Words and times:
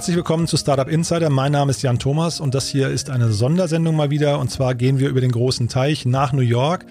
Herzlich 0.00 0.16
willkommen 0.16 0.46
zu 0.46 0.56
Startup 0.56 0.88
Insider. 0.88 1.28
Mein 1.28 1.52
Name 1.52 1.72
ist 1.72 1.82
Jan 1.82 1.98
Thomas 1.98 2.40
und 2.40 2.54
das 2.54 2.66
hier 2.66 2.88
ist 2.88 3.10
eine 3.10 3.30
Sondersendung 3.32 3.96
mal 3.96 4.08
wieder. 4.08 4.38
Und 4.38 4.50
zwar 4.50 4.74
gehen 4.74 4.98
wir 4.98 5.10
über 5.10 5.20
den 5.20 5.30
großen 5.30 5.68
Teich 5.68 6.06
nach 6.06 6.32
New 6.32 6.40
York. 6.40 6.86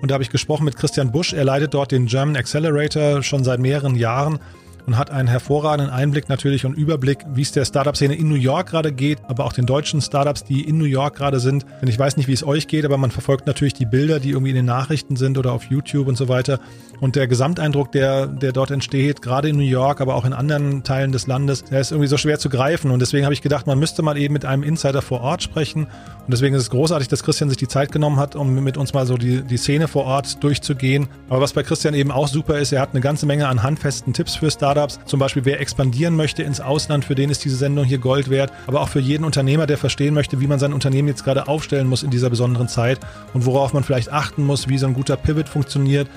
Und 0.00 0.08
da 0.08 0.14
habe 0.14 0.22
ich 0.22 0.30
gesprochen 0.30 0.64
mit 0.64 0.76
Christian 0.76 1.10
Busch. 1.10 1.32
Er 1.32 1.42
leitet 1.42 1.74
dort 1.74 1.90
den 1.90 2.06
German 2.06 2.36
Accelerator 2.36 3.24
schon 3.24 3.42
seit 3.42 3.58
mehreren 3.58 3.96
Jahren 3.96 4.38
und 4.86 4.98
hat 4.98 5.10
einen 5.10 5.28
hervorragenden 5.28 5.92
Einblick 5.92 6.28
natürlich 6.28 6.66
und 6.66 6.74
Überblick, 6.74 7.24
wie 7.32 7.42
es 7.42 7.52
der 7.52 7.64
Startup-Szene 7.64 8.14
in 8.14 8.28
New 8.28 8.34
York 8.34 8.68
gerade 8.68 8.92
geht, 8.92 9.18
aber 9.28 9.44
auch 9.44 9.52
den 9.52 9.66
deutschen 9.66 10.00
Startups, 10.00 10.44
die 10.44 10.62
in 10.62 10.78
New 10.78 10.84
York 10.84 11.16
gerade 11.16 11.40
sind. 11.40 11.64
Denn 11.80 11.88
ich 11.88 11.98
weiß 11.98 12.16
nicht, 12.16 12.28
wie 12.28 12.32
es 12.32 12.46
euch 12.46 12.68
geht, 12.68 12.84
aber 12.84 12.96
man 12.98 13.10
verfolgt 13.10 13.46
natürlich 13.46 13.74
die 13.74 13.86
Bilder, 13.86 14.20
die 14.20 14.30
irgendwie 14.30 14.50
in 14.50 14.56
den 14.56 14.66
Nachrichten 14.66 15.16
sind 15.16 15.38
oder 15.38 15.52
auf 15.52 15.64
YouTube 15.64 16.06
und 16.08 16.16
so 16.16 16.28
weiter. 16.28 16.60
Und 17.00 17.16
der 17.16 17.26
Gesamteindruck, 17.26 17.92
der, 17.92 18.26
der 18.26 18.52
dort 18.52 18.70
entsteht, 18.70 19.22
gerade 19.22 19.48
in 19.48 19.56
New 19.56 19.62
York, 19.62 20.00
aber 20.00 20.14
auch 20.14 20.24
in 20.24 20.32
anderen 20.32 20.84
Teilen 20.84 21.12
des 21.12 21.26
Landes, 21.26 21.64
der 21.64 21.80
ist 21.80 21.90
irgendwie 21.90 22.08
so 22.08 22.16
schwer 22.16 22.38
zu 22.38 22.48
greifen. 22.48 22.90
Und 22.90 23.00
deswegen 23.00 23.24
habe 23.24 23.34
ich 23.34 23.42
gedacht, 23.42 23.66
man 23.66 23.78
müsste 23.78 24.02
mal 24.02 24.16
eben 24.16 24.32
mit 24.32 24.44
einem 24.44 24.62
Insider 24.62 25.02
vor 25.02 25.20
Ort 25.20 25.42
sprechen. 25.42 25.84
Und 25.84 26.30
deswegen 26.30 26.54
ist 26.54 26.62
es 26.62 26.70
großartig, 26.70 27.08
dass 27.08 27.22
Christian 27.22 27.48
sich 27.48 27.58
die 27.58 27.68
Zeit 27.68 27.92
genommen 27.92 28.18
hat, 28.18 28.36
um 28.36 28.62
mit 28.62 28.76
uns 28.76 28.94
mal 28.94 29.06
so 29.06 29.16
die, 29.16 29.42
die 29.42 29.56
Szene 29.56 29.88
vor 29.88 30.04
Ort 30.04 30.42
durchzugehen. 30.42 31.08
Aber 31.28 31.40
was 31.40 31.52
bei 31.52 31.62
Christian 31.62 31.94
eben 31.94 32.10
auch 32.10 32.28
super 32.28 32.58
ist, 32.58 32.72
er 32.72 32.80
hat 32.80 32.90
eine 32.92 33.00
ganze 33.00 33.26
Menge 33.26 33.48
an 33.48 33.62
handfesten 33.62 34.12
Tipps 34.12 34.36
für 34.36 34.50
Startups. 34.50 34.73
Zum 35.06 35.20
Beispiel, 35.20 35.44
wer 35.44 35.60
expandieren 35.60 36.16
möchte 36.16 36.42
ins 36.42 36.60
Ausland, 36.60 37.04
für 37.04 37.14
den 37.14 37.30
ist 37.30 37.44
diese 37.44 37.56
Sendung 37.56 37.84
hier 37.84 37.98
Gold 37.98 38.30
wert. 38.30 38.52
Aber 38.66 38.80
auch 38.80 38.88
für 38.88 39.00
jeden 39.00 39.24
Unternehmer, 39.24 39.66
der 39.66 39.78
verstehen 39.78 40.14
möchte, 40.14 40.40
wie 40.40 40.46
man 40.46 40.58
sein 40.58 40.72
Unternehmen 40.72 41.08
jetzt 41.08 41.24
gerade 41.24 41.48
aufstellen 41.48 41.86
muss 41.86 42.02
in 42.02 42.10
dieser 42.10 42.30
besonderen 42.30 42.68
Zeit 42.68 43.00
und 43.32 43.46
worauf 43.46 43.72
man 43.72 43.84
vielleicht 43.84 44.12
achten 44.12 44.44
muss, 44.44 44.68
wie 44.68 44.78
so 44.78 44.86
ein 44.86 44.94
guter 44.94 45.16
Pivot 45.16 45.48
funktioniert 45.48 46.08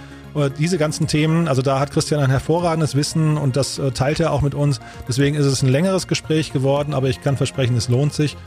diese 0.60 0.78
ganzen 0.78 1.08
Themen, 1.08 1.48
also 1.48 1.62
da 1.62 1.80
hat 1.80 1.92
Christian 1.92 2.22
ein 2.22 2.30
hervorragendes 2.30 2.96
Wissen 2.96 3.38
und 3.38 3.56
das 3.56 3.80
äh, 3.80 3.92
teilt 3.92 4.20
er 4.20 4.32
auch 4.32 4.42
mit 4.42 4.54
uns. 4.54 4.80
Deswegen 5.08 5.36
ist 5.36 5.46
es 5.46 5.64
ein 5.64 5.70
längeres 5.70 6.08
Gespräch 6.08 6.54
geworden, 6.54 6.94
aber 6.94 7.10
ich 7.10 7.22
kann 7.22 7.38
versprechen, 7.38 7.76
es 7.76 7.90
lohnt 7.90 8.14
sich. 8.14 8.38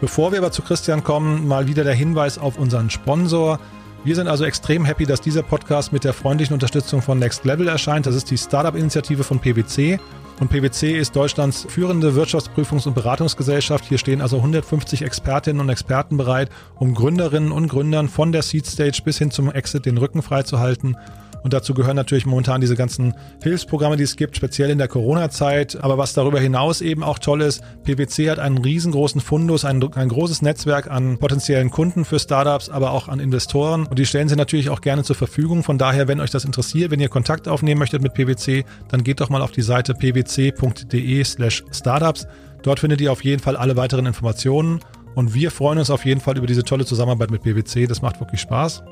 Bevor 0.00 0.32
wir 0.32 0.38
aber 0.38 0.52
zu 0.52 0.62
Christian 0.62 1.04
kommen, 1.04 1.46
mal 1.46 1.68
wieder 1.68 1.84
der 1.84 1.94
Hinweis 1.94 2.38
auf 2.38 2.58
unseren 2.58 2.90
Sponsor. 2.90 3.60
Wir 4.06 4.14
sind 4.14 4.28
also 4.28 4.44
extrem 4.44 4.84
happy, 4.84 5.04
dass 5.04 5.20
dieser 5.20 5.42
Podcast 5.42 5.92
mit 5.92 6.04
der 6.04 6.12
freundlichen 6.12 6.54
Unterstützung 6.54 7.02
von 7.02 7.18
Next 7.18 7.44
Level 7.44 7.66
erscheint. 7.66 8.06
Das 8.06 8.14
ist 8.14 8.30
die 8.30 8.38
Startup-Initiative 8.38 9.24
von 9.24 9.40
PwC. 9.40 9.98
Und 10.38 10.48
PwC 10.48 10.96
ist 10.96 11.16
Deutschlands 11.16 11.66
führende 11.68 12.14
Wirtschaftsprüfungs- 12.14 12.86
und 12.86 12.94
Beratungsgesellschaft. 12.94 13.84
Hier 13.84 13.98
stehen 13.98 14.20
also 14.20 14.36
150 14.36 15.02
Expertinnen 15.02 15.60
und 15.60 15.70
Experten 15.70 16.18
bereit, 16.18 16.50
um 16.76 16.94
Gründerinnen 16.94 17.50
und 17.50 17.66
Gründern 17.66 18.08
von 18.08 18.30
der 18.30 18.42
Seed 18.42 18.66
Stage 18.66 19.02
bis 19.04 19.18
hin 19.18 19.32
zum 19.32 19.50
Exit 19.50 19.86
den 19.86 19.98
Rücken 19.98 20.22
freizuhalten. 20.22 20.96
Und 21.46 21.52
dazu 21.52 21.74
gehören 21.74 21.94
natürlich 21.94 22.26
momentan 22.26 22.60
diese 22.60 22.74
ganzen 22.74 23.14
Hilfsprogramme, 23.40 23.96
die 23.96 24.02
es 24.02 24.16
gibt, 24.16 24.34
speziell 24.34 24.68
in 24.68 24.78
der 24.78 24.88
Corona-Zeit. 24.88 25.80
Aber 25.80 25.96
was 25.96 26.12
darüber 26.12 26.40
hinaus 26.40 26.80
eben 26.80 27.04
auch 27.04 27.20
toll 27.20 27.40
ist, 27.40 27.62
PwC 27.84 28.32
hat 28.32 28.40
einen 28.40 28.58
riesengroßen 28.58 29.20
Fundus, 29.20 29.64
ein, 29.64 29.80
ein 29.94 30.08
großes 30.08 30.42
Netzwerk 30.42 30.90
an 30.90 31.18
potenziellen 31.18 31.70
Kunden 31.70 32.04
für 32.04 32.18
Startups, 32.18 32.68
aber 32.68 32.90
auch 32.90 33.06
an 33.06 33.20
Investoren. 33.20 33.86
Und 33.86 33.96
die 34.00 34.06
stellen 34.06 34.28
sie 34.28 34.34
natürlich 34.34 34.70
auch 34.70 34.80
gerne 34.80 35.04
zur 35.04 35.14
Verfügung. 35.14 35.62
Von 35.62 35.78
daher, 35.78 36.08
wenn 36.08 36.18
euch 36.18 36.32
das 36.32 36.44
interessiert, 36.44 36.90
wenn 36.90 36.98
ihr 36.98 37.08
Kontakt 37.08 37.46
aufnehmen 37.46 37.78
möchtet 37.78 38.02
mit 38.02 38.14
PwC, 38.14 38.64
dann 38.88 39.04
geht 39.04 39.20
doch 39.20 39.28
mal 39.28 39.40
auf 39.40 39.52
die 39.52 39.62
Seite 39.62 39.94
pwc.de 39.94 41.22
slash 41.22 41.62
startups. 41.70 42.26
Dort 42.64 42.80
findet 42.80 43.00
ihr 43.00 43.12
auf 43.12 43.22
jeden 43.22 43.40
Fall 43.40 43.56
alle 43.56 43.76
weiteren 43.76 44.06
Informationen. 44.06 44.80
Und 45.14 45.32
wir 45.32 45.52
freuen 45.52 45.78
uns 45.78 45.90
auf 45.90 46.04
jeden 46.06 46.20
Fall 46.20 46.36
über 46.38 46.48
diese 46.48 46.64
tolle 46.64 46.84
Zusammenarbeit 46.84 47.30
mit 47.30 47.42
PwC. 47.42 47.86
Das 47.86 48.02
macht 48.02 48.18
wirklich 48.18 48.40
Spaß. 48.40 48.82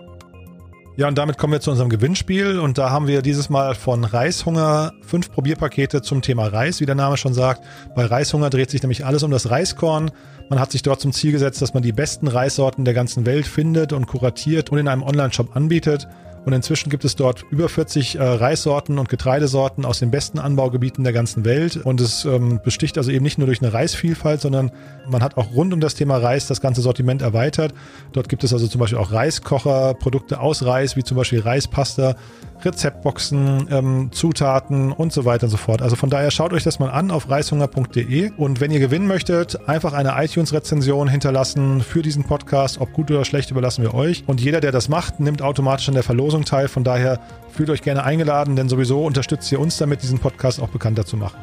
Ja, 0.96 1.08
und 1.08 1.18
damit 1.18 1.38
kommen 1.38 1.52
wir 1.52 1.60
zu 1.60 1.72
unserem 1.72 1.88
Gewinnspiel. 1.88 2.60
Und 2.60 2.78
da 2.78 2.90
haben 2.90 3.08
wir 3.08 3.20
dieses 3.20 3.50
Mal 3.50 3.74
von 3.74 4.04
Reishunger 4.04 4.92
fünf 5.02 5.32
Probierpakete 5.32 6.02
zum 6.02 6.22
Thema 6.22 6.46
Reis, 6.46 6.80
wie 6.80 6.86
der 6.86 6.94
Name 6.94 7.16
schon 7.16 7.34
sagt. 7.34 7.64
Bei 7.96 8.06
Reishunger 8.06 8.48
dreht 8.48 8.70
sich 8.70 8.80
nämlich 8.80 9.04
alles 9.04 9.24
um 9.24 9.32
das 9.32 9.50
Reiskorn. 9.50 10.12
Man 10.50 10.60
hat 10.60 10.70
sich 10.70 10.82
dort 10.82 11.00
zum 11.00 11.12
Ziel 11.12 11.32
gesetzt, 11.32 11.60
dass 11.60 11.74
man 11.74 11.82
die 11.82 11.90
besten 11.90 12.28
Reissorten 12.28 12.84
der 12.84 12.94
ganzen 12.94 13.26
Welt 13.26 13.46
findet 13.46 13.92
und 13.92 14.06
kuratiert 14.06 14.70
und 14.70 14.78
in 14.78 14.86
einem 14.86 15.02
Online-Shop 15.02 15.56
anbietet. 15.56 16.06
Und 16.44 16.52
inzwischen 16.52 16.90
gibt 16.90 17.04
es 17.04 17.16
dort 17.16 17.44
über 17.50 17.68
40 17.68 18.16
äh, 18.16 18.22
Reissorten 18.22 18.98
und 18.98 19.08
Getreidesorten 19.08 19.84
aus 19.84 19.98
den 19.98 20.10
besten 20.10 20.38
Anbaugebieten 20.38 21.02
der 21.02 21.12
ganzen 21.12 21.44
Welt. 21.44 21.76
Und 21.76 22.00
es 22.00 22.24
ähm, 22.24 22.60
besticht 22.62 22.98
also 22.98 23.10
eben 23.10 23.24
nicht 23.24 23.38
nur 23.38 23.46
durch 23.46 23.62
eine 23.62 23.72
Reisvielfalt, 23.72 24.40
sondern 24.40 24.70
man 25.08 25.22
hat 25.22 25.36
auch 25.36 25.52
rund 25.54 25.72
um 25.72 25.80
das 25.80 25.94
Thema 25.94 26.18
Reis 26.18 26.46
das 26.46 26.60
ganze 26.60 26.82
Sortiment 26.82 27.22
erweitert. 27.22 27.72
Dort 28.12 28.28
gibt 28.28 28.44
es 28.44 28.52
also 28.52 28.66
zum 28.66 28.80
Beispiel 28.80 28.98
auch 28.98 29.12
Reiskocher, 29.12 29.94
Produkte 29.94 30.40
aus 30.40 30.64
Reis, 30.64 30.96
wie 30.96 31.02
zum 31.02 31.16
Beispiel 31.16 31.40
Reispasta, 31.40 32.14
Rezeptboxen, 32.62 33.68
ähm, 33.70 34.08
Zutaten 34.12 34.92
und 34.92 35.12
so 35.12 35.24
weiter 35.24 35.44
und 35.44 35.50
so 35.50 35.56
fort. 35.56 35.82
Also 35.82 35.96
von 35.96 36.10
daher 36.10 36.30
schaut 36.30 36.52
euch 36.52 36.62
das 36.62 36.78
mal 36.78 36.90
an 36.90 37.10
auf 37.10 37.28
reishunger.de 37.28 38.32
und 38.36 38.60
wenn 38.60 38.70
ihr 38.70 38.80
gewinnen 38.80 39.06
möchtet, 39.06 39.68
einfach 39.68 39.92
eine 39.92 40.14
iTunes-Rezension 40.16 41.08
hinterlassen 41.08 41.82
für 41.82 42.02
diesen 42.02 42.24
Podcast. 42.24 42.80
Ob 42.80 42.92
gut 42.92 43.10
oder 43.10 43.24
schlecht, 43.24 43.50
überlassen 43.50 43.82
wir 43.82 43.94
euch. 43.94 44.24
Und 44.26 44.40
jeder, 44.40 44.60
der 44.60 44.72
das 44.72 44.88
macht, 44.88 45.20
nimmt 45.20 45.42
automatisch 45.42 45.88
an 45.88 45.94
der 45.94 46.02
Verlosung 46.02 46.33
teil. 46.42 46.66
Von 46.66 46.82
daher 46.82 47.20
fühlt 47.52 47.70
euch 47.70 47.82
gerne 47.82 48.02
eingeladen, 48.02 48.56
denn 48.56 48.68
sowieso 48.68 49.04
unterstützt 49.04 49.52
ihr 49.52 49.60
uns 49.60 49.76
damit, 49.76 50.02
diesen 50.02 50.18
Podcast 50.18 50.60
auch 50.60 50.68
bekannter 50.68 51.06
zu 51.06 51.16
machen. 51.16 51.38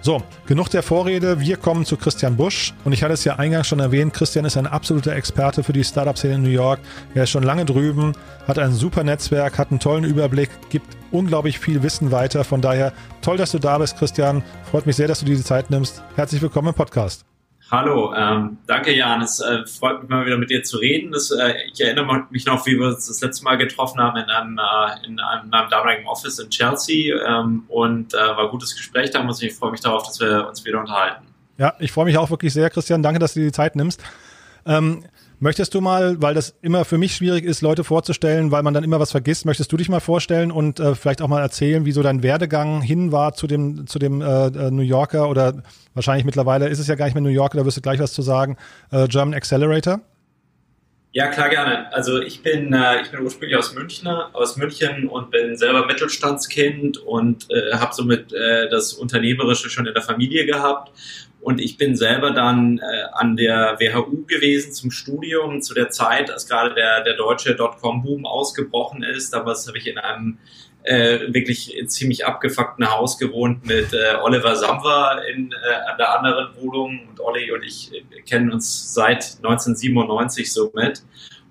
So, 0.00 0.22
genug 0.46 0.68
der 0.68 0.82
Vorrede. 0.82 1.40
Wir 1.40 1.56
kommen 1.56 1.84
zu 1.84 1.96
Christian 1.96 2.36
Busch. 2.36 2.72
Und 2.84 2.92
ich 2.92 3.02
hatte 3.02 3.14
es 3.14 3.24
ja 3.24 3.36
eingangs 3.36 3.66
schon 3.66 3.80
erwähnt, 3.80 4.14
Christian 4.14 4.44
ist 4.44 4.56
ein 4.56 4.66
absoluter 4.66 5.14
Experte 5.14 5.64
für 5.64 5.72
die 5.72 5.82
Startup-Szene 5.82 6.34
in 6.34 6.42
New 6.42 6.50
York. 6.50 6.80
Er 7.14 7.24
ist 7.24 7.30
schon 7.30 7.42
lange 7.42 7.64
drüben, 7.64 8.12
hat 8.46 8.58
ein 8.58 8.72
super 8.72 9.02
Netzwerk, 9.02 9.58
hat 9.58 9.70
einen 9.70 9.80
tollen 9.80 10.04
Überblick, 10.04 10.50
gibt 10.70 10.96
unglaublich 11.10 11.58
viel 11.58 11.82
Wissen 11.82 12.12
weiter. 12.12 12.44
Von 12.44 12.60
daher 12.60 12.92
toll, 13.22 13.38
dass 13.38 13.50
du 13.50 13.58
da 13.58 13.78
bist, 13.78 13.98
Christian. 13.98 14.44
Freut 14.70 14.86
mich 14.86 14.96
sehr, 14.96 15.08
dass 15.08 15.20
du 15.20 15.26
dir 15.26 15.36
die 15.36 15.44
Zeit 15.44 15.70
nimmst. 15.70 16.02
Herzlich 16.14 16.42
willkommen 16.42 16.68
im 16.68 16.74
Podcast. 16.74 17.24
Hallo, 17.70 18.14
ähm, 18.14 18.56
danke 18.66 18.96
Jan. 18.96 19.20
Es 19.20 19.40
äh, 19.40 19.66
freut 19.66 20.00
mich 20.00 20.08
mal 20.08 20.24
wieder 20.24 20.38
mit 20.38 20.48
dir 20.48 20.62
zu 20.62 20.78
reden. 20.78 21.12
Das, 21.12 21.30
äh, 21.30 21.52
ich 21.70 21.78
erinnere 21.78 22.26
mich 22.30 22.46
noch, 22.46 22.64
wie 22.64 22.78
wir 22.78 22.86
uns 22.86 23.08
das 23.08 23.20
letzte 23.20 23.44
Mal 23.44 23.58
getroffen 23.58 24.00
haben 24.00 24.16
in 24.16 24.24
einem, 24.24 24.58
äh, 24.58 25.06
in 25.06 25.20
einem, 25.20 25.46
in 25.46 25.52
einem 25.52 25.68
damaligen 25.68 26.06
Office 26.06 26.38
in 26.38 26.48
Chelsea 26.48 27.14
ähm, 27.26 27.64
und 27.68 28.14
äh, 28.14 28.16
war 28.16 28.44
ein 28.44 28.50
gutes 28.50 28.74
Gespräch 28.74 29.10
da 29.10 29.20
und 29.20 29.42
ich 29.42 29.52
freue 29.52 29.72
mich 29.72 29.82
darauf, 29.82 30.04
dass 30.06 30.18
wir 30.18 30.48
uns 30.48 30.64
wieder 30.64 30.80
unterhalten. 30.80 31.26
Ja, 31.58 31.74
ich 31.78 31.92
freue 31.92 32.06
mich 32.06 32.16
auch 32.16 32.30
wirklich 32.30 32.54
sehr, 32.54 32.70
Christian. 32.70 33.02
Danke, 33.02 33.18
dass 33.18 33.34
du 33.34 33.40
dir 33.40 33.46
die 33.46 33.52
Zeit 33.52 33.76
nimmst. 33.76 34.02
Ähm, 34.64 35.04
Möchtest 35.40 35.72
du 35.74 35.80
mal, 35.80 36.20
weil 36.20 36.34
das 36.34 36.56
immer 36.62 36.84
für 36.84 36.98
mich 36.98 37.14
schwierig 37.14 37.44
ist, 37.44 37.62
Leute 37.62 37.84
vorzustellen, 37.84 38.50
weil 38.50 38.64
man 38.64 38.74
dann 38.74 38.82
immer 38.82 38.98
was 38.98 39.12
vergisst, 39.12 39.46
möchtest 39.46 39.70
du 39.70 39.76
dich 39.76 39.88
mal 39.88 40.00
vorstellen 40.00 40.50
und 40.50 40.80
äh, 40.80 40.96
vielleicht 40.96 41.22
auch 41.22 41.28
mal 41.28 41.40
erzählen, 41.40 41.84
wie 41.84 41.92
so 41.92 42.02
dein 42.02 42.24
Werdegang 42.24 42.82
hin 42.82 43.12
war 43.12 43.34
zu 43.34 43.46
dem, 43.46 43.86
zu 43.86 44.00
dem 44.00 44.20
äh, 44.20 44.46
äh, 44.46 44.70
New 44.72 44.82
Yorker 44.82 45.28
oder 45.28 45.62
wahrscheinlich 45.94 46.24
mittlerweile 46.24 46.68
ist 46.68 46.80
es 46.80 46.88
ja 46.88 46.96
gar 46.96 47.04
nicht 47.04 47.14
mehr 47.14 47.22
New 47.22 47.28
Yorker, 47.28 47.58
da 47.58 47.64
wirst 47.64 47.76
du 47.76 47.80
gleich 47.80 48.00
was 48.00 48.12
zu 48.12 48.22
sagen, 48.22 48.56
äh, 48.90 49.06
German 49.06 49.32
Accelerator? 49.32 50.00
Ja, 51.12 51.28
klar, 51.28 51.48
gerne. 51.50 51.92
Also 51.92 52.20
ich 52.20 52.42
bin, 52.42 52.72
äh, 52.72 53.02
ich 53.02 53.10
bin 53.12 53.20
ursprünglich 53.20 53.56
aus 53.56 53.72
München, 53.74 54.08
aus 54.08 54.56
München 54.56 55.06
und 55.06 55.30
bin 55.30 55.56
selber 55.56 55.86
Mittelstandskind 55.86 56.98
und 56.98 57.46
äh, 57.50 57.76
habe 57.76 57.94
somit 57.94 58.32
das 58.70 58.92
Unternehmerische 58.92 59.70
schon 59.70 59.86
in 59.86 59.94
der 59.94 60.02
Familie 60.02 60.46
gehabt 60.46 60.90
und 61.40 61.60
ich 61.60 61.76
bin 61.76 61.96
selber 61.96 62.32
dann 62.32 62.78
äh, 62.78 62.82
an 63.12 63.36
der 63.36 63.76
WHU 63.78 64.24
gewesen 64.26 64.72
zum 64.72 64.90
Studium, 64.90 65.62
zu 65.62 65.72
der 65.72 65.90
Zeit, 65.90 66.30
als 66.30 66.48
gerade 66.48 66.74
der, 66.74 67.04
der 67.04 67.16
deutsche 67.16 67.54
Dotcom-Boom 67.54 68.26
ausgebrochen 68.26 69.02
ist. 69.02 69.32
Damals 69.32 69.66
habe 69.68 69.78
ich 69.78 69.86
in 69.86 69.98
einem 69.98 70.38
äh, 70.82 71.32
wirklich 71.32 71.76
ziemlich 71.86 72.26
abgefuckten 72.26 72.90
Haus 72.90 73.18
gewohnt 73.18 73.66
mit 73.66 73.92
äh, 73.92 74.16
Oliver 74.20 74.56
Samwer 74.56 75.22
in 75.32 75.52
äh, 75.52 75.90
an 75.90 75.98
der 75.98 76.18
anderen 76.18 76.56
Wohnung. 76.56 77.08
Und 77.08 77.20
Olli 77.20 77.52
und 77.52 77.62
ich 77.62 77.92
äh, 77.92 78.22
kennen 78.22 78.50
uns 78.50 78.92
seit 78.94 79.36
1997 79.42 80.52
somit. 80.52 81.02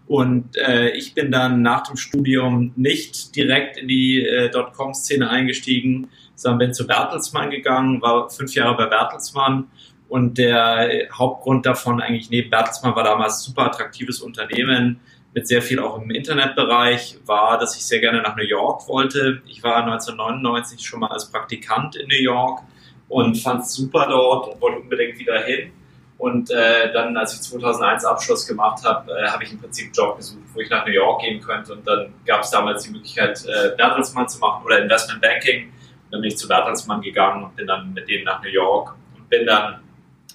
Und 0.07 0.55
äh, 0.57 0.89
ich 0.91 1.13
bin 1.13 1.31
dann 1.31 1.61
nach 1.61 1.87
dem 1.87 1.97
Studium 1.97 2.71
nicht 2.75 3.35
direkt 3.35 3.77
in 3.77 3.87
die 3.87 4.25
äh, 4.25 4.49
Dotcom-Szene 4.49 5.29
eingestiegen, 5.29 6.09
sondern 6.37 6.59
bin 6.59 6.73
zu 6.73 6.87
Bertelsmann 6.87 7.49
gegangen, 7.49 8.01
war 8.01 8.29
fünf 8.29 8.53
Jahre 8.55 8.77
bei 8.77 8.85
Bertelsmann 8.85 9.67
und 10.07 10.37
der 10.37 11.09
Hauptgrund 11.11 11.65
davon 11.65 12.01
eigentlich 12.01 12.29
neben 12.29 12.49
Bertelsmann 12.49 12.95
war 12.95 13.03
damals 13.03 13.43
super 13.43 13.63
attraktives 13.63 14.21
Unternehmen 14.21 15.01
mit 15.33 15.47
sehr 15.47 15.61
viel 15.61 15.79
auch 15.79 16.01
im 16.01 16.09
Internetbereich, 16.09 17.19
war, 17.25 17.59
dass 17.59 17.75
ich 17.75 17.85
sehr 17.85 17.99
gerne 17.99 18.21
nach 18.21 18.35
New 18.35 18.45
York 18.45 18.87
wollte. 18.87 19.41
Ich 19.45 19.61
war 19.61 19.83
1999 19.83 20.85
schon 20.85 21.01
mal 21.01 21.09
als 21.09 21.29
Praktikant 21.29 21.95
in 21.95 22.07
New 22.07 22.21
York 22.21 22.61
und 23.09 23.35
fand 23.35 23.63
es 23.63 23.73
super 23.73 24.07
dort 24.09 24.53
und 24.53 24.61
wollte 24.61 24.79
unbedingt 24.79 25.19
wieder 25.19 25.43
hin. 25.43 25.71
Und 26.17 26.49
äh, 26.49 26.91
dann, 26.91 27.15
als 27.15 27.35
ich 27.35 27.41
2001 27.41 28.03
Abschluss 28.03 28.47
gemacht 28.47 28.83
habe, 28.83 29.11
äh, 29.11 29.27
habe 29.27 29.43
ich 29.43 29.51
im 29.51 29.59
Prinzip 29.59 29.85
einen 29.85 29.93
Job 29.93 30.17
gesucht, 30.17 30.41
wo 30.53 30.59
ich 30.59 30.69
nach 30.69 30.85
New 30.85 30.93
York 30.93 31.21
gehen 31.21 31.39
könnte. 31.39 31.73
Und 31.73 31.87
dann 31.87 32.13
gab 32.25 32.41
es 32.41 32.49
damals 32.49 32.83
die 32.83 32.91
Möglichkeit, 32.91 33.45
äh, 33.45 33.75
Bertelsmann 33.77 34.27
zu 34.27 34.39
machen 34.39 34.65
oder 34.65 34.81
Investment 34.81 35.21
Banking. 35.21 35.71
Dann 36.11 36.21
bin 36.21 36.29
ich 36.29 36.37
zu 36.37 36.47
Bertelsmann 36.47 37.01
gegangen 37.01 37.43
und 37.43 37.55
bin 37.55 37.67
dann 37.67 37.93
mit 37.93 38.07
denen 38.07 38.23
nach 38.23 38.41
New 38.41 38.49
York 38.49 38.95
und 39.15 39.29
bin 39.29 39.45
dann 39.45 39.81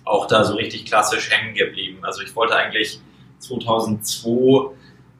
auch 0.04 0.26
da 0.26 0.44
so 0.44 0.54
richtig 0.54 0.84
klassisch 0.84 1.30
hängen 1.30 1.54
geblieben. 1.54 1.98
Also 2.02 2.22
ich 2.22 2.34
wollte 2.34 2.56
eigentlich 2.56 3.00
2002, 3.38 4.74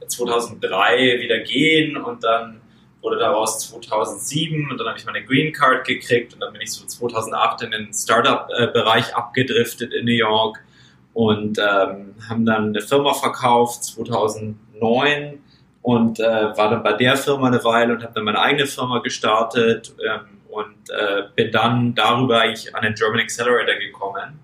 2003 0.07 1.21
wieder 1.21 1.39
gehen 1.41 1.97
und 1.97 2.23
dann 2.25 2.61
wurde 3.01 3.19
daraus 3.19 3.59
2007 3.71 4.71
und 4.71 4.79
dann 4.79 4.89
habe 4.89 4.99
ich 4.99 5.05
meine 5.05 5.25
Green 5.25 5.53
Card 5.53 5.87
gekriegt 5.87 6.35
und 6.35 6.41
dann 6.41 6.53
bin 6.53 6.63
ich 6.63 6.73
so 6.73 6.87
2008 6.87 7.63
in 7.63 7.71
den 7.73 7.93
Startup-Bereich 7.93 9.15
abgedriftet 9.15 9.93
in 9.93 10.05
New 10.05 10.13
York 10.13 10.63
und 11.13 11.59
ähm, 11.59 12.15
haben 12.29 12.47
dann 12.47 12.69
eine 12.69 12.81
Firma 12.81 13.13
verkauft 13.13 13.85
2009 13.85 15.41
und 15.83 16.21
äh, 16.21 16.57
war 16.57 16.71
dann 16.71 16.83
bei 16.83 16.93
der 16.93 17.17
Firma 17.17 17.49
eine 17.49 17.63
Weile 17.65 17.95
und 17.95 18.03
habe 18.03 18.15
dann 18.15 18.25
meine 18.25 18.41
eigene 18.41 18.67
Firma 18.67 19.01
gestartet 19.01 19.95
ähm, 20.01 20.39
und 20.53 20.91
äh, 20.91 21.23
bin 21.35 21.51
dann 21.51 21.95
darüber 21.95 22.41
eigentlich 22.41 22.75
an 22.75 22.83
den 22.83 22.95
German 22.95 23.21
Accelerator 23.21 23.75
gekommen 23.75 24.39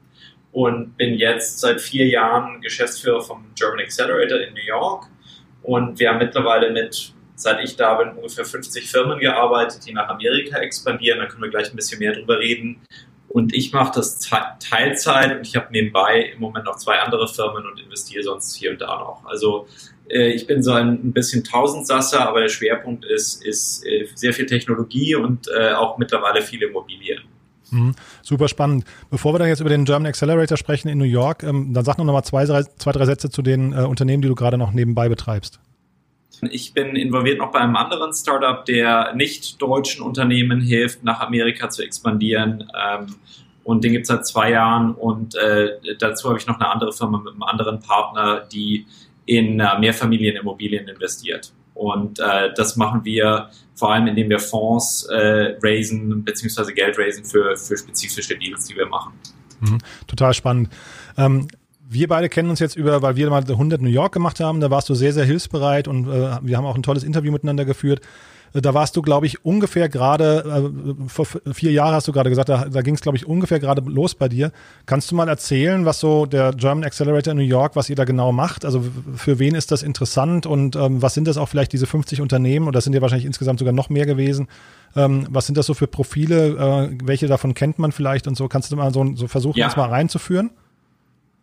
und 0.53 0.97
bin 0.97 1.15
jetzt 1.15 1.61
seit 1.61 1.81
vier 1.81 2.09
Jahren 2.09 2.61
Geschäftsführer 2.61 3.21
vom 3.21 3.45
German 3.55 3.81
Accelerator 3.81 4.41
in 4.41 4.55
New 4.55 4.65
York 4.67 5.07
und 5.63 5.99
wir 5.99 6.09
haben 6.09 6.19
mittlerweile 6.19 6.73
mit 6.73 7.13
seit 7.39 7.63
ich 7.63 7.77
da 7.77 7.95
bin, 7.95 8.11
ungefähr 8.15 8.45
50 8.45 8.91
Firmen 8.91 9.19
gearbeitet, 9.21 9.87
die 9.87 9.93
nach 9.93 10.09
Amerika 10.09 10.59
expandieren. 10.59 11.21
Da 11.21 11.27
können 11.27 11.43
wir 11.43 11.51
gleich 11.51 11.71
ein 11.71 11.77
bisschen 11.77 12.01
mehr 12.01 12.13
drüber 12.13 12.41
reden. 12.41 12.81
Und 13.29 13.55
ich 13.55 13.73
mache 13.73 13.93
das 13.95 14.19
Teilzeit 14.59 15.37
und 15.37 15.47
ich 15.47 15.55
habe 15.55 15.71
nebenbei 15.71 16.33
im 16.35 16.41
Moment 16.41 16.65
noch 16.65 16.77
zwei 16.77 16.99
andere 16.99 17.29
Firmen 17.29 17.65
und 17.67 17.79
investiere 17.79 18.25
sonst 18.25 18.57
hier 18.57 18.73
und 18.73 18.81
da 18.81 18.99
noch. 18.99 19.23
Also 19.27 19.69
ich 20.09 20.47
bin 20.47 20.63
so 20.63 20.73
ein, 20.73 21.13
bisschen 21.13 21.45
Tausendsasser, 21.45 22.27
aber 22.29 22.41
der 22.41 22.49
Schwerpunkt 22.49 23.05
ist, 23.05 23.45
ist 23.45 23.85
äh, 23.87 24.07
sehr 24.15 24.33
viel 24.33 24.47
Technologie 24.47 25.15
und 25.15 25.49
äh, 25.49 25.73
auch 25.73 25.99
mittlerweile 25.99 26.43
viele 26.43 26.67
Immobilien. 26.67 27.23
Mhm, 27.71 27.95
super 28.23 28.49
spannend. 28.49 28.85
Bevor 29.11 29.35
wir 29.35 29.39
dann 29.39 29.49
jetzt 29.49 29.61
über 29.61 29.69
den 29.69 29.85
German 29.85 30.07
Accelerator 30.07 30.57
sprechen 30.57 30.89
in 30.89 30.99
New 30.99 31.05
York, 31.05 31.43
ähm, 31.43 31.75
dann 31.75 31.85
sag 31.85 31.99
noch 31.99 32.05
mal 32.05 32.23
zwei, 32.23 32.47
drei, 32.47 32.63
zwei, 32.63 32.93
drei 32.93 33.05
Sätze 33.05 33.29
zu 33.31 33.43
den 33.43 33.73
äh, 33.73 33.83
Unternehmen, 33.83 34.23
die 34.23 34.29
du 34.29 34.35
gerade 34.35 34.57
noch 34.57 34.73
nebenbei 34.73 35.09
betreibst. 35.09 35.61
Ich 36.51 36.73
bin 36.73 36.95
involviert 36.95 37.39
noch 37.39 37.51
bei 37.51 37.59
einem 37.59 37.77
anderen 37.77 38.13
Startup, 38.15 38.65
der 38.65 39.13
nicht 39.15 39.61
deutschen 39.61 40.03
Unternehmen 40.03 40.61
hilft, 40.61 41.03
nach 41.03 41.21
Amerika 41.21 41.69
zu 41.69 41.83
expandieren. 41.83 42.71
Ähm, 42.81 43.17
und 43.65 43.85
den 43.85 43.93
gibt 43.93 44.05
es 44.05 44.09
seit 44.09 44.27
zwei 44.27 44.53
Jahren. 44.53 44.95
Und 44.95 45.35
äh, 45.35 45.73
dazu 45.99 46.29
habe 46.29 46.39
ich 46.39 46.47
noch 46.47 46.61
eine 46.61 46.71
andere 46.71 46.93
Firma 46.93 47.19
mit 47.19 47.35
einem 47.35 47.43
anderen 47.43 47.81
Partner, 47.81 48.47
die 48.51 48.87
in 49.29 49.61
äh, 49.61 49.79
Mehrfamilienimmobilien 49.79 50.89
investiert. 50.89 51.53
Und 51.75 52.19
äh, 52.19 52.53
das 52.57 52.77
machen 52.77 53.05
wir 53.05 53.51
vor 53.75 53.93
allem, 53.93 54.09
indem 54.09 54.31
wir 54.31 54.41
Fonds 54.41 55.07
äh, 55.11 55.57
raisen 55.63 56.25
bzw. 56.25 56.73
Geld 56.73 56.99
raisen 56.99 57.25
für, 57.25 57.55
für 57.57 57.77
spezifische 57.77 58.37
Deals, 58.37 58.65
die 58.65 58.75
wir 58.75 58.87
machen. 58.87 59.13
Mhm, 59.61 59.79
total 60.07 60.33
spannend. 60.33 60.71
Ähm, 61.17 61.47
wir 61.91 62.09
beide 62.09 62.29
kennen 62.29 62.51
uns 62.51 62.59
jetzt 62.59 62.75
über, 62.75 63.03
weil 63.03 63.17
wir 63.17 63.31
mal 63.31 63.45
100 63.47 63.81
New 63.81 63.89
York 63.89 64.13
gemacht 64.13 64.41
haben, 64.41 64.61
da 64.61 64.71
warst 64.71 64.89
du 64.89 64.95
sehr, 64.95 65.13
sehr 65.13 65.25
hilfsbereit 65.25 65.89
und 65.89 66.09
äh, 66.09 66.39
wir 66.43 66.57
haben 66.57 66.67
auch 66.67 66.75
ein 66.75 66.83
tolles 66.83 67.05
Interview 67.05 67.31
miteinander 67.31 67.65
geführt. 67.65 68.01
Äh, 68.55 68.61
da 68.61 68.75
warst 68.75 68.97
du, 68.97 69.03
glaube 69.03 69.27
ich, 69.27 69.45
ungefähr 69.45 69.89
gerade, 69.89 70.73
äh, 71.05 71.09
vor 71.09 71.27
vier 71.53 71.73
Jahren 71.73 71.95
hast 71.95 72.09
du 72.09 72.13
gerade 72.13 72.31
gesagt, 72.31 72.49
da, 72.49 72.67
da 72.67 72.83
ging 72.83 72.95
es, 72.95 73.01
glaube 73.01 73.17
ich, 73.17 73.27
ungefähr 73.27 73.59
gerade 73.59 73.83
los 73.83 74.15
bei 74.15 74.29
dir. 74.29 74.53
Kannst 74.87 75.11
du 75.11 75.15
mal 75.15 75.29
erzählen, 75.29 75.85
was 75.85 76.01
so 76.01 76.27
der 76.27 76.53
German 76.53 76.85
Accelerator 76.85 77.33
in 77.33 77.39
New 77.39 77.45
York, 77.45 77.77
was 77.77 77.91
ihr 77.91 77.97
da 77.97 78.05
genau 78.05 78.33
macht? 78.33 78.65
Also 78.65 78.85
für 79.17 79.39
wen 79.39 79.55
ist 79.55 79.71
das 79.71 79.83
interessant 79.83 80.47
und 80.47 80.77
ähm, 80.77 81.03
was 81.03 81.15
sind 81.15 81.27
das 81.27 81.37
auch 81.37 81.49
vielleicht 81.49 81.73
diese 81.73 81.87
50 81.87 82.21
Unternehmen 82.21 82.69
oder 82.69 82.81
sind 82.81 82.95
ja 82.95 83.03
wahrscheinlich 83.03 83.27
insgesamt 83.27 83.59
sogar 83.59 83.73
noch 83.73 83.91
mehr 83.91 84.07
gewesen? 84.07 84.49
Ähm, 84.97 85.27
was 85.31 85.47
sind 85.47 85.59
das 85.59 85.67
so 85.67 85.75
für 85.75 85.87
Profile? 85.87 86.91
Äh, 86.91 86.99
welche 87.05 87.27
davon 87.27 87.55
kennt 87.55 87.79
man 87.79 87.93
vielleicht 87.93 88.27
und 88.27 88.37
so? 88.37 88.49
Kannst 88.49 88.73
du 88.73 88.77
mal 88.77 88.93
so, 88.93 89.15
so 89.15 89.29
versuchen, 89.29 89.59
ja. 89.59 89.67
das 89.67 89.77
mal 89.77 89.89
reinzuführen? 89.89 90.51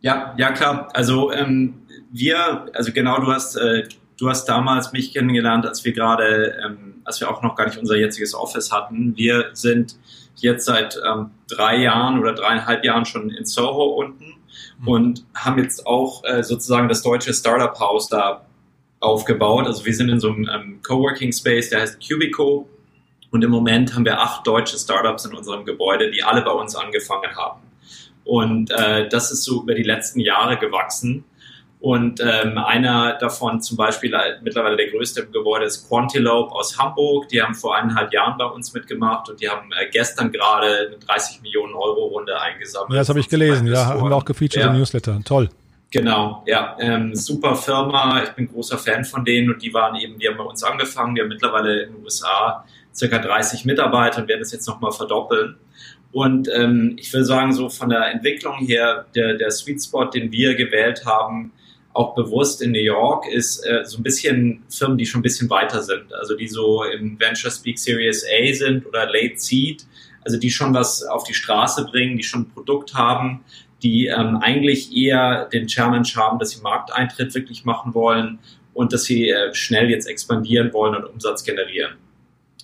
Ja, 0.02 0.36
ja 0.38 0.52
klar. 0.52 0.90
Also 0.94 1.31
ähm, 1.31 1.75
wir, 2.12 2.68
also 2.74 2.92
genau, 2.92 3.19
du 3.19 3.31
hast, 3.31 3.56
äh, 3.56 3.84
du 4.17 4.29
hast 4.29 4.45
damals 4.45 4.91
mich 4.91 5.13
kennengelernt, 5.13 5.65
als 5.65 5.83
wir 5.85 5.94
gerade, 5.94 6.57
ähm, 6.65 6.95
als 7.03 7.19
wir 7.19 7.29
auch 7.29 7.41
noch 7.41 7.56
gar 7.56 7.65
nicht 7.67 7.77
unser 7.77 7.95
jetziges 7.95 8.33
Office 8.33 8.71
hatten. 8.71 9.15
Wir 9.15 9.50
sind 9.53 9.95
jetzt 10.35 10.65
seit 10.65 10.97
ähm, 11.07 11.31
drei 11.47 11.77
Jahren 11.77 12.19
oder 12.19 12.33
dreieinhalb 12.33 12.83
Jahren 12.83 13.06
schon 13.06 13.29
in 13.29 13.45
Soho 13.45 13.85
unten 13.85 14.35
mhm. 14.79 14.88
und 14.88 15.25
haben 15.33 15.59
jetzt 15.59 15.85
auch 15.85 16.23
äh, 16.23 16.44
sozusagen 16.44 16.88
das 16.89 17.01
deutsche 17.01 17.33
Startup 17.33 17.77
House 17.79 18.09
da 18.09 18.45
aufgebaut. 19.00 19.67
Also 19.67 19.85
wir 19.85 19.94
sind 19.94 20.09
in 20.09 20.19
so 20.19 20.31
einem 20.31 20.50
ähm, 20.53 20.79
Coworking 20.81 21.31
Space, 21.31 21.69
der 21.69 21.81
heißt 21.81 22.00
Cubico. 22.06 22.69
Und 23.31 23.44
im 23.44 23.51
Moment 23.51 23.94
haben 23.94 24.06
wir 24.06 24.19
acht 24.19 24.47
deutsche 24.47 24.77
Startups 24.77 25.25
in 25.25 25.33
unserem 25.33 25.65
Gebäude, 25.65 26.09
die 26.09 26.23
alle 26.23 26.41
bei 26.41 26.51
uns 26.51 26.75
angefangen 26.75 27.35
haben. 27.35 27.61
Und 28.23 28.71
äh, 28.71 29.07
das 29.09 29.31
ist 29.31 29.44
so 29.44 29.61
über 29.61 29.75
die 29.75 29.83
letzten 29.83 30.19
Jahre 30.19 30.57
gewachsen. 30.57 31.25
Und 31.80 32.19
ähm, 32.19 32.57
einer 32.57 33.13
davon 33.19 33.62
zum 33.62 33.77
Beispiel 33.77 34.13
äh, 34.13 34.39
mittlerweile 34.42 34.75
der 34.75 34.89
größte 34.89 35.22
im 35.22 35.31
Gebäude 35.31 35.66
ist 35.66 35.88
Quantilope 35.88 36.51
aus 36.51 36.80
Hamburg. 36.80 37.30
Die 37.30 37.42
haben 37.42 37.54
vor 37.54 37.75
eineinhalb 37.75 38.12
Jahren 38.12 38.38
bei 38.38 38.45
uns 38.45 38.74
mitgemacht 38.74 39.30
und 39.30 39.39
die 39.39 39.50
haben 39.50 39.69
äh, 39.72 39.89
gestern 39.92 40.31
gerade 40.31 40.88
eine 40.88 40.98
30 40.98 41.42
Millionen 41.42 41.75
Euro 41.75 42.06
Runde 42.06 42.39
eingesammelt. 42.39 42.94
Ja, 42.94 43.00
das 43.00 43.10
habe 43.10 43.19
ich 43.19 43.30
gelesen. 43.30 43.68
Ja, 43.68 43.86
haben 43.86 44.10
wir 44.10 44.16
auch 44.16 44.25
gefeatured 44.25 44.66
ja. 44.66 44.72
im 44.72 44.77
Newsletter. 44.77 45.19
Toll. 45.25 45.50
Genau, 45.92 46.44
ja, 46.48 46.75
ähm, 46.80 47.16
super 47.16 47.56
Firma. 47.56 48.24
Ich 48.24 48.31
bin 48.31 48.48
großer 48.48 48.78
Fan 48.78 49.06
von 49.06 49.24
denen 49.24 49.54
und 49.54 49.62
die 49.62 49.74
waren 49.74 49.95
eben, 49.95 50.18
die 50.18 50.28
haben 50.28 50.38
bei 50.38 50.44
uns 50.44 50.63
angefangen. 50.63 51.16
Die 51.16 51.21
haben 51.21 51.30
mittlerweile 51.30 51.83
in 51.83 51.94
den 51.94 52.04
USA 52.04 52.66
circa 52.94 53.19
30 53.19 53.66
Mitarbeiter 53.66 54.21
und 54.21 54.28
werden 54.28 54.42
es 54.42 54.51
jetzt 54.51 54.68
nochmal 54.68 54.92
verdoppeln. 54.92 55.57
Und 56.12 56.50
ähm, 56.54 56.95
ich 56.98 57.13
will 57.13 57.25
sagen, 57.25 57.54
so 57.54 57.69
von 57.69 57.89
der 57.89 58.12
Entwicklung 58.12 58.57
her, 58.60 59.06
der, 59.16 59.36
der 59.36 59.51
Sweet 59.51 59.83
Spot, 59.83 60.06
den 60.06 60.31
wir 60.31 60.56
gewählt 60.56 61.06
haben, 61.06 61.51
auch 61.95 62.13
bewusst 62.13 62.62
in 62.62 62.71
New 62.71 62.80
York, 62.80 63.25
ist 63.31 63.65
äh, 63.65 63.83
so 63.86 63.97
ein 63.97 64.03
bisschen 64.03 64.63
Firmen, 64.69 64.97
die 64.97 65.06
schon 65.06 65.19
ein 65.19 65.24
bisschen 65.24 65.50
weiter 65.50 65.81
sind. 65.81 66.13
Also 66.13 66.36
die 66.36 66.47
so 66.47 66.83
im 66.83 67.19
Venture 67.19 67.51
Speak 67.51 67.80
Series 67.80 68.25
A 68.25 68.53
sind 68.53 68.86
oder 68.86 69.06
Late 69.06 69.38
Seed, 69.38 69.86
also 70.24 70.38
die 70.38 70.51
schon 70.51 70.74
was 70.74 71.03
auf 71.03 71.24
die 71.24 71.33
Straße 71.33 71.86
bringen, 71.86 72.18
die 72.18 72.24
schon 72.24 72.42
ein 72.42 72.50
Produkt 72.50 72.94
haben, 72.94 73.44
die 73.81 74.07
ähm, 74.07 74.38
eigentlich 74.38 74.95
eher 74.95 75.45
den 75.45 75.68
Challenge 75.68 76.07
haben, 76.15 76.39
dass 76.39 76.51
sie 76.51 76.62
Markteintritt 76.62 77.33
wirklich 77.33 77.65
machen 77.65 77.94
wollen 77.94 78.39
und 78.74 78.92
dass 78.92 79.06
sie 79.06 79.30
äh, 79.30 79.53
schnell 79.53 79.89
jetzt 79.89 80.07
expandieren 80.07 80.74
wollen 80.74 80.95
und 80.95 81.06
Umsatz 81.06 81.44
generieren. 81.44 81.94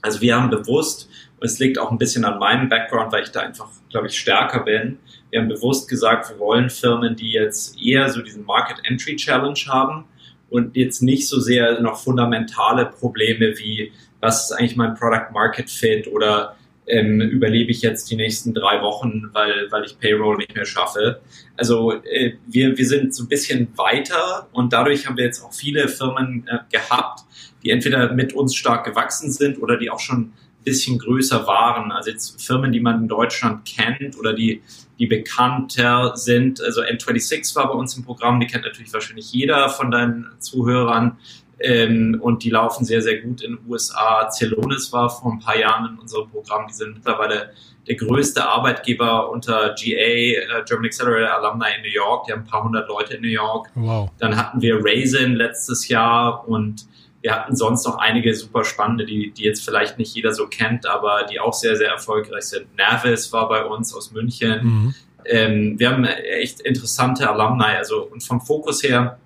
Also 0.01 0.19
wir 0.21 0.35
haben 0.35 0.50
bewusst 0.50 1.09
es 1.41 1.59
liegt 1.59 1.79
auch 1.79 1.91
ein 1.91 1.97
bisschen 1.97 2.23
an 2.23 2.39
meinem 2.39 2.69
Background, 2.69 3.11
weil 3.11 3.23
ich 3.23 3.31
da 3.31 3.41
einfach, 3.41 3.67
glaube 3.89 4.07
ich, 4.07 4.17
stärker 4.17 4.59
bin. 4.59 5.00
Wir 5.31 5.39
haben 5.39 5.47
bewusst 5.47 5.89
gesagt, 5.89 6.29
wir 6.29 6.39
wollen 6.39 6.69
Firmen, 6.69 7.15
die 7.15 7.31
jetzt 7.31 7.81
eher 7.81 8.09
so 8.09 8.21
diesen 8.21 8.45
Market 8.45 8.77
Entry 8.83 9.15
Challenge 9.15 9.59
haben 9.67 10.05
und 10.50 10.75
jetzt 10.75 11.01
nicht 11.01 11.27
so 11.27 11.39
sehr 11.39 11.81
noch 11.81 11.97
fundamentale 11.97 12.85
Probleme 12.85 13.57
wie, 13.57 13.91
was 14.19 14.45
ist 14.45 14.51
eigentlich 14.51 14.75
mein 14.75 14.93
Product 14.95 15.31
Market 15.33 15.69
Fit 15.69 16.07
oder 16.07 16.55
ähm, 16.88 17.21
überlebe 17.21 17.71
ich 17.71 17.81
jetzt 17.81 18.11
die 18.11 18.17
nächsten 18.17 18.53
drei 18.53 18.81
Wochen, 18.81 19.29
weil, 19.31 19.71
weil 19.71 19.85
ich 19.85 19.97
Payroll 19.97 20.38
nicht 20.38 20.53
mehr 20.53 20.65
schaffe. 20.65 21.21
Also 21.55 21.93
äh, 22.03 22.33
wir, 22.47 22.77
wir 22.77 22.85
sind 22.85 23.15
so 23.15 23.23
ein 23.23 23.29
bisschen 23.29 23.69
weiter 23.77 24.50
und 24.51 24.73
dadurch 24.73 25.07
haben 25.07 25.15
wir 25.15 25.23
jetzt 25.23 25.43
auch 25.43 25.53
viele 25.53 25.88
Firmen 25.88 26.45
äh, 26.47 26.57
gehabt, 26.69 27.21
die 27.63 27.69
entweder 27.69 28.11
mit 28.13 28.33
uns 28.33 28.55
stark 28.55 28.85
gewachsen 28.85 29.31
sind 29.31 29.61
oder 29.61 29.77
die 29.77 29.89
auch 29.89 30.00
schon 30.00 30.33
bisschen 30.63 30.99
größer 30.99 31.47
waren. 31.47 31.91
Also 31.91 32.11
jetzt 32.11 32.41
Firmen, 32.41 32.71
die 32.71 32.79
man 32.79 33.01
in 33.01 33.07
Deutschland 33.07 33.65
kennt 33.65 34.17
oder 34.17 34.33
die, 34.33 34.61
die 34.99 35.07
bekannter 35.07 36.15
sind. 36.15 36.61
Also 36.61 36.81
N26 36.81 37.55
war 37.55 37.67
bei 37.67 37.73
uns 37.73 37.95
im 37.97 38.03
Programm, 38.03 38.39
die 38.39 38.47
kennt 38.47 38.65
natürlich 38.65 38.93
wahrscheinlich 38.93 39.31
jeder 39.31 39.69
von 39.69 39.91
deinen 39.91 40.27
Zuhörern. 40.39 41.17
Ähm, 41.63 42.19
und 42.21 42.43
die 42.43 42.49
laufen 42.49 42.85
sehr, 42.85 43.01
sehr 43.01 43.21
gut 43.21 43.41
in 43.41 43.57
den 43.57 43.69
USA. 43.69 44.29
Celonis 44.31 44.91
war 44.91 45.09
vor 45.09 45.31
ein 45.31 45.39
paar 45.39 45.57
Jahren 45.57 45.93
in 45.93 45.99
unserem 45.99 46.29
Programm. 46.29 46.65
Die 46.67 46.73
sind 46.73 46.95
mittlerweile 46.95 47.51
der 47.87 47.95
größte 47.95 48.47
Arbeitgeber 48.47 49.29
unter 49.29 49.75
GA, 49.79 49.95
äh, 49.95 50.35
German 50.67 50.85
Accelerator 50.85 51.37
Alumni 51.37 51.67
in 51.77 51.83
New 51.83 51.93
York. 51.93 52.25
Die 52.25 52.31
haben 52.31 52.41
ein 52.41 52.47
paar 52.47 52.63
hundert 52.63 52.87
Leute 52.87 53.15
in 53.15 53.21
New 53.21 53.27
York. 53.27 53.69
Wow. 53.75 54.09
Dann 54.17 54.37
hatten 54.37 54.61
wir 54.61 54.83
Raisin 54.83 55.35
letztes 55.35 55.87
Jahr 55.87 56.47
und 56.47 56.85
wir 57.21 57.35
hatten 57.35 57.55
sonst 57.55 57.85
noch 57.85 57.97
einige 57.97 58.33
super 58.35 58.65
spannende, 58.65 59.05
die, 59.05 59.31
die 59.31 59.43
jetzt 59.43 59.63
vielleicht 59.63 59.97
nicht 59.97 60.15
jeder 60.15 60.33
so 60.33 60.47
kennt, 60.47 60.87
aber 60.87 61.27
die 61.29 61.39
auch 61.39 61.53
sehr, 61.53 61.75
sehr 61.75 61.89
erfolgreich 61.89 62.45
sind. 62.45 62.75
Nervis 62.75 63.31
war 63.31 63.47
bei 63.47 63.63
uns 63.63 63.93
aus 63.93 64.11
München. 64.11 64.63
Mhm. 64.63 64.95
Ähm, 65.25 65.79
wir 65.79 65.91
haben 65.91 66.03
echt 66.05 66.61
interessante 66.61 67.29
Alumni. 67.29 67.75
Also, 67.77 68.03
und 68.03 68.23
vom 68.23 68.41
Fokus 68.41 68.81
her 68.83 69.19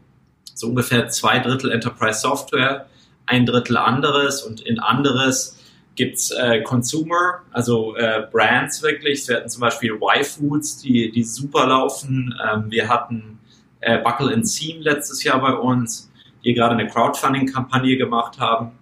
so 0.53 0.67
ungefähr 0.67 1.07
zwei 1.09 1.39
Drittel 1.39 1.71
Enterprise 1.71 2.19
Software, 2.19 2.87
ein 3.25 3.45
Drittel 3.45 3.77
anderes 3.77 4.43
und 4.43 4.61
in 4.61 4.79
anderes 4.79 5.57
gibt's 5.95 6.31
äh, 6.31 6.61
Consumer, 6.61 7.41
also 7.51 7.95
äh, 7.95 8.27
Brands 8.31 8.81
wirklich. 8.83 9.27
Wir 9.27 9.37
hatten 9.37 9.49
zum 9.49 9.61
Beispiel 9.61 9.93
Y-Foods, 9.93 10.81
die, 10.81 11.11
die 11.11 11.23
super 11.23 11.67
laufen. 11.67 12.35
Ähm, 12.45 12.65
wir 12.69 12.89
hatten 12.89 13.39
äh, 13.79 13.97
Buckle 13.99 14.33
and 14.33 14.47
Seam 14.47 14.81
letztes 14.81 15.23
Jahr 15.23 15.39
bei 15.39 15.53
uns 15.53 16.11
hier 16.45 16.53
gerade 16.53 16.75
eine 16.75 16.87
Crowdfunding-Kampagne 16.87 17.97
gemacht 17.97 18.39
haben. 18.39 18.73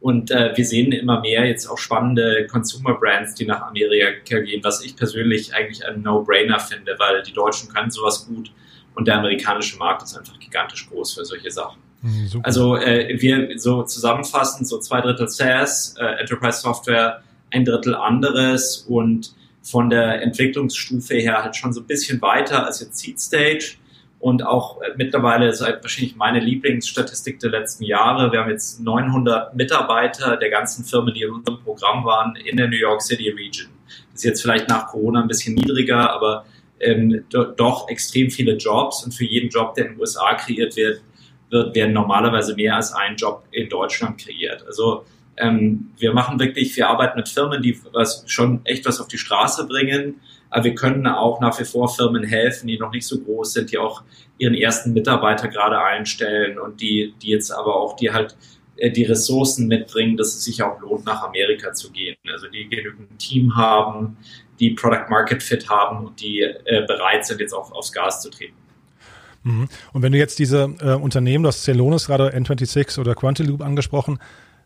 Und 0.00 0.30
äh, 0.30 0.52
wir 0.56 0.64
sehen 0.64 0.90
immer 0.92 1.20
mehr 1.20 1.46
jetzt 1.46 1.66
auch 1.66 1.76
spannende 1.76 2.46
Consumer-Brands, 2.50 3.34
die 3.34 3.44
nach 3.44 3.60
Amerika 3.60 4.40
gehen, 4.40 4.64
was 4.64 4.82
ich 4.82 4.96
persönlich 4.96 5.54
eigentlich 5.54 5.84
ein 5.86 6.00
No-Brainer 6.00 6.58
finde, 6.58 6.96
weil 6.98 7.22
die 7.22 7.34
Deutschen 7.34 7.68
können 7.68 7.90
sowas 7.90 8.26
gut 8.26 8.50
und 8.94 9.06
der 9.06 9.18
amerikanische 9.18 9.76
Markt 9.76 10.02
ist 10.02 10.16
einfach 10.16 10.38
gigantisch 10.38 10.88
groß 10.88 11.12
für 11.12 11.24
solche 11.26 11.50
Sachen. 11.50 11.82
Mhm, 12.00 12.40
also 12.42 12.76
äh, 12.76 13.20
wir 13.20 13.58
so 13.58 13.82
zusammenfassend 13.82 14.66
so 14.66 14.78
zwei 14.78 15.02
Drittel 15.02 15.28
SaaS, 15.28 15.96
äh, 15.98 16.20
Enterprise 16.20 16.62
Software, 16.62 17.22
ein 17.50 17.66
Drittel 17.66 17.94
anderes 17.94 18.86
und 18.88 19.34
von 19.62 19.90
der 19.90 20.22
Entwicklungsstufe 20.22 21.16
her 21.16 21.42
halt 21.42 21.54
schon 21.54 21.74
so 21.74 21.82
ein 21.82 21.86
bisschen 21.86 22.22
weiter 22.22 22.64
als 22.64 22.80
jetzt 22.80 22.96
Seed 22.96 23.20
Stage 23.20 23.76
und 24.20 24.46
auch 24.46 24.80
äh, 24.82 24.90
mittlerweile 24.96 25.52
seit 25.52 25.82
wahrscheinlich 25.82 26.14
meine 26.14 26.38
Lieblingsstatistik 26.38 27.40
der 27.40 27.50
letzten 27.50 27.84
Jahre. 27.84 28.30
Wir 28.30 28.40
haben 28.40 28.50
jetzt 28.50 28.80
900 28.80 29.56
Mitarbeiter 29.56 30.36
der 30.36 30.50
ganzen 30.50 30.84
Firmen, 30.84 31.14
die 31.14 31.22
in 31.22 31.30
unserem 31.30 31.58
Programm 31.62 32.04
waren, 32.04 32.36
in 32.36 32.56
der 32.56 32.68
New 32.68 32.76
York 32.76 33.02
City 33.02 33.30
Region. 33.30 33.70
Das 34.12 34.20
ist 34.20 34.24
jetzt 34.24 34.42
vielleicht 34.42 34.68
nach 34.68 34.88
Corona 34.88 35.22
ein 35.22 35.28
bisschen 35.28 35.54
niedriger, 35.54 36.10
aber 36.12 36.44
ähm, 36.80 37.24
do, 37.30 37.44
doch 37.44 37.88
extrem 37.88 38.30
viele 38.30 38.56
Jobs 38.56 39.04
und 39.04 39.12
für 39.12 39.24
jeden 39.24 39.48
Job, 39.48 39.74
der 39.74 39.86
in 39.86 39.92
den 39.92 40.00
USA 40.00 40.34
kreiert 40.34 40.76
wird, 40.76 41.02
wird 41.48 41.74
werden 41.74 41.94
normalerweise 41.94 42.54
mehr 42.54 42.76
als 42.76 42.92
ein 42.92 43.16
Job 43.16 43.44
in 43.50 43.68
Deutschland 43.68 44.18
kreiert. 44.18 44.64
Also 44.66 45.04
ähm, 45.36 45.90
wir 45.98 46.12
machen 46.12 46.38
wirklich, 46.38 46.76
wir 46.76 46.88
arbeiten 46.88 47.18
mit 47.18 47.28
Firmen, 47.28 47.62
die 47.62 47.78
was 47.92 48.24
schon 48.26 48.64
echt 48.64 48.86
was 48.86 49.00
auf 49.00 49.08
die 49.08 49.18
Straße 49.18 49.66
bringen, 49.66 50.20
aber 50.50 50.64
wir 50.64 50.74
können 50.74 51.06
auch 51.06 51.40
nach 51.40 51.58
wie 51.60 51.64
vor 51.64 51.88
Firmen 51.88 52.24
helfen, 52.24 52.66
die 52.66 52.78
noch 52.78 52.90
nicht 52.90 53.06
so 53.06 53.20
groß 53.20 53.52
sind, 53.52 53.70
die 53.72 53.78
auch 53.78 54.02
ihren 54.38 54.54
ersten 54.54 54.92
Mitarbeiter 54.92 55.48
gerade 55.48 55.80
einstellen 55.80 56.58
und 56.58 56.80
die, 56.80 57.14
die 57.22 57.28
jetzt 57.28 57.50
aber 57.50 57.76
auch, 57.76 57.96
die 57.96 58.10
halt 58.10 58.36
äh, 58.76 58.90
die 58.90 59.04
Ressourcen 59.04 59.68
mitbringen, 59.68 60.16
dass 60.16 60.34
es 60.34 60.44
sich 60.44 60.62
auch 60.62 60.80
lohnt, 60.80 61.06
nach 61.06 61.22
Amerika 61.22 61.72
zu 61.72 61.90
gehen. 61.92 62.16
Also 62.32 62.48
die 62.48 62.68
genügend 62.68 63.18
Team 63.18 63.56
haben, 63.56 64.16
die 64.58 64.70
Product 64.70 65.08
Market 65.08 65.42
Fit 65.42 65.68
haben 65.68 66.06
und 66.06 66.20
die 66.20 66.40
äh, 66.40 66.84
bereit 66.86 67.26
sind, 67.26 67.40
jetzt 67.40 67.54
auch 67.54 67.70
aufs 67.72 67.92
Gas 67.92 68.22
zu 68.22 68.30
treten. 68.30 68.54
Mhm. 69.42 69.68
Und 69.92 70.02
wenn 70.02 70.12
du 70.12 70.18
jetzt 70.18 70.38
diese 70.38 70.74
äh, 70.80 70.94
Unternehmen, 70.94 71.44
du 71.44 71.48
hast 71.48 71.62
Celonis 71.62 72.06
gerade 72.06 72.34
N26 72.36 73.00
oder 73.00 73.14
Quantiloop 73.14 73.62
angesprochen, 73.62 74.18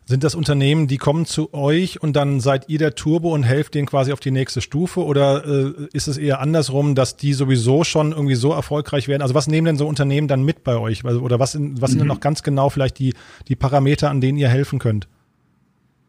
sind 0.07 0.23
das 0.23 0.35
Unternehmen, 0.35 0.87
die 0.87 0.97
kommen 0.97 1.25
zu 1.25 1.51
euch 1.53 2.01
und 2.01 2.15
dann 2.15 2.39
seid 2.39 2.69
ihr 2.69 2.77
der 2.77 2.93
Turbo 2.93 3.33
und 3.33 3.41
helft 3.41 3.73
denen 3.73 3.87
quasi 3.87 4.13
auf 4.13 4.19
die 4.19 4.29
nächste 4.29 4.61
Stufe? 4.61 5.03
Oder 5.03 5.45
äh, 5.45 5.73
ist 5.93 6.07
es 6.07 6.17
eher 6.17 6.41
andersrum, 6.41 6.93
dass 6.93 7.17
die 7.17 7.33
sowieso 7.33 7.83
schon 7.83 8.11
irgendwie 8.11 8.35
so 8.35 8.51
erfolgreich 8.51 9.07
werden? 9.07 9.23
Also 9.23 9.33
was 9.33 9.47
nehmen 9.47 9.65
denn 9.65 9.77
so 9.77 9.87
Unternehmen 9.87 10.27
dann 10.27 10.43
mit 10.43 10.63
bei 10.63 10.77
euch? 10.77 11.03
Oder 11.03 11.39
was, 11.39 11.55
in, 11.55 11.81
was 11.81 11.89
mhm. 11.89 11.91
sind 11.91 11.99
denn 11.99 12.07
mhm. 12.07 12.13
noch 12.13 12.19
ganz 12.19 12.43
genau 12.43 12.69
vielleicht 12.69 12.99
die, 12.99 13.15
die 13.47 13.55
Parameter, 13.55 14.11
an 14.11 14.21
denen 14.21 14.37
ihr 14.37 14.47
helfen 14.47 14.77
könnt? 14.77 15.07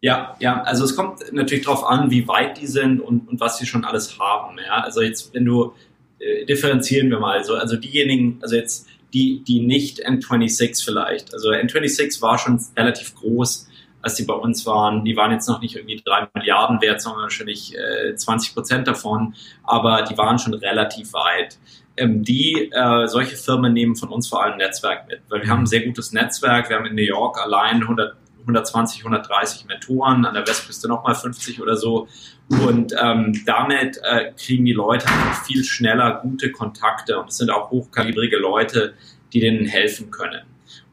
Ja, 0.03 0.37
ja, 0.41 0.63
also 0.63 0.85
es 0.85 0.95
kommt 0.95 1.33
natürlich 1.33 1.65
darauf 1.65 1.85
an, 1.85 2.11
wie 2.11 2.29
weit 2.29 2.61
die 2.61 2.67
sind 2.67 3.01
und, 3.01 3.29
und 3.29 3.41
was 3.41 3.57
sie 3.57 3.65
schon 3.65 3.87
alles 3.87 4.19
haben. 4.19 4.59
Ja? 4.65 4.83
Also 4.83 5.01
jetzt, 5.01 5.33
wenn 5.33 5.47
du 5.47 5.73
äh, 6.19 6.45
differenzieren 6.45 7.09
wir 7.09 7.19
mal, 7.19 7.43
so, 7.45 7.55
also 7.55 7.77
diejenigen, 7.77 8.39
also 8.43 8.57
jetzt 8.57 8.87
die, 9.15 9.43
die 9.43 9.61
nicht 9.61 10.07
N26 10.07 10.85
vielleicht, 10.85 11.33
also 11.33 11.49
N26 11.49 12.21
war 12.21 12.39
schon 12.39 12.61
relativ 12.77 13.15
groß, 13.15 13.66
als 14.07 14.15
die 14.15 14.25
bei 14.25 14.35
uns 14.35 14.65
waren. 14.67 15.05
Die 15.05 15.17
waren 15.17 15.33
jetzt 15.33 15.49
noch 15.49 15.61
nicht 15.61 15.75
irgendwie 15.75 16.01
drei 16.05 16.29
Milliarden 16.33 16.81
wert, 16.81 17.03
sondern 17.03 17.23
wahrscheinlich 17.23 17.77
äh, 17.77 18.15
20 18.15 18.55
Prozent 18.55 18.87
davon, 18.87 19.35
aber 19.65 20.03
die 20.03 20.17
waren 20.17 20.39
schon 20.39 20.55
relativ 20.55 21.13
weit. 21.13 21.59
Ähm, 21.97 22.23
die, 22.23 22.71
äh, 22.73 23.07
solche 23.09 23.37
Firmen 23.37 23.73
nehmen 23.73 23.97
von 23.97 24.11
uns 24.11 24.29
vor 24.29 24.45
allem 24.45 24.59
Netzwerk 24.59 25.09
mit, 25.09 25.23
weil 25.29 25.43
wir 25.43 25.51
haben 25.51 25.61
ein 25.61 25.67
sehr 25.67 25.85
gutes 25.85 26.13
Netzwerk. 26.13 26.69
Wir 26.69 26.77
haben 26.77 26.87
in 26.87 26.95
New 26.95 27.03
York 27.03 27.39
allein 27.43 27.83
100 27.83 28.17
120, 28.47 29.01
130 29.01 29.67
Mentoren, 29.67 30.25
an 30.25 30.35
der 30.35 30.47
Westküste 30.47 30.87
nochmal 30.87 31.17
50 31.17 31.61
oder 31.61 31.77
so. 31.77 32.07
Und 32.49 32.95
ähm, 33.03 33.43
damit 33.45 33.99
äh, 34.05 34.31
kriegen 34.35 34.65
die 34.65 34.73
Leute 34.73 35.09
einfach 35.09 35.45
viel 35.45 35.65
schneller 35.65 36.21
gute 36.23 36.53
Kontakte 36.53 37.19
und 37.19 37.31
es 37.31 37.39
sind 37.39 37.51
auch 37.51 37.71
hochkalibrige 37.71 38.37
Leute, 38.37 38.95
die 39.33 39.41
denen 39.41 39.67
helfen 39.67 40.13
können. 40.13 40.43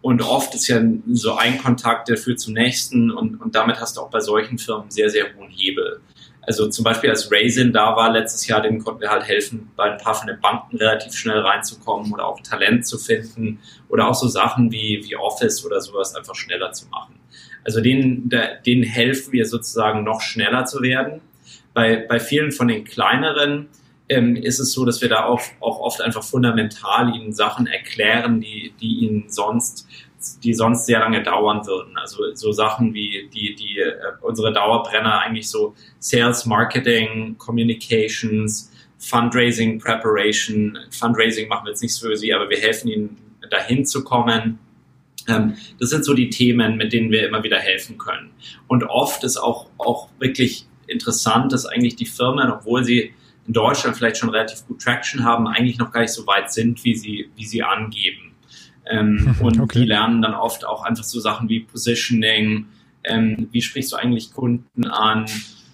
Und 0.04 0.22
oft 0.22 0.54
ist 0.54 0.68
ja 0.68 0.82
so 1.14 1.36
ein 1.36 1.58
Kontakt, 1.60 2.10
der 2.10 2.18
führt 2.18 2.38
zum 2.38 2.54
nächsten 2.54 3.10
und, 3.10 3.40
und 3.40 3.56
damit 3.56 3.80
hast 3.80 3.96
du 3.96 4.02
auch 4.02 4.10
bei 4.10 4.20
solchen 4.20 4.58
Firmen 4.58 4.92
sehr, 4.92 5.10
sehr 5.10 5.34
hohen 5.34 5.50
Hebel. 5.50 6.02
Also 6.42 6.68
zum 6.68 6.84
Beispiel 6.84 7.10
als 7.10 7.32
Raisin 7.32 7.72
da 7.72 7.96
war 7.96 8.12
letztes 8.12 8.46
Jahr, 8.46 8.62
denen 8.62 8.84
konnten 8.84 9.00
wir 9.00 9.10
halt 9.10 9.24
helfen, 9.24 9.72
bei 9.78 9.94
ein 9.94 9.98
paar 9.98 10.14
von 10.14 10.28
den 10.28 10.42
Banken 10.42 10.76
relativ 10.76 11.14
schnell 11.14 11.40
reinzukommen 11.40 12.12
oder 12.12 12.28
auch 12.28 12.42
Talent 12.42 12.86
zu 12.86 12.98
finden 12.98 13.60
oder 13.88 14.10
auch 14.10 14.14
so 14.14 14.28
Sachen 14.28 14.74
wie, 14.74 15.02
wie 15.06 15.16
Office 15.16 15.66
oder 15.66 15.80
sowas 15.80 16.14
einfach 16.18 16.36
schneller 16.36 16.74
zu 16.74 16.90
machen. 16.90 17.16
Also 17.64 17.80
denen, 17.80 18.30
denen 18.66 18.84
helfen 18.84 19.32
wir 19.32 19.46
sozusagen 19.46 20.04
noch 20.04 20.20
schneller 20.20 20.66
zu 20.66 20.82
werden. 20.82 21.22
Bei, 21.74 21.96
bei 21.96 22.20
vielen 22.20 22.52
von 22.52 22.68
den 22.68 22.84
kleineren 22.84 23.70
ähm, 24.14 24.36
ist 24.36 24.60
es 24.60 24.72
so, 24.72 24.86
dass 24.86 25.02
wir 25.02 25.10
da 25.10 25.26
auch, 25.26 25.42
auch 25.60 25.80
oft 25.80 26.02
einfach 26.02 26.24
fundamental 26.24 27.14
ihnen 27.16 27.34
Sachen 27.34 27.68
erklären, 27.68 28.42
die, 28.42 28.74
die 28.80 29.00
ihnen 29.06 29.26
sonst 29.30 29.88
die 30.44 30.54
sonst 30.54 30.86
sehr 30.86 31.00
lange 31.00 31.22
dauern 31.22 31.66
würden. 31.66 31.98
Also 31.98 32.34
so 32.34 32.52
Sachen 32.52 32.94
wie 32.94 33.30
die, 33.34 33.56
die 33.56 33.80
äh, 33.80 33.94
unsere 34.22 34.54
Dauerbrenner 34.54 35.22
eigentlich 35.22 35.50
so 35.50 35.76
Sales, 36.00 36.46
Marketing, 36.46 37.38
Communications, 37.38 38.72
Fundraising, 39.00 39.80
Preparation. 39.80 40.78
Fundraising 40.92 41.48
machen 41.50 41.66
wir 41.66 41.72
jetzt 41.72 41.82
nicht 41.82 41.98
für 42.00 42.16
sie, 42.16 42.34
aber 42.34 42.50
wir 42.50 42.58
helfen 42.58 42.88
ihnen 42.88 43.18
dahin 43.50 43.86
zu 43.86 44.04
kommen. 44.04 44.60
Ähm, 45.28 45.56
das 45.80 45.90
sind 45.90 46.06
so 46.06 46.14
die 46.14 46.30
Themen, 46.30 46.78
mit 46.78 46.94
denen 46.94 47.12
wir 47.12 47.28
immer 47.28 47.44
wieder 47.44 47.60
helfen 47.60 47.98
können. 47.98 48.32
Und 48.68 48.84
oft 48.84 49.24
ist 49.24 49.38
auch, 49.38 49.70
auch 49.78 50.10
wirklich 50.20 50.66
interessant, 50.88 51.52
dass 51.52 51.66
eigentlich 51.66 51.96
die 51.96 52.06
Firmen, 52.06 52.50
obwohl 52.50 52.84
sie 52.84 53.14
in 53.48 53.54
Deutschland 53.54 53.98
vielleicht 53.98 54.18
schon 54.18 54.30
relativ 54.30 54.66
gut 54.68 54.82
Traction 54.82 55.24
haben, 55.24 55.48
eigentlich 55.48 55.78
noch 55.78 55.92
gar 55.92 56.02
nicht 56.02 56.14
so 56.14 56.26
weit 56.28 56.52
sind, 56.52 56.84
wie 56.84 56.96
sie, 56.96 57.30
wie 57.36 57.46
sie 57.46 57.64
angeben. 57.64 58.34
Ähm, 58.86 59.36
und 59.42 59.60
okay. 59.60 59.80
die 59.80 59.86
lernen 59.86 60.22
dann 60.22 60.34
oft 60.34 60.66
auch 60.66 60.84
einfach 60.84 61.04
so 61.04 61.20
Sachen 61.20 61.50
wie 61.50 61.62
Positioning, 61.62 62.68
ähm, 63.04 63.50
wie 63.52 63.62
sprichst 63.62 63.92
du 63.92 63.98
eigentlich 63.98 64.34
Kunden 64.34 64.88
an, 64.88 65.26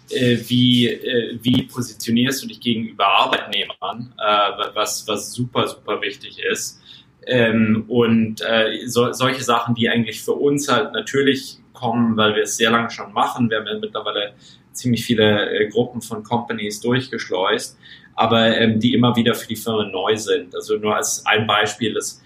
äh, 0.09 0.37
wie, 0.47 0.87
äh, 0.87 1.39
wie 1.41 1.63
positionierst 1.63 2.43
du 2.43 2.47
dich 2.47 2.59
gegenüber 2.59 3.07
Arbeitnehmern, 3.07 4.13
äh, 4.17 4.73
was, 4.73 5.07
was 5.07 5.33
super, 5.33 5.67
super 5.67 6.01
wichtig 6.01 6.39
ist. 6.39 6.81
Ähm, 7.27 7.85
und 7.87 8.41
äh, 8.41 8.87
so, 8.87 9.11
solche 9.11 9.43
Sachen, 9.43 9.75
die 9.75 9.89
eigentlich 9.89 10.21
für 10.23 10.33
uns 10.33 10.67
halt 10.67 10.93
natürlich 10.93 11.59
kommen, 11.73 12.17
weil 12.17 12.35
wir 12.35 12.43
es 12.43 12.57
sehr 12.57 12.71
lange 12.71 12.89
schon 12.89 13.13
machen. 13.13 13.49
Wir 13.49 13.59
haben 13.59 13.67
ja 13.67 13.77
mittlerweile 13.79 14.33
ziemlich 14.79 15.05
viele 15.05 15.49
äh, 15.49 15.67
Gruppen 15.69 16.01
von 16.01 16.23
Companies 16.23 16.79
durchgeschleust, 16.81 17.77
aber 18.15 18.57
ähm, 18.57 18.79
die 18.79 18.93
immer 18.93 19.15
wieder 19.15 19.35
für 19.35 19.47
die 19.47 19.55
Firmen 19.55 19.91
neu 19.91 20.15
sind. 20.17 20.55
Also 20.55 20.77
nur 20.77 20.95
als 20.95 21.25
ein 21.25 21.47
Beispiel, 21.47 21.93
das, 21.93 22.21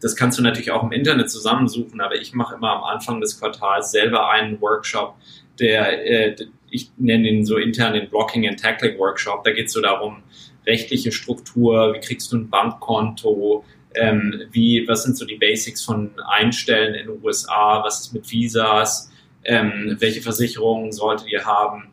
das 0.00 0.16
kannst 0.16 0.38
du 0.38 0.42
natürlich 0.42 0.70
auch 0.70 0.82
im 0.82 0.92
Internet 0.92 1.30
zusammensuchen, 1.30 2.00
aber 2.00 2.16
ich 2.16 2.34
mache 2.34 2.56
immer 2.56 2.76
am 2.76 2.84
Anfang 2.84 3.20
des 3.20 3.38
Quartals 3.38 3.90
selber 3.90 4.30
einen 4.30 4.60
Workshop, 4.60 5.14
der, 5.58 6.06
äh, 6.06 6.36
ich 6.70 6.90
nenne 6.96 7.28
ihn 7.28 7.44
so 7.44 7.56
intern 7.56 7.94
den 7.94 8.08
Blocking 8.08 8.46
and 8.48 8.60
Tackling 8.60 8.98
Workshop. 8.98 9.44
Da 9.44 9.52
geht 9.52 9.66
es 9.66 9.72
so 9.72 9.80
darum, 9.80 10.22
rechtliche 10.66 11.12
Struktur, 11.12 11.94
wie 11.94 12.00
kriegst 12.00 12.32
du 12.32 12.36
ein 12.36 12.48
Bankkonto, 12.48 13.64
ähm, 13.94 14.42
wie, 14.52 14.86
was 14.86 15.02
sind 15.02 15.16
so 15.16 15.24
die 15.24 15.36
Basics 15.36 15.84
von 15.84 16.10
Einstellen 16.26 16.94
in 16.94 17.06
den 17.06 17.24
USA, 17.24 17.82
was 17.84 18.00
ist 18.00 18.14
mit 18.14 18.30
Visas, 18.30 19.10
ähm, 19.44 19.96
welche 19.98 20.22
Versicherungen 20.22 20.92
solltet 20.92 21.28
ihr 21.28 21.44
haben. 21.44 21.88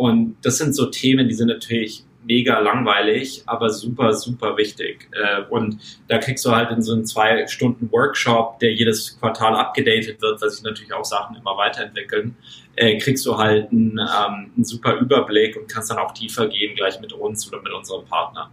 Und 0.00 0.36
das 0.40 0.56
sind 0.56 0.74
so 0.74 0.86
Themen, 0.86 1.28
die 1.28 1.34
sind 1.34 1.48
natürlich 1.48 2.06
mega 2.24 2.58
langweilig, 2.58 3.42
aber 3.44 3.68
super, 3.68 4.14
super 4.14 4.56
wichtig. 4.56 5.10
Äh, 5.12 5.42
und 5.50 5.78
da 6.08 6.16
kriegst 6.16 6.42
du 6.46 6.52
halt 6.52 6.70
in 6.70 6.80
so 6.80 6.94
einem 6.94 7.04
zwei 7.04 7.46
Stunden 7.48 7.92
Workshop, 7.92 8.58
der 8.60 8.72
jedes 8.72 9.20
Quartal 9.20 9.54
abgedatet 9.54 10.22
wird, 10.22 10.40
weil 10.40 10.48
sich 10.48 10.62
natürlich 10.62 10.94
auch 10.94 11.04
Sachen 11.04 11.36
immer 11.36 11.54
weiterentwickeln, 11.58 12.34
äh, 12.76 12.96
kriegst 12.96 13.26
du 13.26 13.36
halt 13.36 13.70
einen, 13.72 13.98
ähm, 13.98 14.50
einen 14.56 14.64
super 14.64 14.94
Überblick 14.94 15.54
und 15.58 15.68
kannst 15.68 15.90
dann 15.90 15.98
auch 15.98 16.12
tiefer 16.12 16.48
gehen 16.48 16.74
gleich 16.76 16.98
mit 16.98 17.12
uns 17.12 17.46
oder 17.46 17.60
mit 17.60 17.74
unserem 17.74 18.06
Partner. 18.06 18.50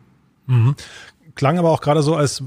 Mhm 0.48 0.76
klang 1.38 1.58
aber 1.58 1.70
auch 1.70 1.82
gerade 1.82 2.02
so, 2.02 2.16
als 2.16 2.44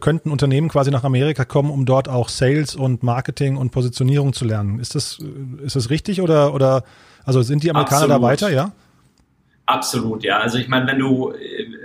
könnten 0.00 0.30
Unternehmen 0.30 0.68
quasi 0.68 0.90
nach 0.90 1.02
Amerika 1.02 1.44
kommen, 1.44 1.70
um 1.70 1.86
dort 1.86 2.08
auch 2.08 2.28
Sales 2.28 2.76
und 2.76 3.02
Marketing 3.02 3.56
und 3.56 3.70
Positionierung 3.70 4.32
zu 4.34 4.44
lernen. 4.44 4.78
Ist 4.78 4.94
das, 4.94 5.18
ist 5.64 5.74
das 5.74 5.90
richtig 5.90 6.20
oder, 6.20 6.54
oder 6.54 6.84
also 7.28 7.42
sind 7.42 7.62
die 7.62 7.68
Amerikaner 7.68 8.04
Absolut. 8.04 8.22
da 8.22 8.26
weiter, 8.26 8.50
ja? 8.50 8.72
Absolut, 9.66 10.24
ja. 10.24 10.38
Also 10.38 10.56
ich 10.56 10.66
meine, 10.66 10.86
wenn 10.86 10.98
du, 10.98 11.34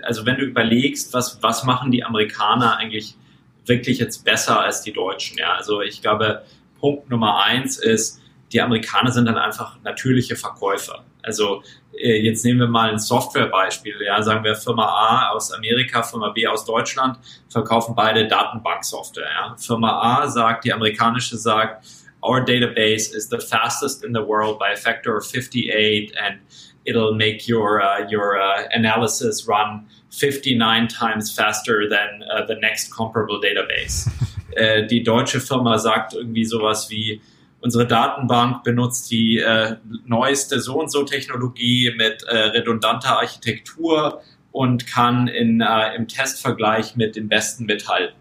also 0.02 0.26
wenn 0.26 0.38
du 0.38 0.46
überlegst, 0.46 1.14
was, 1.14 1.44
was 1.44 1.66
machen 1.66 1.92
die 1.92 2.06
Amerikaner 2.06 2.78
eigentlich 2.78 3.18
wirklich 3.66 4.00
jetzt 4.00 4.24
besser 4.24 4.62
als 4.62 4.84
die 4.84 4.94
Deutschen, 4.94 5.38
ja. 5.38 5.52
Also 5.52 5.82
ich 5.82 6.02
glaube, 6.02 6.44
Punkt 6.80 7.10
Nummer 7.10 7.44
eins 7.44 7.78
ist, 7.78 8.22
die 8.54 8.62
Amerikaner 8.62 9.12
sind 9.12 9.26
dann 9.26 9.38
einfach 9.38 9.76
natürliche 9.84 10.38
Verkäufer. 10.38 11.04
Also 11.24 11.62
äh, 11.92 12.22
jetzt 12.22 12.46
nehmen 12.46 12.62
wir 12.62 12.68
mal 12.70 12.90
ein 12.92 13.00
Softwarebeispiel. 13.00 13.96
Ja, 14.02 14.22
sagen 14.22 14.46
wir 14.46 14.56
Firma 14.56 14.86
A 14.86 15.32
aus 15.32 15.52
Amerika, 15.52 16.04
Firma 16.04 16.30
B 16.30 16.48
aus 16.48 16.64
Deutschland, 16.64 17.18
verkaufen 17.50 17.96
beide 17.96 18.30
Datenbanksoftware. 18.30 19.28
Ja. 19.30 19.56
Firma 19.58 20.22
A 20.22 20.30
sagt, 20.30 20.64
die 20.64 20.72
amerikanische 20.72 21.36
sagt, 21.36 21.86
our 22.24 22.44
database 22.44 23.14
is 23.14 23.30
the 23.30 23.40
fastest 23.40 24.04
in 24.04 24.14
the 24.14 24.24
world 24.24 24.58
by 24.58 24.72
a 24.72 24.78
factor 24.78 25.18
of 25.18 25.26
58 25.26 26.14
and 26.22 26.40
it'll 26.86 27.14
make 27.14 27.48
your 27.48 27.82
uh, 27.82 28.08
your 28.10 28.40
uh, 28.40 28.64
analysis 28.72 29.48
run 29.48 29.86
59 30.12 30.88
times 30.88 31.34
faster 31.34 31.90
than 31.90 32.24
uh, 32.32 32.46
the 32.46 32.56
next 32.56 32.92
comparable 32.92 33.42
database. 33.42 34.10
äh, 34.56 34.86
die 34.86 35.04
deutsche 35.04 35.40
Firma 35.40 35.78
sagt 35.80 36.14
irgendwie 36.14 36.46
sowas 36.46 36.90
wie, 36.90 37.20
unsere 37.64 37.88
Datenbank 37.88 38.64
benutzt 38.64 39.10
die 39.10 39.40
äh, 39.40 39.78
neueste 40.06 40.60
so 40.60 40.80
und 40.80 40.92
so 40.92 41.04
Technologie 41.04 41.94
mit 41.98 42.24
äh, 42.24 42.36
redundanter 42.36 43.20
Architektur 43.20 44.22
und 44.52 44.86
kann 44.86 45.28
in, 45.30 45.62
äh, 45.62 45.96
im 45.96 46.08
Testvergleich 46.08 46.96
mit 46.96 47.16
den 47.16 47.30
Besten 47.30 47.66
mithalten. 47.66 48.16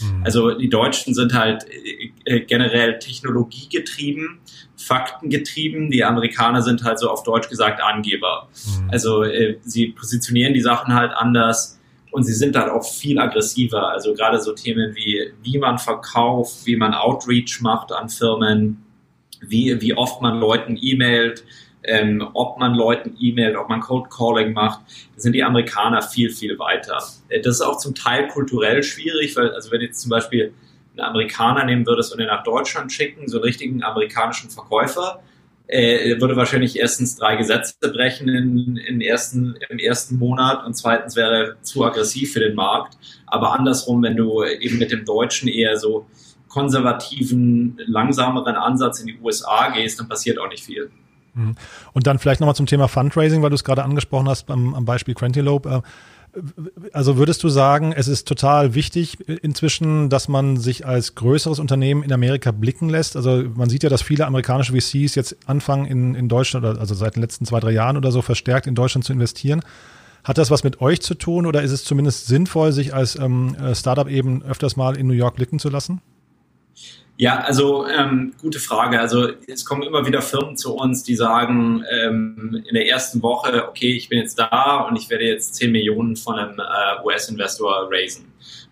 Mhm. 0.00 0.22
Also 0.24 0.52
die 0.52 0.68
Deutschen 0.68 1.14
sind 1.14 1.34
halt 1.34 1.64
äh, 1.68 2.12
äh, 2.24 2.40
generell 2.40 2.98
technologiegetrieben, 2.98 4.38
faktengetrieben. 4.76 5.90
Die 5.90 6.04
Amerikaner 6.04 6.62
sind 6.62 6.84
halt 6.84 6.98
so 6.98 7.10
auf 7.10 7.22
Deutsch 7.22 7.48
gesagt 7.48 7.80
Angeber. 7.82 8.48
Mhm. 8.66 8.90
Also 8.90 9.22
äh, 9.22 9.58
sie 9.62 9.88
positionieren 9.88 10.54
die 10.54 10.60
Sachen 10.60 10.94
halt 10.94 11.12
anders 11.14 11.78
und 12.10 12.24
sie 12.24 12.34
sind 12.34 12.56
halt 12.56 12.70
auch 12.70 12.84
viel 12.84 13.18
aggressiver. 13.18 13.90
Also 13.90 14.14
gerade 14.14 14.40
so 14.40 14.52
Themen 14.52 14.94
wie, 14.94 15.32
wie 15.42 15.58
man 15.58 15.78
verkauft, 15.78 16.64
wie 16.64 16.76
man 16.76 16.94
Outreach 16.94 17.60
macht 17.60 17.92
an 17.92 18.08
Firmen, 18.08 18.82
wie, 19.40 19.80
wie 19.80 19.94
oft 19.94 20.22
man 20.22 20.40
Leuten 20.40 20.78
e-mailt, 20.80 21.44
ähm, 21.86 22.28
ob 22.34 22.58
man 22.58 22.74
Leuten 22.74 23.16
E-Mail, 23.18 23.56
ob 23.56 23.68
man 23.68 23.80
Code 23.80 24.08
Calling 24.08 24.52
macht, 24.52 24.80
sind 25.16 25.32
die 25.32 25.42
Amerikaner 25.42 26.02
viel, 26.02 26.30
viel 26.30 26.58
weiter. 26.58 27.02
Äh, 27.28 27.40
das 27.40 27.56
ist 27.56 27.62
auch 27.62 27.78
zum 27.78 27.94
Teil 27.94 28.28
kulturell 28.28 28.82
schwierig, 28.82 29.36
weil, 29.36 29.50
also 29.52 29.70
wenn 29.70 29.80
jetzt 29.80 30.00
zum 30.00 30.10
Beispiel 30.10 30.52
einen 30.92 31.06
Amerikaner 31.06 31.64
nehmen 31.64 31.86
würdest 31.86 32.12
und 32.12 32.20
ihn 32.20 32.26
nach 32.26 32.42
Deutschland 32.42 32.92
schicken, 32.92 33.28
so 33.28 33.38
einen 33.38 33.44
richtigen 33.44 33.82
amerikanischen 33.82 34.50
Verkäufer, 34.50 35.22
äh, 35.68 36.20
würde 36.20 36.36
wahrscheinlich 36.36 36.78
erstens 36.78 37.16
drei 37.16 37.36
Gesetze 37.36 37.74
brechen 37.80 38.28
in, 38.28 38.76
in 38.76 39.00
ersten, 39.00 39.56
im 39.68 39.78
ersten 39.78 40.16
Monat 40.16 40.64
und 40.64 40.74
zweitens 40.74 41.16
wäre 41.16 41.36
er 41.36 41.62
zu 41.62 41.84
aggressiv 41.84 42.32
für 42.32 42.40
den 42.40 42.54
Markt. 42.54 42.96
Aber 43.26 43.52
andersrum, 43.52 44.02
wenn 44.02 44.16
du 44.16 44.44
eben 44.44 44.78
mit 44.78 44.92
dem 44.92 45.04
Deutschen 45.04 45.48
eher 45.48 45.76
so 45.76 46.06
konservativen, 46.48 47.78
langsameren 47.86 48.54
Ansatz 48.54 49.00
in 49.00 49.06
die 49.06 49.18
USA 49.20 49.70
gehst, 49.70 49.98
dann 49.98 50.08
passiert 50.08 50.38
auch 50.38 50.48
nicht 50.48 50.64
viel. 50.64 50.90
Mhm. 51.36 51.54
Und 51.92 52.06
dann 52.06 52.18
vielleicht 52.18 52.40
nochmal 52.40 52.56
zum 52.56 52.66
Thema 52.66 52.88
Fundraising, 52.88 53.42
weil 53.42 53.50
du 53.50 53.54
es 53.54 53.64
gerade 53.64 53.84
angesprochen 53.84 54.28
hast 54.28 54.50
am, 54.50 54.74
am 54.74 54.84
Beispiel 54.84 55.14
Quantilope. 55.14 55.68
Äh, 55.68 55.80
also 56.92 57.16
würdest 57.16 57.42
du 57.44 57.48
sagen, 57.48 57.92
es 57.92 58.08
ist 58.08 58.28
total 58.28 58.74
wichtig 58.74 59.26
inzwischen, 59.28 60.10
dass 60.10 60.28
man 60.28 60.58
sich 60.58 60.86
als 60.86 61.14
größeres 61.14 61.58
Unternehmen 61.58 62.02
in 62.02 62.12
Amerika 62.12 62.50
blicken 62.50 62.90
lässt? 62.90 63.16
Also 63.16 63.44
man 63.54 63.70
sieht 63.70 63.84
ja, 63.84 63.88
dass 63.88 64.02
viele 64.02 64.26
amerikanische 64.26 64.72
VCs 64.72 65.14
jetzt 65.14 65.36
anfangen 65.46 65.86
in, 65.86 66.14
in 66.14 66.28
Deutschland, 66.28 66.66
also 66.66 66.94
seit 66.94 67.16
den 67.16 67.22
letzten 67.22 67.46
zwei, 67.46 67.60
drei 67.60 67.70
Jahren 67.70 67.96
oder 67.96 68.12
so 68.12 68.20
verstärkt 68.20 68.66
in 68.66 68.74
Deutschland 68.74 69.04
zu 69.04 69.14
investieren. 69.14 69.62
Hat 70.24 70.36
das 70.36 70.50
was 70.50 70.62
mit 70.62 70.82
euch 70.82 71.00
zu 71.00 71.14
tun 71.14 71.46
oder 71.46 71.62
ist 71.62 71.70
es 71.70 71.84
zumindest 71.84 72.26
sinnvoll, 72.26 72.72
sich 72.72 72.92
als 72.92 73.16
ähm, 73.16 73.56
Startup 73.72 74.08
eben 74.08 74.42
öfters 74.42 74.76
mal 74.76 74.96
in 74.96 75.06
New 75.06 75.14
York 75.14 75.36
blicken 75.36 75.58
zu 75.58 75.70
lassen? 75.70 76.02
Ja, 77.18 77.40
also 77.40 77.86
ähm, 77.86 78.34
gute 78.40 78.58
Frage. 78.58 79.00
Also 79.00 79.28
es 79.46 79.64
kommen 79.64 79.82
immer 79.82 80.06
wieder 80.06 80.20
Firmen 80.20 80.56
zu 80.56 80.74
uns, 80.74 81.02
die 81.02 81.14
sagen 81.14 81.82
ähm, 81.90 82.62
in 82.68 82.74
der 82.74 82.88
ersten 82.88 83.22
Woche, 83.22 83.66
okay, 83.68 83.92
ich 83.96 84.10
bin 84.10 84.18
jetzt 84.18 84.38
da 84.38 84.86
und 84.88 84.96
ich 84.96 85.08
werde 85.08 85.24
jetzt 85.24 85.54
10 85.54 85.72
Millionen 85.72 86.16
von 86.16 86.38
einem 86.38 86.58
äh, 86.58 87.04
US-Investor 87.04 87.88
raisen. 87.90 88.26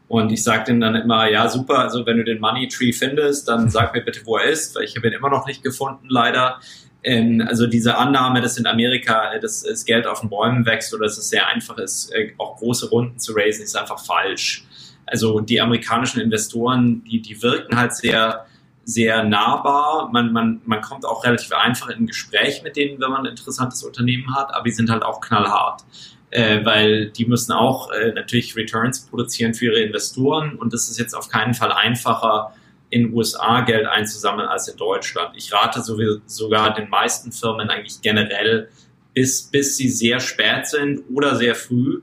Und 0.08 0.30
ich 0.30 0.42
sage 0.42 0.64
denen 0.64 0.80
dann 0.80 0.94
immer, 0.94 1.30
ja 1.30 1.48
super, 1.48 1.78
also 1.78 2.04
wenn 2.04 2.18
du 2.18 2.24
den 2.24 2.38
Money 2.38 2.68
Tree 2.68 2.92
findest, 2.92 3.48
dann 3.48 3.70
sag 3.70 3.94
mir 3.94 4.02
bitte, 4.02 4.20
wo 4.24 4.36
er 4.36 4.44
ist, 4.50 4.76
weil 4.76 4.84
ich 4.84 4.94
habe 4.94 5.08
ihn 5.08 5.14
immer 5.14 5.30
noch 5.30 5.46
nicht 5.46 5.62
gefunden, 5.62 6.06
leider. 6.10 6.60
Ähm, 7.02 7.42
also 7.48 7.66
diese 7.66 7.96
Annahme, 7.96 8.42
dass 8.42 8.58
in 8.58 8.66
Amerika 8.66 9.38
dass 9.38 9.62
das 9.62 9.86
Geld 9.86 10.06
auf 10.06 10.20
den 10.20 10.28
Bäumen 10.28 10.66
wächst 10.66 10.92
oder 10.92 11.04
dass 11.04 11.16
es 11.16 11.30
sehr 11.30 11.46
einfach 11.46 11.78
ist, 11.78 12.14
äh, 12.14 12.34
auch 12.36 12.58
große 12.58 12.90
Runden 12.90 13.18
zu 13.18 13.32
raisen, 13.32 13.64
ist 13.64 13.74
einfach 13.74 14.04
falsch 14.04 14.66
also 15.06 15.40
die 15.40 15.60
amerikanischen 15.60 16.20
Investoren, 16.20 17.04
die, 17.04 17.20
die 17.20 17.42
wirken 17.42 17.76
halt 17.76 17.94
sehr, 17.94 18.46
sehr 18.84 19.24
nahbar. 19.24 20.10
Man, 20.12 20.32
man, 20.32 20.60
man 20.64 20.80
kommt 20.80 21.04
auch 21.04 21.24
relativ 21.24 21.52
einfach 21.52 21.88
in 21.90 22.00
ein 22.00 22.06
Gespräch 22.06 22.62
mit 22.62 22.76
denen, 22.76 23.00
wenn 23.00 23.10
man 23.10 23.22
ein 23.22 23.30
interessantes 23.30 23.82
Unternehmen 23.82 24.34
hat, 24.34 24.54
aber 24.54 24.64
die 24.64 24.72
sind 24.72 24.90
halt 24.90 25.02
auch 25.02 25.20
knallhart. 25.20 25.84
Äh, 26.30 26.64
weil 26.64 27.10
die 27.10 27.26
müssen 27.26 27.52
auch 27.52 27.92
äh, 27.92 28.12
natürlich 28.12 28.56
Returns 28.56 29.06
produzieren 29.06 29.54
für 29.54 29.66
ihre 29.66 29.80
Investoren 29.80 30.56
und 30.56 30.72
das 30.72 30.88
ist 30.88 30.98
jetzt 30.98 31.14
auf 31.14 31.28
keinen 31.28 31.54
Fall 31.54 31.70
einfacher, 31.70 32.52
in 32.90 33.12
USA 33.12 33.62
Geld 33.62 33.86
einzusammeln 33.86 34.48
als 34.48 34.68
in 34.68 34.76
Deutschland. 34.76 35.36
Ich 35.36 35.52
rate 35.52 35.82
sogar 36.26 36.74
den 36.74 36.88
meisten 36.88 37.32
Firmen 37.32 37.68
eigentlich 37.68 38.00
generell, 38.02 38.68
bis, 39.12 39.42
bis 39.50 39.76
sie 39.76 39.88
sehr 39.88 40.20
spät 40.20 40.66
sind 40.66 41.02
oder 41.12 41.34
sehr 41.34 41.54
früh, 41.56 42.02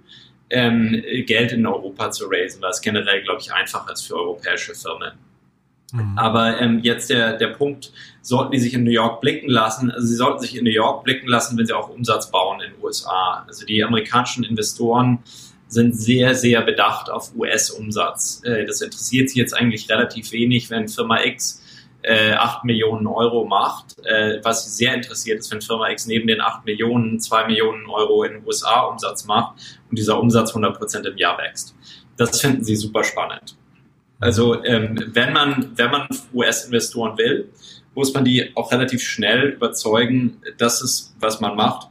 ähm, 0.51 1.03
Geld 1.25 1.51
in 1.51 1.65
Europa 1.65 2.11
zu 2.11 2.25
raisen, 2.27 2.61
weil 2.61 2.71
es 2.71 2.81
generell, 2.81 3.23
glaube 3.23 3.41
ich, 3.41 3.51
einfacher 3.51 3.91
ist 3.93 4.03
für 4.03 4.15
europäische 4.15 4.75
Firmen. 4.75 5.13
Mhm. 5.93 6.17
Aber 6.17 6.59
ähm, 6.59 6.79
jetzt 6.83 7.09
der, 7.09 7.37
der 7.37 7.47
Punkt, 7.47 7.91
sollten 8.21 8.51
die 8.51 8.59
sich 8.59 8.73
in 8.73 8.83
New 8.83 8.91
York 8.91 9.21
blicken 9.21 9.49
lassen? 9.49 9.91
Also 9.91 10.07
sie 10.07 10.15
sollten 10.15 10.39
sich 10.39 10.55
in 10.55 10.63
New 10.63 10.71
York 10.71 11.03
blicken 11.03 11.27
lassen, 11.27 11.57
wenn 11.57 11.65
sie 11.65 11.73
auch 11.73 11.89
Umsatz 11.89 12.31
bauen 12.31 12.61
in 12.61 12.71
den 12.71 12.83
USA. 12.83 13.43
Also 13.47 13.65
die 13.65 13.83
amerikanischen 13.83 14.43
Investoren 14.43 15.19
sind 15.67 15.97
sehr, 15.97 16.35
sehr 16.35 16.61
bedacht 16.61 17.09
auf 17.09 17.35
US-Umsatz. 17.35 18.41
Äh, 18.43 18.65
das 18.65 18.81
interessiert 18.81 19.29
sie 19.29 19.39
jetzt 19.39 19.53
eigentlich 19.53 19.89
relativ 19.89 20.31
wenig, 20.31 20.69
wenn 20.69 20.87
Firma 20.87 21.23
X 21.23 21.61
äh, 22.03 22.33
8 22.33 22.63
Millionen 22.63 23.07
Euro 23.07 23.45
macht. 23.45 23.97
Äh, 24.05 24.39
was 24.43 24.65
sie 24.65 24.71
sehr 24.71 24.95
interessiert 24.95 25.39
ist, 25.39 25.51
wenn 25.51 25.61
Firma 25.61 25.89
X 25.89 26.07
neben 26.07 26.27
den 26.27 26.41
8 26.41 26.65
Millionen 26.65 27.19
2 27.19 27.47
Millionen 27.47 27.87
Euro 27.87 28.23
in 28.23 28.33
den 28.33 28.45
USA 28.45 28.81
Umsatz 28.81 29.25
macht 29.25 29.59
und 29.89 29.97
dieser 29.97 30.19
Umsatz 30.19 30.49
100 30.49 30.77
Prozent 30.77 31.05
im 31.05 31.17
Jahr 31.17 31.37
wächst. 31.37 31.75
Das 32.17 32.39
finden 32.39 32.63
sie 32.63 32.75
super 32.75 33.03
spannend. 33.03 33.55
Also 34.19 34.63
ähm, 34.63 35.03
wenn 35.13 35.33
man 35.33 35.71
wenn 35.75 35.91
man 35.91 36.07
US-Investoren 36.33 37.17
will, 37.17 37.49
muss 37.95 38.13
man 38.13 38.23
die 38.23 38.55
auch 38.55 38.71
relativ 38.71 39.01
schnell 39.01 39.49
überzeugen, 39.49 40.41
dass 40.57 40.81
es, 40.81 41.15
was 41.19 41.41
man 41.41 41.55
macht, 41.55 41.87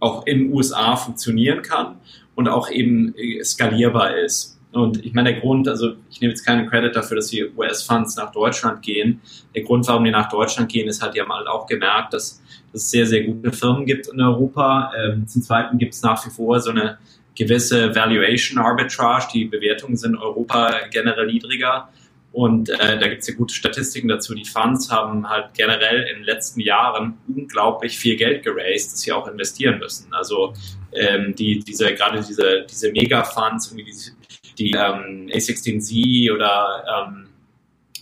auch 0.00 0.26
in 0.26 0.38
den 0.38 0.52
USA 0.52 0.96
funktionieren 0.96 1.62
kann 1.62 2.00
und 2.34 2.48
auch 2.48 2.70
eben 2.70 3.14
äh, 3.16 3.42
skalierbar 3.44 4.16
ist. 4.16 4.57
Und 4.78 5.04
ich 5.04 5.12
meine, 5.12 5.32
der 5.32 5.40
Grund, 5.40 5.68
also 5.68 5.94
ich 6.10 6.20
nehme 6.20 6.32
jetzt 6.32 6.44
keinen 6.44 6.68
Credit 6.68 6.94
dafür, 6.94 7.16
dass 7.16 7.28
die 7.28 7.44
US-Funds 7.56 8.16
nach 8.16 8.32
Deutschland 8.32 8.82
gehen. 8.82 9.20
Der 9.54 9.62
Grund, 9.62 9.86
warum 9.88 10.04
die 10.04 10.10
nach 10.10 10.28
Deutschland 10.28 10.70
gehen, 10.70 10.88
ist 10.88 11.02
halt, 11.02 11.14
die 11.14 11.20
haben 11.20 11.32
halt 11.32 11.48
auch 11.48 11.66
gemerkt, 11.66 12.14
dass, 12.14 12.42
dass 12.72 12.82
es 12.82 12.90
sehr, 12.90 13.06
sehr 13.06 13.24
gute 13.24 13.52
Firmen 13.52 13.86
gibt 13.86 14.08
in 14.08 14.20
Europa. 14.20 14.92
Ähm, 14.96 15.26
zum 15.26 15.42
Zweiten 15.42 15.78
gibt 15.78 15.94
es 15.94 16.02
nach 16.02 16.24
wie 16.26 16.30
vor 16.30 16.60
so 16.60 16.70
eine 16.70 16.98
gewisse 17.34 17.94
Valuation 17.94 18.58
Arbitrage. 18.58 19.28
Die 19.34 19.44
Bewertungen 19.44 19.96
sind 19.96 20.14
in 20.14 20.18
Europa 20.18 20.72
generell 20.90 21.26
niedriger. 21.26 21.88
Und 22.32 22.68
äh, 22.68 22.98
da 22.98 23.08
gibt 23.08 23.22
es 23.22 23.28
ja 23.28 23.34
gute 23.34 23.54
Statistiken 23.54 24.08
dazu. 24.08 24.34
Die 24.34 24.44
Funds 24.44 24.90
haben 24.90 25.28
halt 25.28 25.54
generell 25.54 26.02
in 26.02 26.16
den 26.18 26.24
letzten 26.24 26.60
Jahren 26.60 27.18
unglaublich 27.26 27.98
viel 27.98 28.16
Geld 28.16 28.44
geraced, 28.44 28.92
das 28.92 29.00
sie 29.00 29.12
auch 29.12 29.26
investieren 29.26 29.78
müssen. 29.78 30.12
Also 30.12 30.52
ähm, 30.92 31.34
die, 31.34 31.60
diese, 31.60 31.94
gerade 31.94 32.20
diese, 32.20 32.66
diese 32.70 32.92
Mega-Funds, 32.92 33.68
irgendwie 33.68 33.90
diese 33.90 34.12
die 34.58 34.72
ähm, 34.72 35.28
A16Z 35.32 36.32
oder 36.34 36.84
ähm, 37.06 37.26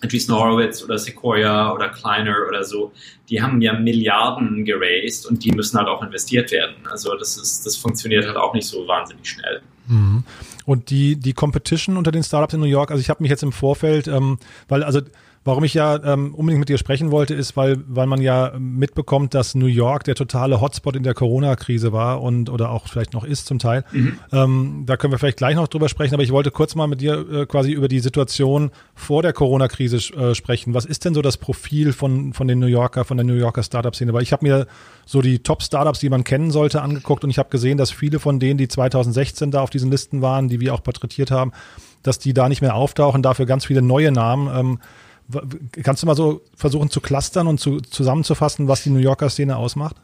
Andreessen 0.02 0.34
Horowitz 0.34 0.82
oder 0.82 0.98
Sequoia 0.98 1.72
oder 1.72 1.88
Kleiner 1.88 2.36
oder 2.48 2.64
so, 2.64 2.92
die 3.30 3.40
haben 3.40 3.60
ja 3.62 3.72
Milliarden 3.72 4.64
geraced 4.64 5.26
und 5.26 5.42
die 5.44 5.52
müssen 5.52 5.78
halt 5.78 5.88
auch 5.88 6.02
investiert 6.02 6.50
werden. 6.52 6.76
Also 6.90 7.16
das 7.16 7.36
ist, 7.36 7.64
das 7.64 7.76
funktioniert 7.76 8.26
halt 8.26 8.36
auch 8.36 8.52
nicht 8.54 8.66
so 8.66 8.86
wahnsinnig 8.86 9.26
schnell. 9.28 9.62
Mhm. 9.86 10.24
Und 10.66 10.90
die, 10.90 11.16
die 11.16 11.32
Competition 11.32 11.96
unter 11.96 12.12
den 12.12 12.24
Startups 12.24 12.54
in 12.54 12.60
New 12.60 12.66
York, 12.66 12.90
also 12.90 13.00
ich 13.00 13.08
habe 13.08 13.22
mich 13.22 13.30
jetzt 13.30 13.42
im 13.42 13.52
Vorfeld, 13.52 14.08
ähm, 14.08 14.38
weil 14.68 14.82
also 14.82 15.00
Warum 15.46 15.62
ich 15.62 15.74
ja 15.74 16.02
ähm, 16.02 16.34
unbedingt 16.34 16.58
mit 16.58 16.68
dir 16.68 16.76
sprechen 16.76 17.12
wollte, 17.12 17.32
ist, 17.32 17.56
weil, 17.56 17.76
weil 17.86 18.08
man 18.08 18.20
ja 18.20 18.52
mitbekommt, 18.58 19.32
dass 19.32 19.54
New 19.54 19.66
York 19.66 20.02
der 20.02 20.16
totale 20.16 20.60
Hotspot 20.60 20.96
in 20.96 21.04
der 21.04 21.14
Corona-Krise 21.14 21.92
war 21.92 22.20
und 22.20 22.50
oder 22.50 22.72
auch 22.72 22.88
vielleicht 22.88 23.12
noch 23.12 23.22
ist 23.22 23.46
zum 23.46 23.60
Teil. 23.60 23.84
Mhm. 23.92 24.18
Ähm, 24.32 24.82
da 24.86 24.96
können 24.96 25.12
wir 25.12 25.20
vielleicht 25.20 25.38
gleich 25.38 25.54
noch 25.54 25.68
drüber 25.68 25.88
sprechen, 25.88 26.14
aber 26.14 26.24
ich 26.24 26.32
wollte 26.32 26.50
kurz 26.50 26.74
mal 26.74 26.88
mit 26.88 27.00
dir 27.00 27.24
äh, 27.30 27.46
quasi 27.46 27.70
über 27.70 27.86
die 27.86 28.00
Situation 28.00 28.72
vor 28.96 29.22
der 29.22 29.32
Corona-Krise 29.32 29.98
äh, 30.16 30.34
sprechen. 30.34 30.74
Was 30.74 30.84
ist 30.84 31.04
denn 31.04 31.14
so 31.14 31.22
das 31.22 31.36
Profil 31.36 31.92
von, 31.92 32.32
von 32.32 32.48
den 32.48 32.58
New 32.58 32.66
Yorker, 32.66 33.04
von 33.04 33.16
der 33.16 33.24
New 33.24 33.34
Yorker 33.34 33.62
Startup-Szene? 33.62 34.12
Weil 34.12 34.24
ich 34.24 34.32
habe 34.32 34.44
mir 34.44 34.66
so 35.04 35.22
die 35.22 35.38
Top-Startups, 35.44 36.00
die 36.00 36.08
man 36.08 36.24
kennen 36.24 36.50
sollte, 36.50 36.82
angeguckt 36.82 37.22
und 37.22 37.30
ich 37.30 37.38
habe 37.38 37.50
gesehen, 37.50 37.78
dass 37.78 37.92
viele 37.92 38.18
von 38.18 38.40
denen, 38.40 38.58
die 38.58 38.66
2016 38.66 39.52
da 39.52 39.60
auf 39.60 39.70
diesen 39.70 39.92
Listen 39.92 40.22
waren, 40.22 40.48
die 40.48 40.58
wir 40.58 40.74
auch 40.74 40.82
porträtiert 40.82 41.30
haben, 41.30 41.52
dass 42.02 42.18
die 42.18 42.34
da 42.34 42.48
nicht 42.48 42.62
mehr 42.62 42.74
auftauchen, 42.74 43.22
dafür 43.22 43.46
ganz 43.46 43.64
viele 43.64 43.80
neue 43.80 44.10
Namen. 44.10 44.48
Ähm, 44.52 44.78
Kannst 45.82 46.02
du 46.02 46.06
mal 46.06 46.14
so 46.14 46.42
versuchen 46.54 46.90
zu 46.90 47.00
clustern 47.00 47.46
und 47.46 47.58
zu, 47.58 47.80
zusammenzufassen, 47.80 48.68
was 48.68 48.84
die 48.84 48.90
New 48.90 49.00
Yorker 49.00 49.28
Szene 49.28 49.56
ausmacht? 49.56 49.96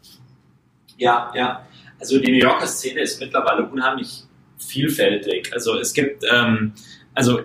Ja, 0.97 1.31
ja. 1.35 1.67
Also 2.01 2.19
die 2.19 2.33
New 2.33 2.39
Yorker 2.39 2.67
Szene 2.67 3.01
ist 3.01 3.21
mittlerweile 3.21 3.69
unheimlich 3.69 4.25
vielfältig. 4.59 5.53
Also 5.53 5.79
es 5.79 5.93
gibt, 5.93 6.25
ähm, 6.33 6.73
also 7.15 7.41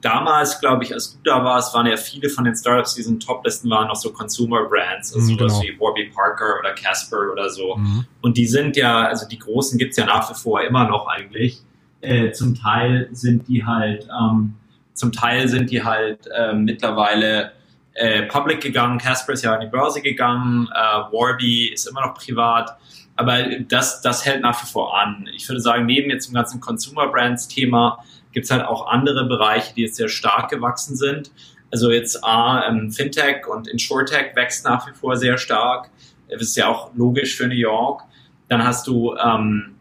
damals, 0.00 0.60
glaube 0.60 0.84
ich, 0.84 0.92
als 0.92 1.14
du 1.14 1.18
da 1.24 1.44
warst, 1.44 1.74
waren 1.74 1.86
ja 1.86 1.96
viele 1.96 2.28
von 2.28 2.44
den 2.44 2.54
Startups, 2.54 2.94
die 2.94 3.02
in 3.02 3.20
Toplisten 3.20 3.70
waren, 3.70 3.88
noch 3.88 3.96
so 3.96 4.12
Consumer 4.12 4.64
Brands, 4.64 5.14
also 5.14 5.32
mhm, 5.32 5.38
genau. 5.38 5.48
sowas 5.48 5.62
wie 5.62 5.80
Warby 5.80 6.10
Parker 6.14 6.58
oder 6.58 6.72
Casper 6.74 7.32
oder 7.32 7.48
so. 7.48 7.76
Mhm. 7.76 8.04
Und 8.20 8.36
die 8.36 8.46
sind 8.46 8.76
ja, 8.76 9.06
also 9.06 9.26
die 9.26 9.38
großen 9.38 9.78
gibt 9.78 9.92
es 9.92 9.96
ja 9.96 10.06
nach 10.06 10.28
wie 10.30 10.34
vor 10.34 10.62
immer 10.62 10.88
noch 10.88 11.06
eigentlich. 11.06 11.62
Äh, 12.00 12.32
zum 12.32 12.56
Teil 12.56 13.08
sind 13.12 13.46
die 13.46 13.64
halt 13.64 14.08
ähm, 14.20 14.54
Zum 14.94 15.12
Teil 15.12 15.48
sind 15.48 15.70
die 15.70 15.82
halt 15.82 16.26
äh, 16.34 16.52
mittlerweile 16.52 17.52
äh, 17.94 18.22
public 18.22 18.60
gegangen. 18.60 18.98
Casper 18.98 19.32
ist 19.32 19.44
ja 19.44 19.54
an 19.54 19.60
die 19.60 19.66
Börse 19.66 20.00
gegangen. 20.00 20.68
Äh, 20.72 21.12
Warby 21.12 21.68
ist 21.72 21.86
immer 21.86 22.06
noch 22.06 22.14
privat. 22.14 22.76
Aber 23.16 23.42
das, 23.68 24.00
das 24.00 24.24
hält 24.24 24.40
nach 24.42 24.62
wie 24.62 24.66
vor 24.66 24.98
an. 24.98 25.28
Ich 25.34 25.48
würde 25.48 25.60
sagen, 25.60 25.86
neben 25.86 26.10
jetzt 26.10 26.28
dem 26.28 26.34
ganzen 26.34 26.60
Consumer 26.60 27.08
Brands 27.08 27.48
Thema 27.48 28.02
gibt 28.32 28.44
es 28.44 28.50
halt 28.50 28.64
auch 28.64 28.88
andere 28.88 29.26
Bereiche, 29.26 29.74
die 29.74 29.82
jetzt 29.82 29.96
sehr 29.96 30.08
stark 30.08 30.50
gewachsen 30.50 30.96
sind. 30.96 31.30
Also 31.70 31.90
jetzt 31.90 32.24
A, 32.24 32.66
ähm, 32.68 32.90
Fintech 32.90 33.46
und 33.46 33.68
Insurtech 33.68 34.34
wächst 34.34 34.64
nach 34.64 34.86
wie 34.86 34.92
vor 34.92 35.16
sehr 35.16 35.38
stark. 35.38 35.90
Das 36.30 36.42
ist 36.42 36.56
ja 36.56 36.68
auch 36.68 36.94
logisch 36.94 37.36
für 37.36 37.46
New 37.46 37.54
York. 37.54 38.02
Dann 38.48 38.64
hast 38.64 38.86
du, 38.86 39.14
ähm, 39.16 39.74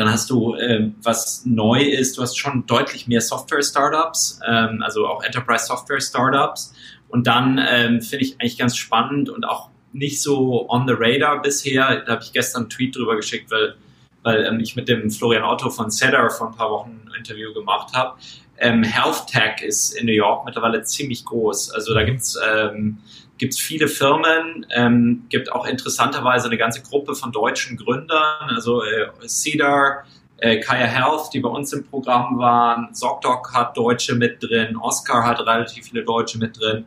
dann 0.00 0.10
hast 0.10 0.30
du, 0.30 0.54
äh, 0.54 0.90
was 1.02 1.44
neu 1.44 1.82
ist, 1.82 2.16
du 2.16 2.22
hast 2.22 2.38
schon 2.38 2.64
deutlich 2.64 3.06
mehr 3.06 3.20
Software-Startups, 3.20 4.40
ähm, 4.48 4.82
also 4.82 5.06
auch 5.06 5.22
Enterprise-Software-Startups. 5.22 6.72
Und 7.08 7.26
dann 7.26 7.60
ähm, 7.70 8.00
finde 8.00 8.24
ich 8.24 8.40
eigentlich 8.40 8.56
ganz 8.56 8.78
spannend 8.78 9.28
und 9.28 9.44
auch 9.44 9.68
nicht 9.92 10.22
so 10.22 10.66
on 10.70 10.88
the 10.88 10.94
radar 10.96 11.42
bisher. 11.42 12.00
Da 12.00 12.12
habe 12.12 12.22
ich 12.22 12.32
gestern 12.32 12.62
einen 12.62 12.70
Tweet 12.70 12.96
drüber 12.96 13.14
geschickt, 13.14 13.50
weil, 13.50 13.74
weil 14.22 14.46
ähm, 14.46 14.58
ich 14.60 14.74
mit 14.74 14.88
dem 14.88 15.10
Florian 15.10 15.44
Otto 15.44 15.68
von 15.68 15.90
Cedar 15.90 16.30
vor 16.30 16.48
ein 16.48 16.56
paar 16.56 16.70
Wochen 16.70 17.02
ein 17.06 17.18
Interview 17.18 17.52
gemacht 17.52 17.92
habe. 17.92 18.18
Ähm, 18.56 18.82
Health 18.82 19.26
Tech 19.26 19.60
ist 19.60 19.90
in 19.92 20.06
New 20.06 20.12
York 20.12 20.46
mittlerweile 20.46 20.82
ziemlich 20.82 21.26
groß. 21.26 21.72
Also 21.72 21.92
da 21.92 22.04
gibt's 22.04 22.38
ähm, 22.50 23.00
gibt's 23.40 23.58
viele 23.58 23.88
Firmen, 23.88 24.66
ähm, 24.70 25.24
gibt 25.30 25.50
auch 25.50 25.66
interessanterweise 25.66 26.46
eine 26.46 26.58
ganze 26.58 26.82
Gruppe 26.82 27.14
von 27.14 27.32
deutschen 27.32 27.78
Gründern, 27.78 28.50
also 28.50 28.82
äh, 28.82 29.08
Cedar, 29.26 30.04
äh, 30.36 30.60
Kaya 30.60 30.84
Health, 30.84 31.30
die 31.32 31.40
bei 31.40 31.48
uns 31.48 31.72
im 31.72 31.84
Programm 31.84 32.38
waren, 32.38 32.94
ZocDoc 32.94 33.54
hat 33.54 33.76
Deutsche 33.78 34.14
mit 34.14 34.42
drin, 34.42 34.76
Oscar 34.76 35.24
hat 35.24 35.40
relativ 35.40 35.86
viele 35.86 36.04
Deutsche 36.04 36.36
mit 36.36 36.60
drin. 36.60 36.84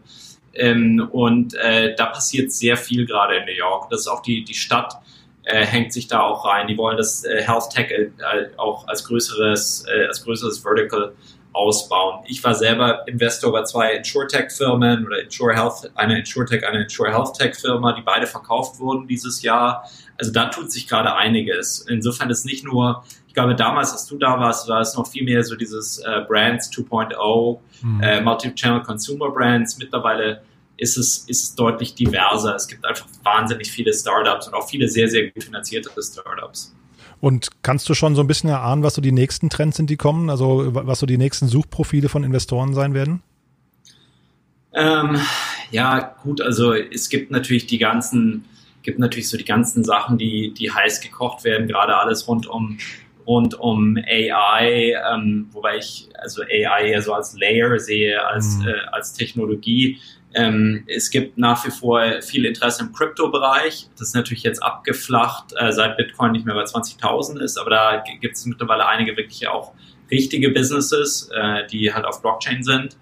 Ähm, 0.54 1.10
und 1.12 1.56
äh, 1.56 1.96
da 1.96 2.06
passiert 2.06 2.52
sehr 2.52 2.78
viel 2.78 3.08
gerade 3.08 3.38
in 3.38 3.46
New 3.46 3.58
York. 3.58 3.90
Das 3.90 4.02
ist 4.02 4.08
auch 4.08 4.22
die, 4.22 4.44
die 4.44 4.54
Stadt 4.54 4.94
äh, 5.46 5.66
hängt 5.66 5.92
sich 5.92 6.08
da 6.08 6.22
auch 6.22 6.46
rein. 6.46 6.68
Die 6.68 6.78
wollen 6.78 6.98
das 6.98 7.24
äh, 7.24 7.42
Health 7.42 7.72
Tech 7.72 7.90
äh, 7.90 8.12
auch 8.58 8.88
als 8.88 9.04
größeres, 9.06 9.86
äh, 9.88 10.06
als 10.06 10.24
größeres 10.24 10.60
Vertical 10.60 11.14
ausbauen. 11.54 12.24
Ich 12.28 12.44
war 12.44 12.56
selber 12.56 13.08
Investor 13.08 13.52
bei 13.52 13.64
zwei 13.64 13.94
InsurTech-Firmen 13.94 15.06
oder 15.06 15.24
Insure 15.24 15.56
Health, 15.56 15.92
eine 15.96 16.20
InsurTech, 16.20 16.68
eine 16.68 16.84
Insure 16.84 17.12
Health 17.12 17.36
Tech-Firma, 17.36 17.94
die 17.94 18.02
beide 18.02 18.28
verkauft 18.28 18.80
wurden 18.80 19.08
dieses 19.08 19.42
Jahr. 19.44 19.88
Also 20.18 20.32
da 20.32 20.46
tut 20.46 20.72
sich 20.72 20.88
gerade 20.88 21.16
einiges. 21.16 21.86
Insofern 21.88 22.30
ist 22.30 22.46
nicht 22.46 22.66
nur, 22.66 23.04
ich 23.28 23.34
glaube, 23.34 23.56
damals, 23.56 23.92
als 23.92 24.08
du 24.08 24.18
da 24.18 24.40
warst, 24.40 24.68
war 24.68 24.82
es 24.82 24.96
noch 24.96 25.08
viel 25.08 25.24
mehr 25.24 25.44
so 25.44 25.56
dieses 25.56 26.00
äh, 26.00 26.22
Brands 26.28 26.72
2.0, 26.72 27.60
mhm. 27.82 28.02
äh, 28.02 28.22
Multi-Channel 28.22 28.82
Consumer 28.82 29.30
Brands. 29.30 29.78
Mittlerweile 29.78 30.42
ist 30.78 30.98
es, 30.98 31.20
ist 31.30 31.44
es 31.44 31.56
deutlich 31.56 31.96
diverser. 31.96 32.56
Es 32.56 32.68
gibt 32.68 32.86
einfach 32.86 33.06
wahnsinnig 33.24 33.72
viele 33.72 33.94
Startups 33.94 34.48
und 34.48 34.54
auch 34.54 34.68
viele 34.68 34.88
sehr, 34.88 35.08
sehr 35.08 35.30
gut 35.30 35.44
finanzierte 35.44 35.90
Startups. 36.02 36.76
Und 37.24 37.52
kannst 37.62 37.88
du 37.88 37.94
schon 37.94 38.16
so 38.16 38.22
ein 38.22 38.28
bisschen 38.28 38.50
erahnen, 38.50 38.84
was 38.84 38.96
so 38.96 39.02
die 39.02 39.14
nächsten 39.14 39.50
Trends 39.50 39.78
sind, 39.78 39.90
die 39.90 39.96
kommen? 39.96 40.30
Also 40.30 40.76
was 40.76 41.00
so 41.00 41.06
die 41.06 41.18
nächsten 41.18 41.48
Suchprofile 41.48 42.10
von 42.10 42.26
Investoren 42.26 42.74
sein 42.74 42.94
werden? 42.94 43.24
Ähm, 44.74 45.18
ja, 45.72 46.18
gut, 46.22 46.42
also 46.42 46.74
es 46.74 47.08
gibt 47.08 47.32
natürlich 47.32 47.66
die 47.66 47.78
ganzen, 47.78 48.44
gibt 48.82 49.00
natürlich 49.00 49.30
so 49.30 49.38
die 49.38 49.46
ganzen 49.46 49.86
Sachen, 49.86 50.18
die, 50.18 50.54
die 50.54 50.70
heiß 50.70 51.00
gekocht 51.00 51.46
werden, 51.46 51.70
gerade 51.70 51.96
alles 51.96 52.28
rund 52.28 52.46
um 52.46 52.78
rund 53.26 53.58
um 53.58 53.96
AI, 53.96 54.94
ähm, 55.14 55.48
wobei 55.54 55.78
ich 55.78 56.10
also 56.22 56.42
AI 56.42 56.90
eher 56.90 57.02
so 57.02 57.14
als 57.14 57.38
Layer 57.40 57.80
sehe, 57.80 58.22
als, 58.28 58.58
mhm. 58.58 58.68
äh, 58.68 58.74
als 58.92 59.14
Technologie. 59.14 59.98
Ähm, 60.36 60.84
es 60.88 61.10
gibt 61.10 61.38
nach 61.38 61.66
wie 61.66 61.72
vor 61.72 62.22
viel 62.22 62.46
Interesse 62.46 62.84
im 62.84 62.94
Kryptobereich. 62.94 63.90
Das 63.98 64.10
ist 64.10 64.16
natürlich 64.16 64.44
jetzt 64.44 64.62
abgeflacht, 64.64 65.54
äh, 65.58 65.72
seit 65.72 65.98
Bitcoin 65.98 66.32
nicht 66.32 66.46
mehr 66.46 66.56
bei 66.56 66.64
20.000 66.64 67.40
ist, 67.40 67.58
aber 67.58 67.70
da 67.70 68.04
gibt 68.20 68.36
es 68.36 68.46
mittlerweile 68.46 68.88
einige 68.88 69.16
wirklich 69.16 69.48
auch 69.48 69.74
richtige 70.10 70.50
Businesses, 70.50 71.30
äh, 71.34 71.68
die 71.68 71.94
halt 71.94 72.06
auf 72.06 72.22
Blockchain 72.22 72.64
sind. 72.64 72.98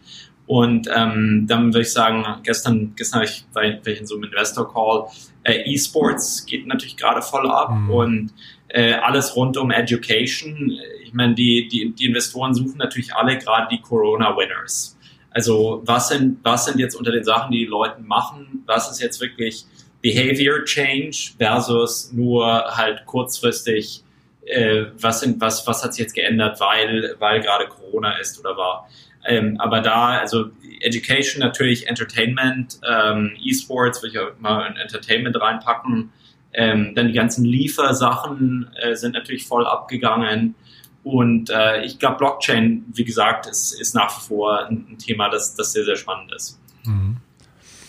Und 0.47 0.89
ähm, 0.93 1.45
dann 1.47 1.73
würde 1.73 1.81
ich 1.81 1.93
sagen, 1.93 2.25
gestern, 2.43 2.93
gestern 2.95 3.19
war 3.19 3.23
ich, 3.23 3.45
war 3.53 3.63
ich 3.63 3.99
in 3.99 4.05
so 4.05 4.15
einem 4.15 4.25
Investor 4.25 4.71
Call, 4.73 5.05
äh, 5.43 5.61
E-Sports 5.71 6.45
geht 6.45 6.67
natürlich 6.67 6.97
gerade 6.97 7.21
voll 7.21 7.49
ab 7.49 7.71
mhm. 7.71 7.89
und 7.89 8.33
äh, 8.67 8.93
alles 8.93 9.35
rund 9.35 9.57
um 9.57 9.71
Education. 9.71 10.77
Ich 11.03 11.13
meine, 11.13 11.35
die, 11.35 11.67
die, 11.67 11.93
die 11.93 12.05
Investoren 12.05 12.53
suchen 12.53 12.77
natürlich 12.77 13.13
alle 13.13 13.37
gerade 13.37 13.67
die 13.71 13.81
Corona-Winners. 13.81 14.97
Also 15.31 15.81
was 15.85 16.09
sind, 16.09 16.39
was 16.43 16.65
sind 16.65 16.79
jetzt 16.79 16.95
unter 16.95 17.11
den 17.11 17.23
Sachen, 17.23 17.51
die 17.51 17.59
die 17.59 17.65
Leute 17.65 18.01
machen? 18.01 18.63
Was 18.65 18.91
ist 18.91 19.01
jetzt 19.01 19.21
wirklich 19.21 19.65
Behavior 20.01 20.63
Change 20.65 21.33
versus 21.37 22.11
nur 22.11 22.45
halt 22.45 23.05
kurzfristig, 23.05 24.03
äh, 24.45 24.85
was, 24.99 25.21
sind, 25.21 25.39
was, 25.39 25.65
was 25.67 25.83
hat 25.83 25.93
sich 25.93 26.03
jetzt 26.03 26.13
geändert, 26.13 26.59
weil, 26.59 27.15
weil 27.19 27.41
gerade 27.41 27.67
Corona 27.67 28.17
ist 28.17 28.39
oder 28.39 28.57
war? 28.57 28.89
Ähm, 29.25 29.57
aber 29.59 29.81
da, 29.81 30.19
also 30.19 30.49
Education 30.81 31.39
natürlich, 31.39 31.87
Entertainment, 31.87 32.79
ähm, 32.89 33.33
E-Sports, 33.41 34.01
will 34.01 34.09
ich 34.09 34.19
mal 34.39 34.65
in 34.67 34.75
Entertainment 34.77 35.39
reinpacken. 35.39 36.11
Ähm, 36.53 36.93
dann 36.95 37.07
die 37.07 37.13
ganzen 37.13 37.45
Liefersachen 37.45 38.71
äh, 38.81 38.95
sind 38.95 39.13
natürlich 39.13 39.45
voll 39.45 39.65
abgegangen. 39.65 40.55
Und 41.03 41.49
äh, 41.49 41.83
ich 41.83 41.99
glaube, 41.99 42.17
Blockchain, 42.17 42.85
wie 42.93 43.03
gesagt, 43.03 43.47
ist, 43.47 43.71
ist 43.79 43.95
nach 43.95 44.15
wie 44.17 44.27
vor 44.27 44.67
ein, 44.67 44.97
Thema, 44.99 45.29
das, 45.29 45.55
das 45.55 45.73
sehr, 45.73 45.83
sehr 45.83 45.95
spannend 45.95 46.31
ist. 46.31 46.59
Mhm. 46.83 47.17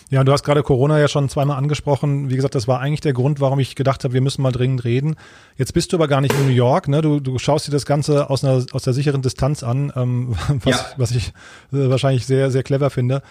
Ja, 0.09 0.23
du 0.23 0.31
hast 0.31 0.43
gerade 0.43 0.61
Corona 0.61 0.99
ja 0.99 1.07
schon 1.07 1.27
zweimal 1.27 1.57
angesprochen. 1.57 2.29
Wie 2.29 2.35
gesagt, 2.35 2.53
das 2.53 2.67
war 2.67 2.79
eigentlich 2.79 3.01
der 3.01 3.13
Grund, 3.13 3.39
warum 3.39 3.59
ich 3.59 3.75
gedacht 3.75 4.03
habe, 4.03 4.13
wir 4.13 4.21
müssen 4.21 4.43
mal 4.43 4.51
dringend 4.51 4.83
reden. 4.83 5.15
Jetzt 5.57 5.73
bist 5.73 5.91
du 5.91 5.97
aber 5.97 6.07
gar 6.07 6.21
nicht 6.21 6.35
in 6.35 6.45
New 6.45 6.53
York, 6.53 6.87
ne? 6.87 7.01
Du, 7.01 7.19
du 7.19 7.39
schaust 7.39 7.67
dir 7.67 7.71
das 7.71 7.85
Ganze 7.87 8.29
aus, 8.29 8.43
einer, 8.43 8.63
aus 8.73 8.83
der 8.83 8.93
sicheren 8.93 9.23
Distanz 9.23 9.63
an, 9.63 9.91
ähm, 9.95 10.35
was, 10.63 10.75
ja. 10.75 10.85
was 10.97 11.11
ich 11.11 11.29
äh, 11.71 11.89
wahrscheinlich 11.89 12.27
sehr, 12.27 12.51
sehr 12.51 12.61
clever 12.61 12.91
finde. 12.91 13.23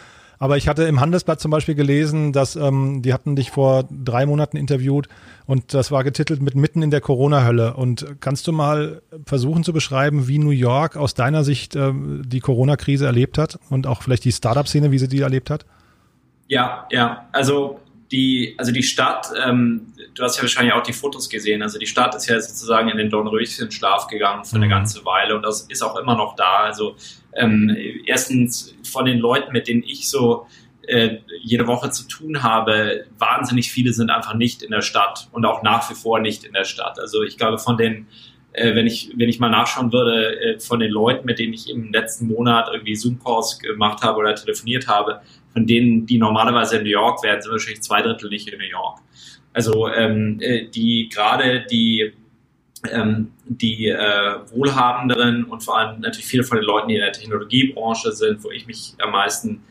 Aber 0.42 0.57
ich 0.57 0.66
hatte 0.66 0.83
im 0.83 0.98
Handelsblatt 0.98 1.40
zum 1.40 1.52
Beispiel 1.52 1.76
gelesen, 1.76 2.33
dass 2.33 2.57
ähm, 2.57 3.00
die 3.00 3.14
hatten 3.14 3.37
dich 3.37 3.52
vor 3.52 3.85
drei 3.88 4.26
Monaten 4.26 4.57
interviewt 4.57 5.07
und 5.46 5.72
das 5.72 5.92
war 5.92 6.02
getitelt 6.02 6.42
mit 6.42 6.57
Mitten 6.57 6.83
in 6.83 6.90
der 6.90 7.00
Corona-Hölle. 7.00 7.74
Und 7.74 8.16
kannst 8.18 8.48
du 8.48 8.52
mal 8.52 9.02
versuchen 9.24 9.62
zu 9.62 9.72
beschreiben, 9.72 10.26
wie 10.26 10.38
New 10.38 10.50
York 10.50 10.96
aus 10.96 11.14
deiner 11.14 11.44
Sicht 11.44 11.76
ähm, 11.76 12.24
die 12.26 12.40
Corona-Krise 12.40 13.07
erlebt 13.07 13.38
hat 13.38 13.61
und 13.70 13.87
auch 13.87 14.02
vielleicht 14.02 14.24
die 14.24 14.33
Startup-Szene, 14.33 14.90
wie 14.90 14.98
sie 14.98 15.07
die 15.07 15.20
erlebt 15.20 15.48
hat? 15.48 15.64
Ja, 16.48 16.88
ja. 16.90 17.28
Also 17.31 17.78
die, 18.11 18.57
also 18.59 18.72
die 18.72 18.83
Stadt, 18.83 19.28
ähm, 19.46 19.92
du 20.12 20.24
hast 20.24 20.38
ja 20.38 20.42
wahrscheinlich 20.42 20.74
auch 20.74 20.83
die 20.83 20.92
Fotos 20.92 21.31
gesehen, 21.31 21.62
also 21.62 21.78
die 21.78 21.87
Stadt 21.87 22.16
ist 22.16 22.26
ja 22.26 22.40
sozusagen 22.40 22.88
in 22.88 22.96
den 22.96 23.11
Dornröschen-Schlaf 23.11 24.09
gegangen 24.09 24.44
für 24.44 24.57
eine 24.57 24.66
mhm. 24.66 24.70
ganze 24.70 25.05
Weile 25.05 25.37
und 25.37 25.42
das 25.42 25.61
ist 25.61 25.83
auch 25.83 25.96
immer 25.96 26.16
noch 26.16 26.35
da. 26.35 26.64
Also 26.64 26.96
ähm, 27.34 27.76
erstens 28.06 28.74
von 28.82 29.04
den 29.04 29.18
Leuten, 29.18 29.52
mit 29.52 29.68
denen 29.68 29.82
ich 29.82 30.08
so 30.08 30.46
äh, 30.86 31.18
jede 31.42 31.66
Woche 31.66 31.90
zu 31.90 32.06
tun 32.08 32.42
habe, 32.42 33.06
wahnsinnig 33.18 33.70
viele 33.70 33.92
sind 33.92 34.10
einfach 34.10 34.34
nicht 34.34 34.62
in 34.62 34.70
der 34.70 34.82
Stadt 34.82 35.28
und 35.32 35.44
auch 35.44 35.62
nach 35.62 35.88
wie 35.90 35.94
vor 35.94 36.20
nicht 36.20 36.44
in 36.44 36.52
der 36.52 36.64
Stadt. 36.64 36.98
Also 36.98 37.22
ich 37.22 37.38
glaube, 37.38 37.58
von 37.58 37.76
den, 37.76 38.06
äh, 38.52 38.74
wenn 38.74 38.86
ich 38.86 39.12
wenn 39.16 39.28
ich 39.28 39.38
mal 39.38 39.48
nachschauen 39.48 39.92
würde, 39.92 40.40
äh, 40.40 40.60
von 40.60 40.80
den 40.80 40.90
Leuten, 40.90 41.24
mit 41.24 41.38
denen 41.38 41.52
ich 41.52 41.70
im 41.70 41.92
letzten 41.92 42.26
Monat 42.26 42.68
irgendwie 42.72 42.96
Zoom-Calls 42.96 43.60
gemacht 43.60 44.02
habe 44.02 44.18
oder 44.18 44.34
telefoniert 44.34 44.88
habe, 44.88 45.20
von 45.52 45.66
denen, 45.66 46.06
die 46.06 46.18
normalerweise 46.18 46.78
in 46.78 46.84
New 46.84 46.90
York 46.90 47.22
wären, 47.22 47.40
sind 47.40 47.52
wahrscheinlich 47.52 47.82
zwei 47.82 48.02
Drittel 48.02 48.28
nicht 48.28 48.48
in 48.48 48.58
New 48.58 48.64
York. 48.64 48.98
Also 49.52 49.88
ähm, 49.88 50.38
äh, 50.40 50.66
die 50.66 51.08
gerade 51.12 51.64
die 51.70 52.12
ähm, 52.90 53.32
die 53.46 53.88
äh, 53.88 54.38
Wohlhabenderen 54.50 55.44
und 55.44 55.62
vor 55.62 55.78
allem 55.78 56.00
natürlich 56.00 56.26
viele 56.26 56.44
von 56.44 56.58
den 56.58 56.64
Leuten, 56.64 56.88
die 56.88 56.94
in 56.94 57.00
der 57.00 57.12
Technologiebranche 57.12 58.12
sind, 58.12 58.42
wo 58.42 58.50
ich 58.50 58.66
mich 58.66 58.94
am 58.98 59.12
meisten 59.12 59.62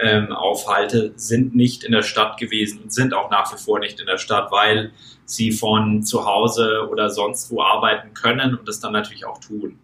ähm, 0.00 0.32
aufhalte, 0.32 1.12
sind 1.16 1.54
nicht 1.54 1.84
in 1.84 1.92
der 1.92 2.02
Stadt 2.02 2.38
gewesen 2.38 2.80
und 2.82 2.92
sind 2.92 3.12
auch 3.12 3.30
nach 3.30 3.52
wie 3.52 3.58
vor 3.58 3.80
nicht 3.80 4.00
in 4.00 4.06
der 4.06 4.18
Stadt, 4.18 4.50
weil 4.50 4.92
sie 5.24 5.52
von 5.52 6.02
zu 6.02 6.24
Hause 6.26 6.88
oder 6.90 7.10
sonst 7.10 7.50
wo 7.50 7.62
arbeiten 7.62 8.14
können 8.14 8.54
und 8.54 8.66
das 8.66 8.80
dann 8.80 8.92
natürlich 8.92 9.26
auch 9.26 9.38
tun. 9.38 9.78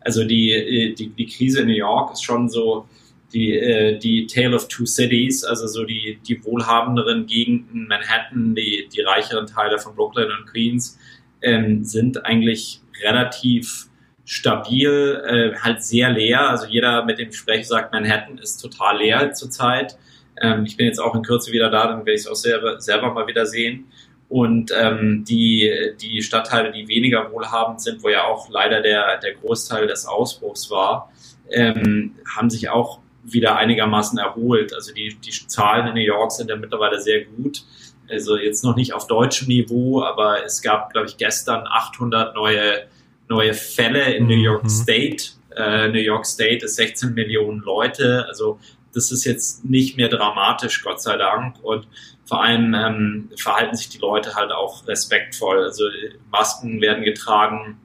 Also 0.00 0.24
die, 0.24 0.50
äh, 0.52 0.94
die, 0.94 1.10
die 1.10 1.26
Krise 1.26 1.60
in 1.60 1.68
New 1.68 1.74
York 1.74 2.12
ist 2.12 2.22
schon 2.22 2.48
so 2.48 2.86
die, 3.32 3.54
äh, 3.54 3.98
die 3.98 4.26
Tale 4.26 4.56
of 4.56 4.68
Two 4.68 4.86
Cities, 4.86 5.44
also 5.44 5.66
so 5.66 5.84
die, 5.84 6.18
die 6.26 6.42
wohlhabenderen 6.44 7.26
Gegenden, 7.26 7.86
Manhattan, 7.86 8.54
die, 8.54 8.88
die 8.92 9.00
reicheren 9.02 9.46
Teile 9.46 9.78
von 9.78 9.94
Brooklyn 9.94 10.30
und 10.30 10.46
Queens, 10.46 10.98
ähm, 11.42 11.84
sind 11.84 12.24
eigentlich 12.24 12.80
relativ 13.02 13.86
stabil, 14.24 15.22
äh, 15.26 15.58
halt 15.58 15.82
sehr 15.82 16.10
leer. 16.10 16.50
Also 16.50 16.66
jeder, 16.66 17.04
mit 17.04 17.18
dem 17.18 17.30
ich 17.30 17.36
spreche, 17.36 17.64
sagt, 17.64 17.92
Manhattan 17.92 18.38
ist 18.38 18.58
total 18.58 18.98
leer 18.98 19.32
zurzeit. 19.32 19.98
Ähm, 20.40 20.64
ich 20.64 20.76
bin 20.76 20.86
jetzt 20.86 21.00
auch 21.00 21.14
in 21.14 21.22
Kürze 21.22 21.52
wieder 21.52 21.70
da, 21.70 21.88
dann 21.88 21.98
werde 21.98 22.12
ich 22.12 22.20
es 22.20 22.26
auch 22.28 22.36
selber, 22.36 22.80
selber 22.80 23.12
mal 23.12 23.26
wieder 23.26 23.46
sehen. 23.46 23.86
Und 24.28 24.72
ähm, 24.78 25.24
die, 25.28 25.68
die 26.00 26.22
Stadtteile, 26.22 26.70
die 26.70 26.86
weniger 26.86 27.32
wohlhabend 27.32 27.80
sind, 27.80 28.04
wo 28.04 28.08
ja 28.08 28.24
auch 28.24 28.48
leider 28.48 28.80
der, 28.80 29.18
der 29.18 29.34
Großteil 29.34 29.88
des 29.88 30.06
Ausbruchs 30.06 30.70
war, 30.70 31.12
ähm, 31.50 32.14
haben 32.36 32.48
sich 32.48 32.68
auch 32.68 33.00
wieder 33.24 33.56
einigermaßen 33.56 34.18
erholt. 34.18 34.72
Also 34.72 34.94
die, 34.94 35.16
die 35.16 35.30
Zahlen 35.30 35.88
in 35.88 35.94
New 35.94 36.00
York 36.00 36.30
sind 36.30 36.48
ja 36.48 36.56
mittlerweile 36.56 37.00
sehr 37.00 37.24
gut. 37.24 37.64
Also 38.10 38.36
jetzt 38.36 38.64
noch 38.64 38.76
nicht 38.76 38.92
auf 38.92 39.06
deutschem 39.06 39.48
Niveau, 39.48 40.02
aber 40.02 40.44
es 40.44 40.62
gab, 40.62 40.92
glaube 40.92 41.08
ich, 41.08 41.16
gestern 41.16 41.66
800 41.66 42.34
neue, 42.34 42.86
neue 43.28 43.54
Fälle 43.54 44.14
in 44.14 44.26
New 44.26 44.34
York 44.34 44.64
mhm. 44.64 44.68
State. 44.68 45.24
Äh, 45.56 45.88
New 45.88 46.00
York 46.00 46.26
State 46.26 46.64
ist 46.64 46.76
16 46.76 47.14
Millionen 47.14 47.60
Leute. 47.60 48.24
Also 48.28 48.58
das 48.92 49.12
ist 49.12 49.24
jetzt 49.24 49.64
nicht 49.64 49.96
mehr 49.96 50.08
dramatisch, 50.08 50.82
Gott 50.82 51.00
sei 51.00 51.16
Dank. 51.16 51.56
Und 51.62 51.86
vor 52.24 52.42
allem 52.42 52.74
ähm, 52.74 53.30
verhalten 53.36 53.76
sich 53.76 53.88
die 53.88 53.98
Leute 53.98 54.34
halt 54.34 54.52
auch 54.52 54.86
respektvoll. 54.86 55.62
Also 55.62 55.84
Masken 56.30 56.80
werden 56.80 57.04
getragen, 57.04 57.78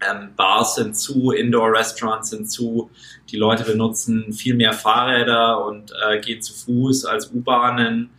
ähm, 0.00 0.30
Bars 0.36 0.76
sind 0.76 0.96
zu, 0.96 1.32
Indoor-Restaurants 1.32 2.30
sind 2.30 2.50
zu. 2.50 2.90
Die 3.30 3.36
Leute 3.36 3.64
benutzen 3.64 4.32
viel 4.32 4.54
mehr 4.54 4.72
Fahrräder 4.72 5.64
und 5.64 5.92
äh, 6.08 6.20
gehen 6.20 6.40
zu 6.40 6.54
Fuß 6.54 7.04
als 7.04 7.32
U-Bahnen. 7.32 8.10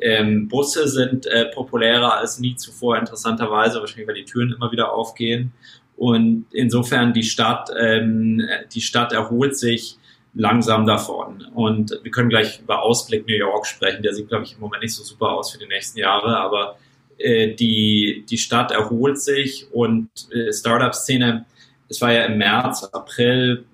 Ähm, 0.00 0.48
Busse 0.48 0.88
sind 0.88 1.26
äh, 1.26 1.46
populärer 1.46 2.18
als 2.18 2.38
nie 2.38 2.56
zuvor, 2.56 2.98
interessanterweise, 2.98 3.80
wahrscheinlich 3.80 4.08
weil 4.08 4.14
die 4.14 4.24
Türen 4.24 4.52
immer 4.52 4.70
wieder 4.70 4.92
aufgehen. 4.92 5.52
Und 5.96 6.46
insofern 6.52 7.14
die 7.14 7.22
Stadt, 7.22 7.70
ähm, 7.78 8.42
die 8.74 8.82
Stadt 8.82 9.12
erholt 9.12 9.56
sich 9.56 9.96
langsam 10.34 10.86
davon. 10.86 11.46
Und 11.54 11.98
wir 12.02 12.10
können 12.10 12.28
gleich 12.28 12.60
über 12.60 12.82
Ausblick 12.82 13.26
New 13.26 13.34
York 13.34 13.66
sprechen. 13.66 14.02
Der 14.02 14.14
sieht, 14.14 14.28
glaube 14.28 14.44
ich, 14.44 14.52
im 14.52 14.60
Moment 14.60 14.82
nicht 14.82 14.94
so 14.94 15.02
super 15.02 15.30
aus 15.30 15.50
für 15.50 15.58
die 15.58 15.66
nächsten 15.66 15.98
Jahre, 15.98 16.36
aber 16.36 16.76
äh, 17.18 17.54
die, 17.54 18.24
die 18.28 18.36
Stadt 18.36 18.70
erholt 18.70 19.18
sich 19.18 19.66
und 19.72 20.10
äh, 20.30 20.52
Startup-Szene, 20.52 21.46
es 21.88 22.00
war 22.02 22.12
ja 22.12 22.24
im 22.24 22.36
März, 22.36 22.84
April, 22.92 23.64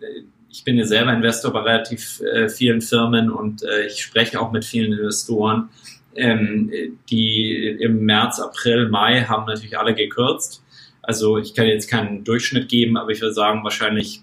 ich 0.48 0.64
bin 0.64 0.76
ja 0.76 0.84
selber 0.84 1.12
Investor 1.12 1.52
bei 1.52 1.60
relativ 1.60 2.20
äh, 2.20 2.48
vielen 2.48 2.82
Firmen 2.82 3.30
und 3.30 3.62
äh, 3.62 3.86
ich 3.86 4.02
spreche 4.02 4.40
auch 4.40 4.52
mit 4.52 4.64
vielen 4.64 4.92
Investoren. 4.92 5.70
Ähm, 6.14 6.70
die 7.10 7.68
im 7.80 8.04
März, 8.04 8.38
April, 8.40 8.88
Mai 8.88 9.22
haben 9.22 9.46
natürlich 9.46 9.78
alle 9.78 9.94
gekürzt. 9.94 10.62
Also 11.02 11.38
ich 11.38 11.54
kann 11.54 11.66
jetzt 11.66 11.90
keinen 11.90 12.22
Durchschnitt 12.24 12.68
geben, 12.68 12.96
aber 12.96 13.10
ich 13.10 13.20
würde 13.20 13.34
sagen, 13.34 13.64
wahrscheinlich 13.64 14.22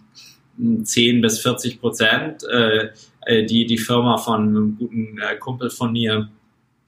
10 0.84 1.22
bis 1.22 1.40
40 1.40 1.80
Prozent. 1.80 2.44
Äh, 2.44 2.90
äh, 3.26 3.46
die, 3.46 3.66
die 3.66 3.78
Firma 3.78 4.18
von 4.18 4.50
einem 4.50 4.78
guten 4.78 5.20
äh, 5.20 5.36
Kumpel 5.38 5.70
von 5.70 5.92
mir, 5.92 6.30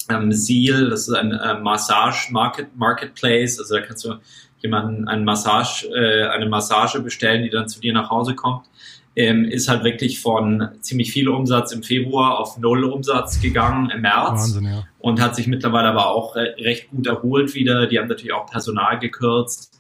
ähm, 0.10 0.32
Seal, 0.32 0.90
das 0.90 1.08
ist 1.08 1.14
ein 1.14 1.32
äh, 1.32 1.60
Massage 1.60 2.32
Market, 2.32 2.76
Marketplace, 2.76 3.60
also 3.60 3.76
da 3.76 3.82
kannst 3.82 4.06
du 4.06 4.16
jemanden 4.60 5.08
ein 5.08 5.24
Massage, 5.24 5.88
äh, 5.88 6.28
eine 6.28 6.48
Massage 6.48 7.00
bestellen, 7.00 7.44
die 7.44 7.50
dann 7.50 7.68
zu 7.68 7.80
dir 7.80 7.94
nach 7.94 8.10
Hause 8.10 8.36
kommt. 8.36 8.66
Ähm, 9.14 9.44
ist 9.44 9.68
halt 9.68 9.84
wirklich 9.84 10.22
von 10.22 10.70
ziemlich 10.80 11.12
viel 11.12 11.28
Umsatz 11.28 11.74
im 11.74 11.84
Februar 11.84 12.40
auf 12.40 12.58
null 12.58 12.86
Umsatz 12.86 13.42
gegangen 13.42 13.90
im 13.90 14.02
März 14.02 14.54
Wahnsinn, 14.54 14.66
ja. 14.66 14.88
und 15.00 15.20
hat 15.20 15.36
sich 15.36 15.48
mittlerweile 15.48 15.90
aber 15.90 16.08
auch 16.12 16.38
recht 16.38 16.90
gut 16.92 17.08
erholt 17.08 17.54
wieder. 17.54 17.88
Die 17.88 18.00
haben 18.00 18.08
natürlich 18.08 18.32
auch 18.32 18.46
Personal 18.46 19.00
gekürzt 19.00 19.72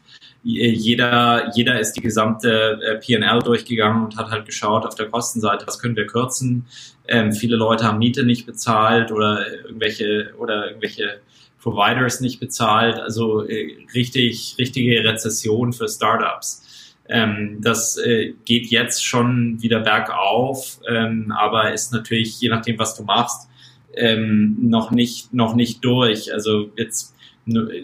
jeder, 0.43 1.51
jeder 1.55 1.79
ist 1.79 1.93
die 1.93 2.01
gesamte 2.01 2.79
äh, 2.81 2.97
PL 2.97 3.39
durchgegangen 3.39 4.05
und 4.05 4.17
hat 4.17 4.31
halt 4.31 4.45
geschaut 4.45 4.85
auf 4.85 4.95
der 4.95 5.07
Kostenseite, 5.07 5.67
was 5.67 5.79
können 5.79 5.95
wir 5.95 6.07
kürzen. 6.07 6.65
Ähm, 7.07 7.31
viele 7.31 7.55
Leute 7.55 7.85
haben 7.85 7.99
Miete 7.99 8.23
nicht 8.23 8.45
bezahlt 8.45 9.11
oder 9.11 9.45
irgendwelche 9.65 10.33
oder 10.39 10.67
irgendwelche 10.67 11.19
Providers 11.61 12.21
nicht 12.21 12.39
bezahlt. 12.39 12.99
Also 12.99 13.47
äh, 13.47 13.85
richtig, 13.93 14.55
richtige 14.57 15.03
Rezession 15.03 15.73
für 15.73 15.87
Startups. 15.87 16.63
Ähm, 17.07 17.57
das 17.61 17.97
äh, 17.97 18.33
geht 18.45 18.67
jetzt 18.67 19.05
schon 19.05 19.61
wieder 19.61 19.81
bergauf, 19.81 20.79
ähm, 20.87 21.33
aber 21.37 21.73
ist 21.73 21.91
natürlich, 21.91 22.39
je 22.39 22.49
nachdem, 22.49 22.79
was 22.79 22.95
du 22.95 23.03
machst, 23.03 23.49
ähm, 23.95 24.57
noch 24.61 24.91
nicht, 24.91 25.33
noch 25.33 25.55
nicht 25.55 25.83
durch. 25.83 26.33
Also 26.33 26.69
jetzt 26.77 27.13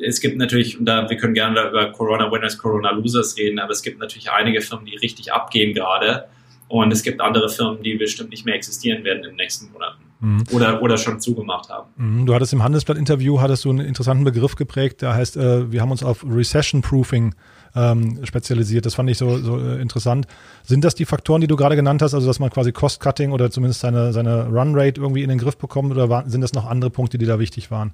es 0.05 0.21
gibt 0.21 0.37
natürlich, 0.37 0.77
und 0.79 0.85
da, 0.85 1.09
wir 1.09 1.17
können 1.17 1.33
gerne 1.33 1.69
über 1.69 1.91
Corona 1.91 2.31
Winners, 2.31 2.57
Corona 2.57 2.91
Losers 2.91 3.35
reden, 3.37 3.59
aber 3.59 3.71
es 3.71 3.81
gibt 3.81 3.99
natürlich 3.99 4.29
einige 4.31 4.61
Firmen, 4.61 4.85
die 4.85 4.95
richtig 4.95 5.33
abgehen 5.33 5.73
gerade. 5.73 6.25
Und 6.67 6.91
es 6.91 7.01
gibt 7.01 7.21
andere 7.21 7.49
Firmen, 7.49 7.81
die 7.81 7.95
bestimmt 7.95 8.29
nicht 8.29 8.45
mehr 8.45 8.55
existieren 8.55 9.03
werden 9.03 9.23
in 9.23 9.29
den 9.29 9.35
nächsten 9.35 9.71
Monaten. 9.71 10.03
Mhm. 10.19 10.43
Oder, 10.51 10.81
oder 10.81 10.97
schon 10.97 11.19
zugemacht 11.19 11.69
haben. 11.69 11.89
Mhm. 11.95 12.25
Du 12.25 12.33
hattest 12.33 12.53
im 12.53 12.63
Handelsblatt-Interview 12.63 13.39
hattest 13.39 13.65
du 13.65 13.69
einen 13.69 13.85
interessanten 13.85 14.23
Begriff 14.23 14.55
geprägt, 14.55 15.01
der 15.01 15.15
heißt, 15.15 15.37
äh, 15.37 15.71
wir 15.71 15.81
haben 15.81 15.91
uns 15.91 16.03
auf 16.03 16.25
Recession-Proofing 16.27 17.35
ähm, 17.77 18.25
spezialisiert. 18.25 18.85
Das 18.85 18.95
fand 18.95 19.09
ich 19.09 19.17
so, 19.17 19.37
so 19.37 19.59
äh, 19.59 19.81
interessant. 19.81 20.27
Sind 20.63 20.83
das 20.83 20.95
die 20.95 21.05
Faktoren, 21.05 21.41
die 21.41 21.47
du 21.47 21.55
gerade 21.55 21.75
genannt 21.75 22.01
hast, 22.01 22.13
also 22.13 22.25
dass 22.25 22.39
man 22.39 22.49
quasi 22.49 22.71
Cost-Cutting 22.71 23.31
oder 23.31 23.51
zumindest 23.51 23.81
seine, 23.81 24.11
seine 24.13 24.47
Run-Rate 24.47 24.99
irgendwie 24.99 25.23
in 25.23 25.29
den 25.29 25.37
Griff 25.37 25.57
bekommt 25.57 25.91
oder 25.91 26.09
war, 26.09 26.27
sind 26.29 26.41
das 26.41 26.53
noch 26.53 26.65
andere 26.65 26.89
Punkte, 26.89 27.17
die 27.17 27.25
da 27.25 27.39
wichtig 27.39 27.69
waren? 27.71 27.91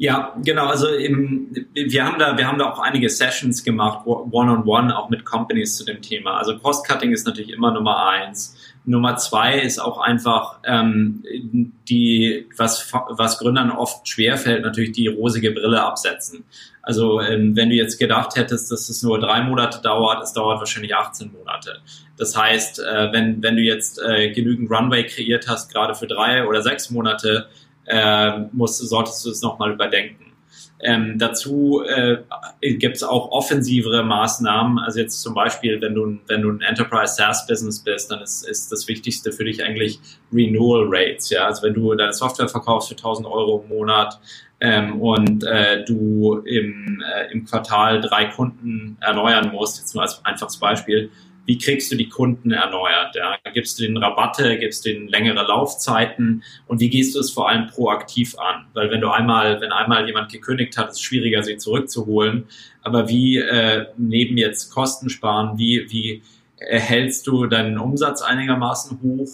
Ja, 0.00 0.36
genau. 0.44 0.66
Also 0.66 0.86
im, 0.88 1.48
wir 1.74 2.04
haben 2.04 2.20
da, 2.20 2.38
wir 2.38 2.46
haben 2.46 2.58
da 2.58 2.70
auch 2.70 2.78
einige 2.78 3.10
Sessions 3.10 3.64
gemacht, 3.64 4.06
one-on-one, 4.06 4.60
-on 4.60 4.64
-one, 4.64 4.92
auch 4.92 5.10
mit 5.10 5.24
Companies 5.24 5.76
zu 5.76 5.84
dem 5.84 6.00
Thema. 6.00 6.38
Also 6.38 6.56
Cost-Cutting 6.56 7.10
ist 7.10 7.26
natürlich 7.26 7.50
immer 7.50 7.72
Nummer 7.72 8.08
eins. 8.08 8.56
Nummer 8.84 9.16
zwei 9.16 9.58
ist 9.58 9.80
auch 9.80 9.98
einfach 9.98 10.60
ähm, 10.64 11.24
die, 11.88 12.46
was, 12.56 12.92
was 12.92 13.38
Gründern 13.38 13.72
oft 13.72 14.08
schwerfällt, 14.08 14.62
natürlich 14.62 14.92
die 14.92 15.08
rosige 15.08 15.50
Brille 15.50 15.82
absetzen. 15.82 16.44
Also 16.88 17.20
ähm, 17.20 17.54
wenn 17.54 17.68
du 17.68 17.74
jetzt 17.74 17.98
gedacht 17.98 18.34
hättest, 18.36 18.72
dass 18.72 18.88
es 18.88 19.02
nur 19.02 19.20
drei 19.20 19.42
Monate 19.42 19.82
dauert, 19.82 20.22
es 20.22 20.32
dauert 20.32 20.58
wahrscheinlich 20.58 20.94
18 20.94 21.30
Monate. 21.32 21.82
Das 22.16 22.34
heißt, 22.34 22.78
äh, 22.78 23.12
wenn, 23.12 23.42
wenn 23.42 23.56
du 23.56 23.62
jetzt 23.62 24.00
äh, 24.00 24.30
genügend 24.30 24.70
Runway 24.70 25.04
kreiert 25.04 25.48
hast, 25.48 25.70
gerade 25.70 25.94
für 25.94 26.06
drei 26.06 26.46
oder 26.48 26.62
sechs 26.62 26.88
Monate, 26.88 27.46
äh, 27.84 28.38
musst, 28.52 28.78
solltest 28.78 29.22
du 29.26 29.30
es 29.30 29.42
nochmal 29.42 29.72
überdenken. 29.72 30.32
Ähm, 30.80 31.18
dazu 31.18 31.82
äh, 31.86 32.22
gibt 32.62 32.96
es 32.96 33.02
auch 33.02 33.32
offensivere 33.32 34.02
Maßnahmen. 34.02 34.78
Also 34.78 35.00
jetzt 35.00 35.20
zum 35.20 35.34
Beispiel, 35.34 35.82
wenn 35.82 35.94
du, 35.94 36.18
wenn 36.26 36.40
du 36.40 36.52
ein 36.52 36.62
Enterprise 36.62 37.16
SaaS 37.16 37.46
Business 37.46 37.80
bist, 37.80 38.10
dann 38.10 38.22
ist, 38.22 38.48
ist 38.48 38.72
das 38.72 38.88
Wichtigste 38.88 39.30
für 39.30 39.44
dich 39.44 39.62
eigentlich 39.62 40.00
Renewal 40.32 40.86
Rates. 40.88 41.28
Ja, 41.28 41.44
also 41.44 41.64
wenn 41.64 41.74
du 41.74 41.94
deine 41.94 42.14
Software 42.14 42.48
verkaufst 42.48 42.88
für 42.88 42.94
1000 42.94 43.26
Euro 43.26 43.62
im 43.62 43.68
Monat 43.76 44.18
ähm, 44.60 45.00
und 45.00 45.44
äh, 45.44 45.84
du 45.84 46.38
im, 46.38 47.02
äh, 47.02 47.32
im 47.32 47.44
Quartal 47.44 48.00
drei 48.00 48.26
Kunden 48.26 48.96
erneuern 49.00 49.50
musst, 49.52 49.78
jetzt 49.78 49.94
nur 49.94 50.02
als 50.02 50.24
einfaches 50.24 50.58
Beispiel, 50.58 51.10
wie 51.48 51.56
kriegst 51.56 51.90
du 51.90 51.96
die 51.96 52.10
Kunden 52.10 52.50
erneuert? 52.50 53.16
Ja? 53.16 53.36
Gibst 53.54 53.78
du 53.78 53.84
den 53.84 53.96
Rabatte, 53.96 54.58
gibst 54.58 54.84
du 54.84 54.92
den 54.92 55.08
längere 55.08 55.46
Laufzeiten 55.46 56.42
und 56.66 56.78
wie 56.80 56.90
gehst 56.90 57.14
du 57.14 57.20
es 57.20 57.30
vor 57.30 57.48
allem 57.48 57.68
proaktiv 57.68 58.38
an? 58.38 58.66
Weil 58.74 58.90
wenn 58.90 59.00
du 59.00 59.08
einmal, 59.08 59.58
wenn 59.62 59.72
einmal 59.72 60.06
jemand 60.06 60.30
gekündigt 60.30 60.76
hat, 60.76 60.90
ist 60.90 60.96
es 60.96 61.00
schwieriger, 61.00 61.42
sie 61.42 61.56
zurückzuholen. 61.56 62.44
Aber 62.82 63.08
wie 63.08 63.38
äh, 63.38 63.86
neben 63.96 64.36
jetzt 64.36 64.70
Kosten 64.70 65.08
sparen, 65.08 65.56
wie, 65.56 65.86
wie 65.90 66.22
erhältst 66.58 67.26
du 67.26 67.46
deinen 67.46 67.78
Umsatz 67.78 68.20
einigermaßen 68.20 69.00
hoch? 69.00 69.30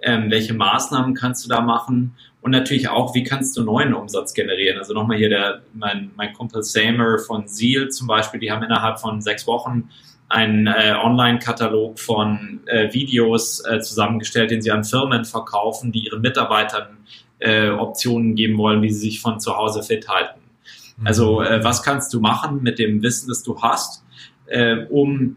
Ähm, 0.00 0.30
welche 0.30 0.54
Maßnahmen 0.54 1.14
kannst 1.14 1.44
du 1.44 1.48
da 1.48 1.60
machen? 1.60 2.14
Und 2.40 2.52
natürlich 2.52 2.88
auch, 2.88 3.14
wie 3.14 3.24
kannst 3.24 3.56
du 3.56 3.64
neuen 3.64 3.94
Umsatz 3.94 4.32
generieren? 4.32 4.78
Also 4.78 4.94
nochmal 4.94 5.18
hier 5.18 5.28
der, 5.28 5.62
mein, 5.74 6.12
mein 6.16 6.32
Kumpel 6.32 6.62
Samer 6.62 7.18
von 7.18 7.48
Seal 7.48 7.88
zum 7.88 8.06
Beispiel, 8.06 8.38
die 8.38 8.52
haben 8.52 8.62
innerhalb 8.62 9.00
von 9.00 9.20
sechs 9.20 9.46
Wochen 9.46 9.90
einen 10.28 10.66
äh, 10.66 10.94
Online-Katalog 11.02 11.98
von 11.98 12.60
äh, 12.66 12.92
Videos 12.92 13.64
äh, 13.64 13.80
zusammengestellt, 13.80 14.50
den 14.50 14.62
sie 14.62 14.70
an 14.70 14.84
Firmen 14.84 15.24
verkaufen, 15.24 15.90
die 15.90 16.06
ihren 16.06 16.20
Mitarbeitern 16.20 16.98
äh, 17.38 17.70
Optionen 17.70 18.34
geben 18.34 18.58
wollen, 18.58 18.82
wie 18.82 18.90
sie 18.90 19.00
sich 19.00 19.20
von 19.20 19.40
zu 19.40 19.56
Hause 19.56 19.82
fit 19.82 20.08
halten. 20.08 20.40
Mhm. 20.98 21.06
Also 21.06 21.42
äh, 21.42 21.64
was 21.64 21.82
kannst 21.82 22.12
du 22.12 22.20
machen 22.20 22.62
mit 22.62 22.78
dem 22.78 23.02
Wissen, 23.02 23.28
das 23.28 23.42
du 23.42 23.60
hast, 23.60 24.04
äh, 24.46 24.84
um 24.90 25.36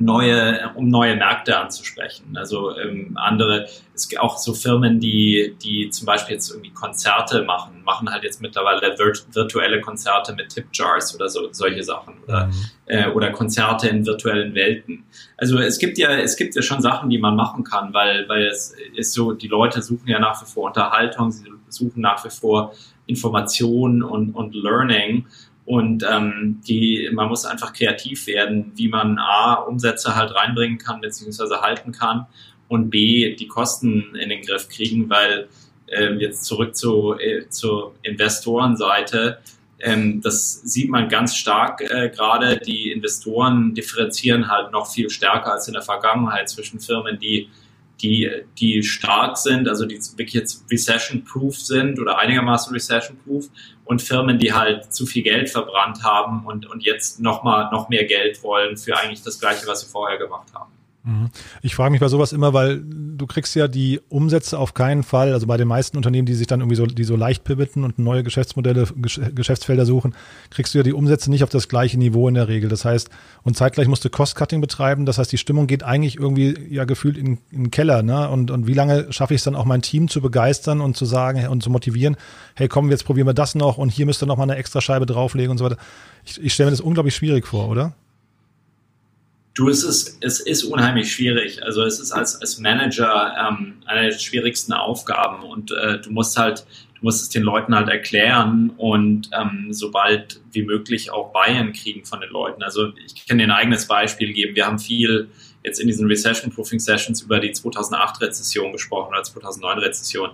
neue, 0.00 0.70
um 0.74 0.88
neue 0.88 1.14
Märkte 1.14 1.58
anzusprechen. 1.58 2.34
Also 2.34 2.76
ähm, 2.76 3.12
andere, 3.16 3.66
es 3.94 4.08
gibt 4.08 4.20
auch 4.20 4.38
so 4.38 4.54
Firmen, 4.54 4.98
die, 4.98 5.54
die 5.62 5.90
zum 5.90 6.06
Beispiel 6.06 6.34
jetzt 6.34 6.50
irgendwie 6.50 6.70
Konzerte 6.70 7.42
machen, 7.42 7.82
machen 7.84 8.10
halt 8.10 8.24
jetzt 8.24 8.40
mittlerweile 8.40 8.96
virtuelle 8.98 9.80
Konzerte 9.82 10.34
mit 10.34 10.48
Tipjars 10.48 11.14
oder 11.14 11.28
so, 11.28 11.48
solche 11.52 11.84
Sachen 11.84 12.14
oder, 12.24 12.46
mhm. 12.46 12.52
äh, 12.86 13.08
oder 13.10 13.30
Konzerte 13.30 13.88
in 13.88 14.06
virtuellen 14.06 14.54
Welten. 14.54 15.04
Also 15.36 15.58
es 15.58 15.78
gibt 15.78 15.98
ja, 15.98 16.12
es 16.12 16.36
gibt 16.36 16.56
ja 16.56 16.62
schon 16.62 16.80
Sachen, 16.80 17.10
die 17.10 17.18
man 17.18 17.36
machen 17.36 17.62
kann, 17.62 17.92
weil, 17.92 18.26
weil 18.28 18.46
es 18.46 18.74
ist 18.94 19.12
so, 19.12 19.32
die 19.32 19.48
Leute 19.48 19.82
suchen 19.82 20.08
ja 20.08 20.18
nach 20.18 20.40
wie 20.40 20.46
vor 20.46 20.68
Unterhaltung, 20.68 21.30
sie 21.30 21.44
suchen 21.68 22.00
nach 22.00 22.24
wie 22.24 22.30
vor 22.30 22.72
Information 23.06 24.02
und, 24.02 24.34
und 24.34 24.54
Learning. 24.54 25.26
Und 25.70 26.02
ähm, 26.02 26.60
die, 26.66 27.08
man 27.12 27.28
muss 27.28 27.44
einfach 27.44 27.72
kreativ 27.72 28.26
werden, 28.26 28.72
wie 28.74 28.88
man 28.88 29.18
A, 29.18 29.54
Umsätze 29.54 30.16
halt 30.16 30.34
reinbringen 30.34 30.78
kann, 30.78 31.00
beziehungsweise 31.00 31.60
halten 31.60 31.92
kann 31.92 32.26
und 32.66 32.90
B, 32.90 33.36
die 33.36 33.46
Kosten 33.46 34.16
in 34.16 34.30
den 34.30 34.42
Griff 34.42 34.68
kriegen, 34.68 35.08
weil 35.08 35.46
äh, 35.86 36.14
jetzt 36.14 36.42
zurück 36.42 36.74
zu, 36.74 37.16
äh, 37.20 37.48
zur 37.50 37.94
Investorenseite, 38.02 39.38
ähm, 39.78 40.20
das 40.20 40.60
sieht 40.62 40.90
man 40.90 41.08
ganz 41.08 41.36
stark 41.36 41.82
äh, 41.82 42.10
gerade. 42.10 42.56
Die 42.58 42.90
Investoren 42.90 43.72
differenzieren 43.72 44.50
halt 44.50 44.72
noch 44.72 44.92
viel 44.92 45.08
stärker 45.08 45.52
als 45.52 45.68
in 45.68 45.74
der 45.74 45.82
Vergangenheit 45.82 46.48
zwischen 46.48 46.80
Firmen, 46.80 47.20
die 47.20 47.48
die, 48.02 48.30
die 48.58 48.82
stark 48.82 49.36
sind, 49.36 49.68
also 49.68 49.86
die 49.86 49.96
wirklich 50.16 50.34
jetzt 50.34 50.64
recession-proof 50.70 51.56
sind 51.56 52.00
oder 52.00 52.18
einigermaßen 52.18 52.72
recession-proof 52.72 53.48
und 53.84 54.02
Firmen, 54.02 54.38
die 54.38 54.52
halt 54.52 54.92
zu 54.92 55.06
viel 55.06 55.22
Geld 55.22 55.50
verbrannt 55.50 56.02
haben 56.02 56.46
und, 56.46 56.66
und 56.66 56.84
jetzt 56.84 57.20
nochmal 57.20 57.70
noch 57.70 57.88
mehr 57.88 58.04
Geld 58.04 58.42
wollen 58.42 58.76
für 58.76 58.96
eigentlich 58.96 59.22
das 59.22 59.38
Gleiche, 59.40 59.66
was 59.66 59.80
sie 59.80 59.86
vorher 59.86 60.18
gemacht 60.18 60.48
haben. 60.54 60.72
Mhm. 61.02 61.30
Ich 61.62 61.74
frage 61.74 61.90
mich 61.92 62.00
bei 62.00 62.08
sowas 62.08 62.32
immer, 62.32 62.52
weil 62.52 62.82
du 62.84 63.26
kriegst 63.26 63.54
ja 63.54 63.68
die 63.68 64.00
Umsätze 64.10 64.58
auf 64.58 64.74
keinen 64.74 65.02
Fall, 65.02 65.32
also 65.32 65.46
bei 65.46 65.56
den 65.56 65.66
meisten 65.66 65.96
Unternehmen, 65.96 66.26
die 66.26 66.34
sich 66.34 66.46
dann 66.46 66.60
irgendwie 66.60 66.76
so, 66.76 66.84
die 66.84 67.04
so 67.04 67.16
leicht 67.16 67.42
pivoten 67.44 67.84
und 67.84 67.98
neue 67.98 68.22
Geschäftsmodelle, 68.22 68.86
Geschäftsfelder 69.34 69.86
suchen, 69.86 70.14
kriegst 70.50 70.74
du 70.74 70.78
ja 70.78 70.84
die 70.84 70.92
Umsätze 70.92 71.30
nicht 71.30 71.42
auf 71.42 71.48
das 71.48 71.68
gleiche 71.68 71.96
Niveau 71.98 72.28
in 72.28 72.34
der 72.34 72.48
Regel. 72.48 72.68
Das 72.68 72.84
heißt, 72.84 73.08
und 73.42 73.56
zeitgleich 73.56 73.88
musst 73.88 74.04
du 74.04 74.10
Cost-Cutting 74.10 74.60
betreiben. 74.60 75.06
Das 75.06 75.16
heißt, 75.16 75.32
die 75.32 75.38
Stimmung 75.38 75.66
geht 75.66 75.82
eigentlich 75.82 76.18
irgendwie 76.18 76.54
ja 76.68 76.84
gefühlt 76.84 77.16
in, 77.16 77.38
in 77.50 77.64
den 77.64 77.70
Keller, 77.70 78.02
ne? 78.02 78.28
Und, 78.28 78.50
und 78.50 78.66
wie 78.66 78.74
lange 78.74 79.10
schaffe 79.10 79.32
ich 79.32 79.40
es 79.40 79.44
dann 79.44 79.56
auch 79.56 79.64
mein 79.64 79.80
Team 79.80 80.08
zu 80.08 80.20
begeistern 80.20 80.82
und 80.82 80.96
zu 80.96 81.06
sagen 81.06 81.46
und 81.48 81.62
zu 81.62 81.70
motivieren, 81.70 82.16
hey 82.56 82.68
komm, 82.68 82.90
jetzt 82.90 83.04
probieren 83.04 83.26
wir 83.26 83.34
das 83.34 83.54
noch 83.54 83.78
und 83.78 83.88
hier 83.88 84.04
müsst 84.04 84.22
ihr 84.22 84.26
noch 84.26 84.36
mal 84.36 84.42
eine 84.42 84.56
extra 84.56 84.82
Scheibe 84.82 85.06
drauflegen 85.06 85.50
und 85.50 85.58
so 85.58 85.64
weiter. 85.64 85.78
Ich, 86.24 86.42
ich 86.42 86.52
stelle 86.52 86.66
mir 86.66 86.72
das 86.72 86.82
unglaublich 86.82 87.14
schwierig 87.14 87.46
vor, 87.46 87.68
oder? 87.68 87.94
Du, 89.60 89.68
es 89.68 89.84
ist, 89.84 90.16
es 90.22 90.40
ist 90.40 90.64
unheimlich 90.64 91.12
schwierig. 91.12 91.62
Also 91.62 91.82
es 91.82 92.00
ist 92.00 92.12
als, 92.12 92.40
als 92.40 92.58
Manager 92.60 93.34
ähm, 93.38 93.74
eine 93.84 94.08
der 94.08 94.18
schwierigsten 94.18 94.72
Aufgaben 94.72 95.42
und 95.42 95.70
äh, 95.70 96.00
du 96.00 96.10
musst 96.12 96.38
halt, 96.38 96.64
du 96.94 97.00
musst 97.02 97.20
es 97.20 97.28
den 97.28 97.42
Leuten 97.42 97.74
halt 97.74 97.90
erklären 97.90 98.70
und 98.78 99.28
ähm, 99.38 99.66
sobald 99.68 100.40
wie 100.50 100.62
möglich 100.62 101.10
auch 101.10 101.34
Bayern 101.34 101.74
kriegen 101.74 102.06
von 102.06 102.22
den 102.22 102.30
Leuten. 102.30 102.62
Also 102.62 102.94
ich 103.04 103.26
kann 103.26 103.36
dir 103.36 103.44
ein 103.44 103.50
eigenes 103.50 103.86
Beispiel 103.86 104.32
geben. 104.32 104.56
Wir 104.56 104.64
haben 104.64 104.78
viel 104.78 105.28
jetzt 105.62 105.78
in 105.78 105.88
diesen 105.88 106.06
Recession-Proofing 106.06 106.80
Sessions 106.80 107.20
über 107.20 107.38
die 107.38 107.50
2008-Rezession 107.50 108.72
gesprochen 108.72 109.10
oder 109.10 109.20
2009-Rezession. 109.20 110.30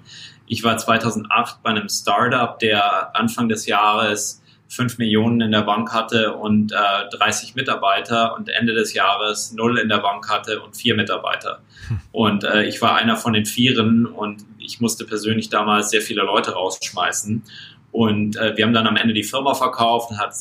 Ich 0.47 0.63
war 0.63 0.79
2008 0.79 1.65
bei 1.65 1.71
einem 1.71 1.89
Startup, 1.89 2.57
der 2.61 3.17
Anfang 3.17 3.49
des 3.49 3.67
Jahres 3.67 4.41
5 4.69 4.99
Millionen 4.99 5.41
in 5.41 5.53
der 5.53 5.63
Bank 5.63 5.93
hatte 5.93 6.35
und 6.35 6.73
äh, 6.73 7.17
30 7.17 7.55
Mitarbeiter 7.55 8.37
und 8.37 8.49
Ende 8.49 8.75
des 8.75 8.95
Jahres 8.95 9.53
null 9.53 9.79
in 9.79 9.89
der 9.89 9.99
Bank 9.99 10.29
hatte 10.29 10.61
und 10.61 10.77
vier 10.77 10.95
Mitarbeiter. 10.95 11.61
Hm. 11.89 12.01
Und 12.13 12.45
äh, 12.45 12.65
ich 12.65 12.83
war 12.83 12.97
einer 12.97 13.17
von 13.17 13.33
den 13.33 13.47
Vieren 13.47 14.07
und 14.07 14.45
ich 14.59 14.81
musste 14.81 15.05
persönlich 15.05 15.49
damals 15.49 15.91
sehr 15.91 16.01
viele 16.01 16.23
Leute 16.23 16.53
rausschmeißen. 16.53 17.43
Und 17.93 18.37
äh, 18.37 18.57
wir 18.57 18.65
haben 18.65 18.75
dann 18.75 18.87
am 18.87 18.97
Ende 18.97 19.15
die 19.15 19.23
Firma 19.23 19.55
verkauft 19.55 20.11
und 20.11 20.19
hat, 20.19 20.35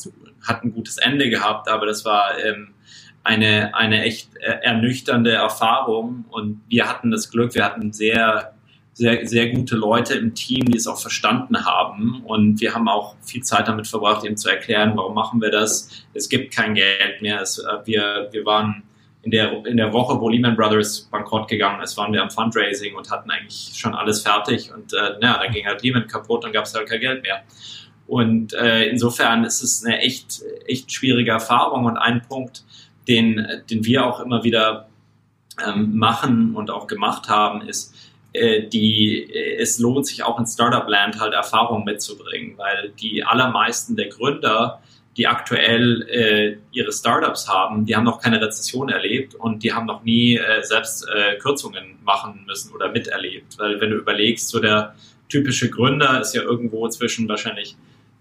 hat 0.46 0.64
ein 0.64 0.72
gutes 0.72 0.98
Ende 0.98 1.30
gehabt, 1.30 1.68
aber 1.68 1.86
das 1.86 2.04
war 2.04 2.38
ähm, 2.44 2.74
eine, 3.22 3.74
eine 3.74 4.02
echt 4.02 4.36
äh, 4.36 4.58
ernüchternde 4.62 5.32
Erfahrung. 5.32 6.24
Und 6.30 6.62
wir 6.68 6.88
hatten 6.88 7.10
das 7.10 7.30
Glück, 7.30 7.54
wir 7.54 7.64
hatten 7.64 7.92
sehr 7.92 8.55
sehr, 8.96 9.26
sehr 9.26 9.50
gute 9.50 9.76
Leute 9.76 10.14
im 10.14 10.34
Team, 10.34 10.64
die 10.64 10.78
es 10.78 10.86
auch 10.86 10.98
verstanden 10.98 11.66
haben. 11.66 12.22
Und 12.24 12.62
wir 12.62 12.72
haben 12.72 12.88
auch 12.88 13.14
viel 13.20 13.42
Zeit 13.42 13.68
damit 13.68 13.86
verbracht, 13.86 14.24
ihnen 14.24 14.38
zu 14.38 14.48
erklären, 14.48 14.92
warum 14.96 15.12
machen 15.12 15.42
wir 15.42 15.50
das. 15.50 15.90
Es 16.14 16.30
gibt 16.30 16.54
kein 16.54 16.74
Geld 16.74 17.20
mehr. 17.20 17.42
Es, 17.42 17.58
äh, 17.58 17.64
wir, 17.84 18.28
wir 18.30 18.46
waren 18.46 18.84
in 19.20 19.32
der, 19.32 19.66
in 19.66 19.76
der 19.76 19.92
Woche, 19.92 20.18
wo 20.18 20.30
Lehman 20.30 20.56
Brothers 20.56 21.10
bankrott 21.10 21.46
gegangen 21.46 21.82
ist, 21.82 21.98
waren 21.98 22.10
wir 22.14 22.22
am 22.22 22.30
Fundraising 22.30 22.94
und 22.94 23.10
hatten 23.10 23.30
eigentlich 23.30 23.72
schon 23.76 23.94
alles 23.94 24.22
fertig. 24.22 24.72
Und 24.72 24.94
äh, 24.94 25.18
na, 25.20 25.42
dann 25.42 25.52
ging 25.52 25.66
halt 25.66 25.82
Lehman 25.82 26.06
kaputt 26.06 26.46
und 26.46 26.52
gab 26.52 26.64
es 26.64 26.74
halt 26.74 26.88
kein 26.88 27.00
Geld 27.00 27.22
mehr. 27.22 27.42
Und 28.06 28.54
äh, 28.54 28.86
insofern 28.86 29.44
ist 29.44 29.62
es 29.62 29.84
eine 29.84 29.98
echt, 29.98 30.40
echt 30.66 30.90
schwierige 30.90 31.32
Erfahrung. 31.32 31.84
Und 31.84 31.98
ein 31.98 32.22
Punkt, 32.26 32.64
den, 33.08 33.46
den 33.68 33.84
wir 33.84 34.06
auch 34.06 34.20
immer 34.20 34.42
wieder 34.42 34.88
ähm, 35.66 35.98
machen 35.98 36.54
und 36.54 36.70
auch 36.70 36.86
gemacht 36.86 37.28
haben, 37.28 37.60
ist, 37.60 37.94
äh, 38.36 38.68
die, 38.68 39.30
äh, 39.30 39.56
es 39.60 39.78
lohnt 39.78 40.06
sich 40.06 40.22
auch 40.22 40.38
in 40.38 40.46
Startup-Land 40.46 41.20
halt 41.20 41.34
Erfahrung 41.34 41.84
mitzubringen, 41.84 42.56
weil 42.56 42.92
die 43.00 43.24
allermeisten 43.24 43.96
der 43.96 44.08
Gründer, 44.08 44.80
die 45.16 45.26
aktuell 45.26 46.02
äh, 46.08 46.56
ihre 46.72 46.92
Startups 46.92 47.48
haben, 47.48 47.86
die 47.86 47.96
haben 47.96 48.04
noch 48.04 48.20
keine 48.20 48.40
Rezession 48.40 48.90
erlebt 48.90 49.34
und 49.34 49.62
die 49.62 49.72
haben 49.72 49.86
noch 49.86 50.04
nie 50.04 50.36
äh, 50.36 50.62
selbst 50.62 51.08
äh, 51.08 51.36
Kürzungen 51.38 51.96
machen 52.04 52.44
müssen 52.46 52.74
oder 52.74 52.90
miterlebt. 52.90 53.58
Weil 53.58 53.80
wenn 53.80 53.90
du 53.90 53.96
überlegst, 53.96 54.48
so 54.48 54.60
der 54.60 54.94
typische 55.28 55.70
Gründer 55.70 56.20
ist 56.20 56.34
ja 56.34 56.42
irgendwo 56.42 56.88
zwischen 56.88 57.28
wahrscheinlich 57.28 57.76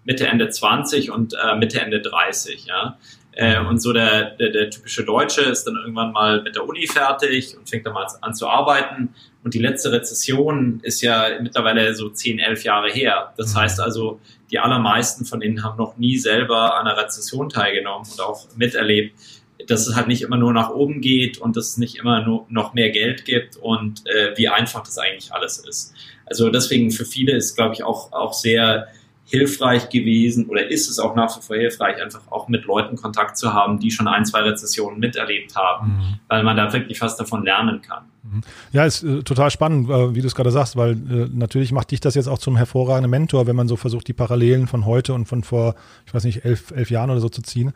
Mitte, 0.06 0.28
Ende 0.28 0.50
20 0.50 1.12
und 1.12 1.34
äh, 1.34 1.56
Mitte, 1.56 1.82
Ende 1.82 2.00
30. 2.00 2.66
Ja? 2.66 2.98
Äh, 3.36 3.60
und 3.60 3.82
so 3.82 3.92
der, 3.92 4.32
der, 4.32 4.50
der 4.50 4.70
typische 4.70 5.04
Deutsche 5.04 5.42
ist 5.42 5.66
dann 5.66 5.76
irgendwann 5.76 6.14
mal 6.14 6.42
mit 6.42 6.56
der 6.56 6.68
Uni 6.68 6.88
fertig 6.88 7.56
und 7.58 7.70
fängt 7.70 7.86
dann 7.86 7.94
mal 7.94 8.08
an 8.22 8.34
zu 8.34 8.48
arbeiten. 8.48 9.14
Und 9.44 9.54
die 9.54 9.60
letzte 9.60 9.92
Rezession 9.92 10.80
ist 10.84 11.02
ja 11.02 11.28
mittlerweile 11.42 11.94
so 11.94 12.10
10, 12.10 12.40
11 12.40 12.64
Jahre 12.64 12.90
her. 12.90 13.34
Das 13.38 13.54
mhm. 13.54 13.60
heißt 13.60 13.80
also, 13.82 14.20
die 14.52 14.60
allermeisten 14.60 15.26
von 15.26 15.42
ihnen 15.42 15.64
haben 15.64 15.78
noch 15.78 15.98
nie 15.98 16.18
selber 16.18 16.80
an 16.80 16.88
einer 16.88 16.98
Rezession 16.98 17.50
teilgenommen 17.50 18.08
und 18.10 18.22
auch 18.22 18.48
miterlebt, 18.56 19.20
dass 19.68 19.86
es 19.86 19.96
halt 19.96 20.08
nicht 20.08 20.22
immer 20.22 20.38
nur 20.38 20.54
nach 20.54 20.70
oben 20.70 21.02
geht 21.02 21.38
und 21.38 21.58
dass 21.58 21.70
es 21.70 21.78
nicht 21.78 21.98
immer 21.98 22.24
nur 22.24 22.46
noch 22.50 22.74
mehr 22.74 22.90
Geld 22.90 23.26
gibt 23.26 23.58
und 23.58 24.04
äh, 24.08 24.38
wie 24.38 24.48
einfach 24.48 24.84
das 24.84 24.98
eigentlich 24.98 25.34
alles 25.34 25.58
ist. 25.58 25.94
Also 26.26 26.50
deswegen 26.50 26.92
für 26.92 27.06
viele 27.06 27.34
ist, 27.36 27.56
glaube 27.56 27.74
ich, 27.74 27.84
auch, 27.84 28.14
auch 28.14 28.34
sehr 28.34 28.88
hilfreich 29.26 29.90
gewesen 29.90 30.46
oder 30.48 30.70
ist 30.70 30.90
es 30.90 31.00
auch 31.00 31.16
nach 31.16 31.36
wie 31.38 31.42
vor 31.42 31.56
hilfreich, 31.56 32.02
einfach 32.02 32.22
auch 32.30 32.48
mit 32.48 32.66
Leuten 32.66 32.96
Kontakt 32.96 33.38
zu 33.38 33.54
haben, 33.54 33.80
die 33.80 33.90
schon 33.90 34.08
ein, 34.08 34.24
zwei 34.24 34.42
Rezessionen 34.42 35.00
miterlebt 35.00 35.56
haben, 35.56 35.88
mhm. 35.88 36.20
weil 36.28 36.44
man 36.44 36.56
da 36.56 36.72
wirklich 36.72 37.00
fast 37.00 37.20
davon 37.20 37.44
lernen 37.44 37.82
kann. 37.82 38.04
Mhm. 38.24 38.42
Ja, 38.72 38.86
ist 38.86 39.04
äh, 39.04 39.24
total 39.24 39.50
spannend, 39.50 39.90
äh, 39.90 40.14
wie 40.14 40.22
du 40.22 40.28
es 40.28 40.36
gerade 40.36 40.52
sagst, 40.52 40.76
weil 40.76 40.92
äh, 40.92 41.30
natürlich 41.34 41.72
macht 41.72 41.92
dich 41.92 42.00
das 42.00 42.14
jetzt 42.14 42.28
auch 42.28 42.38
zum 42.38 42.56
hervorragenden 42.56 43.10
Mentor, 43.10 43.48
wenn 43.48 43.56
man 43.56 43.68
so 43.68 43.76
versucht, 43.76 44.08
die 44.08 44.14
Parallelen 44.14 44.68
von 44.68 44.86
heute 44.86 45.14
und 45.14 45.26
von 45.26 45.44
vor, 45.44 45.76
ich 46.06 46.14
weiß 46.14 46.24
nicht, 46.24 46.46
elf, 46.46 46.72
elf 46.72 46.92
Jahren 46.92 47.10
oder 47.10 47.20
so 47.20 47.30
zu 47.30 47.42
ziehen. 47.42 47.74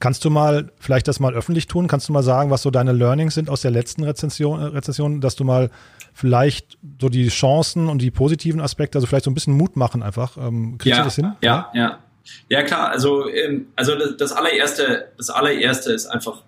Kannst 0.00 0.24
du 0.24 0.30
mal 0.30 0.70
vielleicht 0.78 1.08
das 1.08 1.18
mal 1.18 1.34
öffentlich 1.34 1.66
tun? 1.66 1.88
Kannst 1.88 2.08
du 2.08 2.12
mal 2.12 2.22
sagen, 2.22 2.50
was 2.50 2.62
so 2.62 2.70
deine 2.70 2.92
Learnings 2.92 3.34
sind 3.34 3.50
aus 3.50 3.62
der 3.62 3.72
letzten 3.72 4.04
Rezession, 4.04 4.60
Rezession 4.60 5.20
dass 5.20 5.34
du 5.34 5.44
mal 5.44 5.70
vielleicht 6.18 6.78
so 7.00 7.08
die 7.08 7.28
Chancen 7.28 7.88
und 7.88 8.02
die 8.02 8.10
positiven 8.10 8.60
Aspekte, 8.60 8.98
also 8.98 9.06
vielleicht 9.06 9.24
so 9.24 9.30
ein 9.30 9.34
bisschen 9.34 9.54
Mut 9.54 9.76
machen 9.76 10.02
einfach. 10.02 10.36
Ähm, 10.36 10.76
kriegst 10.76 10.96
ja, 10.96 11.02
du 11.02 11.04
das 11.04 11.14
hin? 11.14 11.32
Ja, 11.42 11.70
ja. 11.74 12.00
Ja, 12.48 12.62
klar. 12.64 12.90
Also, 12.90 13.28
ähm, 13.28 13.68
also 13.76 13.92
das 13.94 14.32
allererste, 14.32 15.12
das 15.16 15.30
allererste 15.30 15.92
ist 15.92 16.06
einfach 16.06 16.42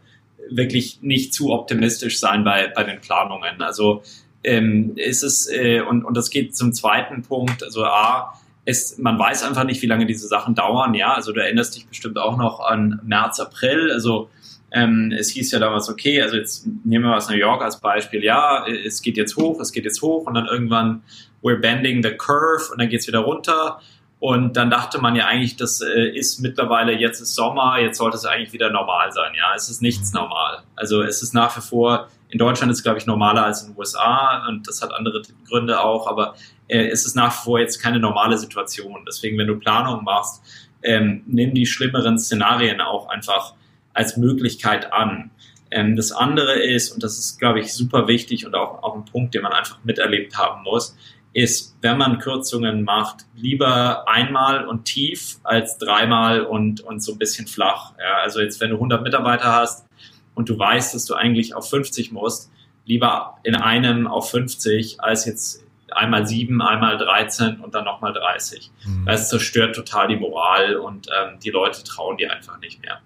wirklich 0.51 0.99
nicht 1.03 1.33
zu 1.33 1.53
optimistisch 1.53 2.19
sein 2.19 2.43
bei, 2.43 2.73
bei 2.75 2.83
den 2.83 3.01
Planungen. 3.01 3.63
Also, 3.63 4.03
ähm, 4.43 4.95
ist 4.97 5.23
es, 5.23 5.49
äh, 5.49 5.83
und, 5.83 6.05
und 6.05 6.17
das 6.17 6.31
geht 6.31 6.57
zum 6.57 6.73
zweiten 6.73 7.23
Punkt. 7.23 7.63
Also, 7.63 7.85
A, 7.85 8.35
es, 8.65 8.99
man 8.99 9.21
weiß 9.21 9.45
einfach 9.45 9.65
nicht, 9.65 9.81
wie 9.83 9.87
lange 9.87 10.05
diese 10.05 10.27
Sachen 10.27 10.57
dauern. 10.57 10.95
Ja, 10.95 11.15
also 11.15 11.33
du 11.33 11.41
erinnerst 11.41 11.77
dich 11.77 11.87
bestimmt 11.87 12.19
auch 12.19 12.37
noch 12.37 12.59
an 12.59 13.01
März, 13.05 13.39
April. 13.39 13.93
Also 13.93 14.31
ähm, 14.73 15.13
es 15.17 15.31
hieß 15.31 15.51
ja 15.53 15.59
damals, 15.59 15.89
okay, 15.89 16.23
also 16.23 16.37
jetzt 16.37 16.67
nehmen 16.85 17.05
wir 17.05 17.17
aus 17.17 17.29
New 17.29 17.37
York 17.37 17.63
als 17.63 17.81
Beispiel, 17.81 18.23
ja, 18.23 18.67
es 18.67 19.03
geht 19.03 19.17
jetzt 19.17 19.37
hoch, 19.37 19.61
es 19.61 19.73
geht 19.73 19.85
jetzt 19.85 20.01
hoch 20.03 20.27
und 20.27 20.35
dann 20.35 20.47
irgendwann 20.47 21.03
we're 21.43 21.61
bending 21.61 22.03
the 22.03 22.11
curve 22.11 22.71
und 22.71 22.81
dann 22.81 22.89
geht's 22.89 23.07
wieder 23.07 23.21
runter. 23.21 23.81
Und 24.21 24.59
dann 24.59 24.69
dachte 24.69 25.01
man 25.01 25.17
ja 25.17 25.27
eigentlich, 25.27 25.57
das 25.57 25.81
äh, 25.81 26.11
ist 26.11 26.41
mittlerweile, 26.41 26.93
jetzt 26.93 27.21
ist 27.23 27.35
Sommer, 27.35 27.79
jetzt 27.81 27.97
sollte 27.97 28.19
es 28.19 28.27
eigentlich 28.27 28.53
wieder 28.53 28.71
normal 28.71 29.11
sein. 29.13 29.33
Ja, 29.35 29.55
es 29.57 29.71
ist 29.71 29.81
nichts 29.81 30.13
normal. 30.13 30.59
Also 30.77 31.03
es 31.03 31.23
ist 31.23 31.33
nach 31.33 31.57
wie 31.57 31.63
vor, 31.63 32.09
in 32.29 32.39
Deutschland 32.39 32.71
ist 32.71 32.79
es, 32.79 32.85
glaube 32.85 32.99
ich, 32.99 33.07
normaler 33.07 33.47
als 33.47 33.62
in 33.62 33.73
den 33.73 33.79
USA 33.79 34.47
und 34.47 34.68
das 34.68 34.83
hat 34.83 34.93
andere 34.93 35.23
Gründe 35.49 35.81
auch, 35.81 36.07
aber 36.07 36.35
äh, 36.68 36.87
es 36.89 37.07
ist 37.07 37.16
nach 37.16 37.33
wie 37.33 37.45
vor 37.45 37.59
jetzt 37.61 37.81
keine 37.81 37.99
normale 37.99 38.37
Situation. 38.37 39.05
Deswegen, 39.07 39.39
wenn 39.39 39.47
du 39.47 39.59
Planung 39.59 40.05
machst, 40.05 40.43
ähm, 40.83 41.23
nimm 41.27 41.55
die 41.55 41.64
schlimmeren 41.64 42.18
Szenarien 42.18 42.83
auch 42.83 43.09
einfach 43.09 43.55
als 43.93 44.16
Möglichkeit 44.16 44.93
an. 44.93 45.30
Ähm, 45.70 45.97
das 45.97 46.12
andere 46.12 46.55
ist, 46.55 46.93
und 46.93 47.03
das 47.03 47.18
ist, 47.18 47.38
glaube 47.38 47.61
ich, 47.61 47.72
super 47.72 48.09
wichtig 48.09 48.47
und 48.47 48.55
auch, 48.55 48.82
auch 48.82 48.97
ein 48.97 49.05
Punkt, 49.05 49.34
den 49.34 49.43
man 49.43 49.53
einfach 49.53 49.78
miterlebt 49.84 50.36
haben 50.36 50.62
muss, 50.62 50.97
ist, 51.32 51.76
wenn 51.80 51.97
man 51.97 52.18
Kürzungen 52.18 52.82
macht, 52.82 53.24
lieber 53.36 54.09
einmal 54.09 54.66
und 54.66 54.84
tief 54.84 55.38
als 55.45 55.78
dreimal 55.78 56.43
und, 56.43 56.80
und 56.80 57.03
so 57.03 57.12
ein 57.12 57.18
bisschen 57.18 57.47
flach. 57.47 57.93
Ja, 57.99 58.22
also 58.22 58.41
jetzt, 58.41 58.61
wenn 58.61 58.70
du 58.70 58.76
100 58.76 59.03
Mitarbeiter 59.03 59.53
hast 59.53 59.86
und 60.34 60.49
du 60.49 60.59
weißt, 60.59 60.95
dass 60.95 61.05
du 61.05 61.14
eigentlich 61.14 61.55
auf 61.55 61.70
50 61.70 62.11
musst, 62.11 62.51
lieber 62.84 63.38
in 63.45 63.55
einem 63.55 64.09
auf 64.09 64.30
50 64.30 65.01
als 65.01 65.24
jetzt 65.24 65.64
einmal 65.93 66.26
sieben, 66.26 66.62
einmal 66.62 66.99
13 66.99 67.61
und 67.61 67.74
dann 67.74 67.84
nochmal 67.84 68.12
30. 68.12 68.70
Mhm. 68.84 69.07
Das 69.07 69.28
zerstört 69.28 69.76
total 69.76 70.09
die 70.09 70.16
Moral 70.16 70.76
und 70.76 71.09
ähm, 71.09 71.38
die 71.41 71.51
Leute 71.51 71.84
trauen 71.84 72.16
dir 72.16 72.32
einfach 72.32 72.59
nicht 72.61 72.82
mehr. 72.82 73.01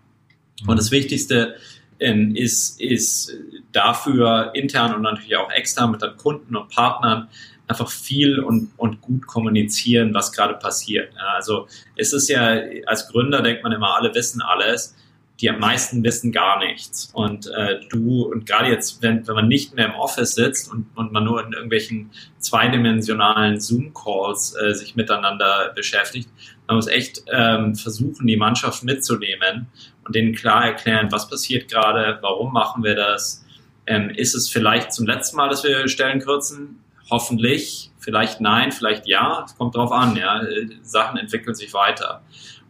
Mhm. 0.62 0.68
Und 0.68 0.78
das 0.78 0.90
Wichtigste 0.90 1.56
ähm, 2.00 2.34
ist, 2.34 2.80
ist 2.80 3.32
dafür 3.72 4.52
intern 4.54 4.94
und 4.94 5.02
natürlich 5.02 5.36
auch 5.36 5.50
extern 5.50 5.90
mit 5.90 6.02
den 6.02 6.16
Kunden 6.16 6.56
und 6.56 6.68
Partnern 6.68 7.28
einfach 7.66 7.90
viel 7.90 8.40
und, 8.40 8.72
und 8.76 9.00
gut 9.00 9.26
kommunizieren, 9.26 10.12
was 10.12 10.32
gerade 10.32 10.54
passiert. 10.54 11.12
Also 11.34 11.66
es 11.96 12.12
ist 12.12 12.28
ja, 12.28 12.58
als 12.86 13.08
Gründer 13.08 13.40
denkt 13.40 13.62
man 13.62 13.72
immer, 13.72 13.96
alle 13.96 14.14
wissen 14.14 14.42
alles 14.42 14.94
die 15.40 15.50
am 15.50 15.58
meisten 15.58 16.04
wissen 16.04 16.30
gar 16.32 16.58
nichts. 16.58 17.10
Und 17.12 17.48
äh, 17.48 17.80
du, 17.90 18.22
und 18.22 18.46
gerade 18.46 18.70
jetzt, 18.70 19.02
wenn, 19.02 19.26
wenn 19.26 19.34
man 19.34 19.48
nicht 19.48 19.74
mehr 19.74 19.86
im 19.86 19.94
Office 19.94 20.34
sitzt 20.34 20.70
und, 20.70 20.86
und 20.94 21.12
man 21.12 21.24
nur 21.24 21.44
in 21.44 21.52
irgendwelchen 21.52 22.10
zweidimensionalen 22.38 23.60
Zoom-Calls 23.60 24.54
äh, 24.54 24.74
sich 24.74 24.94
miteinander 24.94 25.72
beschäftigt, 25.74 26.28
man 26.66 26.76
muss 26.76 26.86
echt 26.86 27.24
ähm, 27.32 27.74
versuchen, 27.74 28.26
die 28.26 28.36
Mannschaft 28.36 28.84
mitzunehmen 28.84 29.66
und 30.04 30.14
denen 30.14 30.34
klar 30.34 30.64
erklären, 30.64 31.10
was 31.10 31.28
passiert 31.28 31.70
gerade, 31.70 32.18
warum 32.20 32.52
machen 32.52 32.84
wir 32.84 32.94
das. 32.94 33.44
Ähm, 33.86 34.10
ist 34.10 34.34
es 34.34 34.48
vielleicht 34.48 34.92
zum 34.92 35.06
letzten 35.06 35.36
Mal, 35.36 35.48
dass 35.48 35.64
wir 35.64 35.88
Stellen 35.88 36.20
kürzen? 36.20 36.80
Hoffentlich. 37.10 37.90
Vielleicht 37.98 38.40
nein, 38.40 38.72
vielleicht 38.72 39.06
ja. 39.06 39.44
Es 39.46 39.56
kommt 39.56 39.74
drauf 39.74 39.92
an. 39.92 40.16
Ja. 40.16 40.40
Sachen 40.82 41.18
entwickeln 41.18 41.54
sich 41.54 41.72
weiter. 41.74 42.22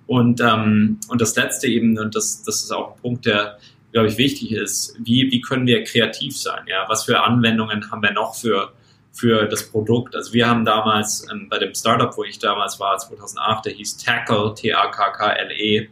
Und, 0.07 0.41
ähm, 0.41 0.99
und 1.09 1.21
das 1.21 1.35
letzte 1.37 1.67
eben, 1.67 1.99
und 1.99 2.15
das, 2.15 2.43
das 2.43 2.63
ist 2.63 2.73
auch 2.73 2.95
ein 2.95 3.01
Punkt, 3.01 3.27
der, 3.27 3.59
glaube 3.93 4.09
ich, 4.09 4.19
wichtig 4.19 4.53
ist, 4.53 4.97
wie, 4.99 5.31
wie 5.31 5.41
können 5.41 5.67
wir 5.67 5.83
kreativ 5.85 6.37
sein? 6.37 6.65
Ja? 6.67 6.85
Was 6.89 7.05
für 7.05 7.23
Anwendungen 7.23 7.91
haben 7.91 8.03
wir 8.03 8.13
noch 8.13 8.35
für, 8.35 8.73
für 9.13 9.47
das 9.47 9.71
Produkt? 9.71 10.15
Also 10.15 10.33
wir 10.35 10.49
haben 10.49 10.65
damals 10.65 11.27
ähm, 11.33 11.49
bei 11.49 11.59
dem 11.59 11.75
Startup, 11.75 12.15
wo 12.17 12.25
ich 12.25 12.39
damals 12.39 12.79
war, 12.81 12.99
2008, 12.99 13.67
der 13.67 13.73
hieß 13.73 13.97
Tackle, 13.99 14.55
T-A-K-K-L-E. 14.55 15.89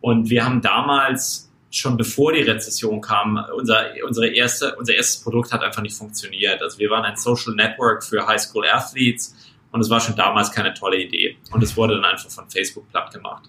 Und 0.00 0.30
wir 0.30 0.44
haben 0.44 0.60
damals 0.60 1.50
schon 1.70 1.96
bevor 1.96 2.32
die 2.32 2.42
Rezession 2.42 3.00
kam, 3.00 3.44
unser, 3.56 3.86
unsere 4.06 4.28
erste, 4.28 4.74
unser 4.76 4.94
erstes 4.94 5.22
Produkt 5.22 5.52
hat 5.52 5.62
einfach 5.62 5.82
nicht 5.82 5.96
funktioniert. 5.96 6.60
Also 6.62 6.78
wir 6.78 6.90
waren 6.90 7.04
ein 7.04 7.16
Social 7.16 7.54
Network 7.54 8.02
für 8.02 8.26
High 8.26 8.40
School 8.40 8.66
Athletes 8.66 9.36
und 9.70 9.80
es 9.80 9.88
war 9.88 10.00
schon 10.00 10.16
damals 10.16 10.50
keine 10.50 10.74
tolle 10.74 11.00
Idee. 11.00 11.36
Und 11.52 11.62
es 11.62 11.76
wurde 11.76 11.94
dann 11.94 12.04
einfach 12.04 12.30
von 12.30 12.50
Facebook 12.50 12.90
platt 12.90 13.12
gemacht. 13.12 13.44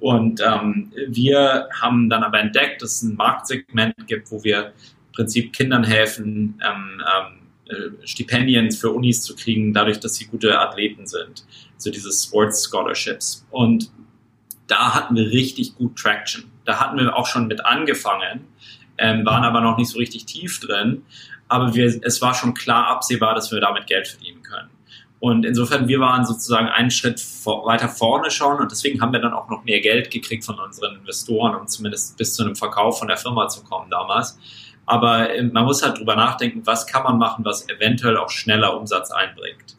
Und 0.00 0.40
ähm, 0.40 0.92
wir 1.08 1.68
haben 1.80 2.10
dann 2.10 2.24
aber 2.24 2.40
entdeckt, 2.40 2.82
dass 2.82 2.96
es 2.96 3.02
ein 3.02 3.14
Marktsegment 3.14 3.94
gibt, 4.06 4.30
wo 4.30 4.42
wir 4.44 4.66
im 4.66 5.12
Prinzip 5.14 5.52
Kindern 5.52 5.84
helfen, 5.84 6.60
ähm, 6.62 7.00
ähm, 7.00 7.42
äh, 7.68 8.06
Stipendien 8.06 8.72
für 8.72 8.90
Unis 8.90 9.22
zu 9.22 9.34
kriegen, 9.34 9.72
dadurch, 9.72 10.00
dass 10.00 10.16
sie 10.16 10.26
gute 10.26 10.58
Athleten 10.58 11.06
sind. 11.06 11.46
So 11.78 11.90
diese 11.90 12.10
Sports 12.12 12.68
Scholarships. 12.68 13.46
Und 13.50 13.90
da 14.72 14.94
hatten 14.94 15.14
wir 15.14 15.30
richtig 15.30 15.76
gut 15.76 15.96
Traction. 15.98 16.50
Da 16.64 16.80
hatten 16.80 16.96
wir 16.96 17.14
auch 17.14 17.26
schon 17.26 17.46
mit 17.46 17.66
angefangen, 17.66 18.46
ähm, 18.96 19.26
waren 19.26 19.44
aber 19.44 19.60
noch 19.60 19.76
nicht 19.76 19.90
so 19.90 19.98
richtig 19.98 20.24
tief 20.24 20.60
drin. 20.60 21.02
Aber 21.48 21.74
wir, 21.74 22.00
es 22.02 22.22
war 22.22 22.32
schon 22.32 22.54
klar 22.54 22.86
absehbar, 22.86 23.34
dass 23.34 23.52
wir 23.52 23.60
damit 23.60 23.86
Geld 23.86 24.08
verdienen 24.08 24.42
können. 24.42 24.70
Und 25.20 25.44
insofern, 25.44 25.88
wir 25.88 26.00
waren 26.00 26.24
sozusagen 26.24 26.68
einen 26.68 26.90
Schritt 26.90 27.20
vor, 27.20 27.66
weiter 27.66 27.90
vorne 27.90 28.30
schon 28.30 28.58
und 28.60 28.72
deswegen 28.72 29.02
haben 29.02 29.12
wir 29.12 29.20
dann 29.20 29.34
auch 29.34 29.50
noch 29.50 29.62
mehr 29.62 29.80
Geld 29.80 30.10
gekriegt 30.10 30.44
von 30.44 30.58
unseren 30.58 30.96
Investoren, 30.96 31.54
um 31.54 31.68
zumindest 31.68 32.16
bis 32.16 32.34
zu 32.34 32.42
einem 32.42 32.56
Verkauf 32.56 32.98
von 32.98 33.08
der 33.08 33.18
Firma 33.18 33.46
zu 33.48 33.62
kommen 33.62 33.90
damals. 33.90 34.38
Aber 34.86 35.32
ähm, 35.34 35.52
man 35.52 35.64
muss 35.64 35.82
halt 35.82 35.98
drüber 35.98 36.16
nachdenken, 36.16 36.62
was 36.64 36.86
kann 36.86 37.02
man 37.02 37.18
machen, 37.18 37.44
was 37.44 37.68
eventuell 37.68 38.16
auch 38.16 38.30
schneller 38.30 38.76
Umsatz 38.76 39.10
einbringt. 39.10 39.76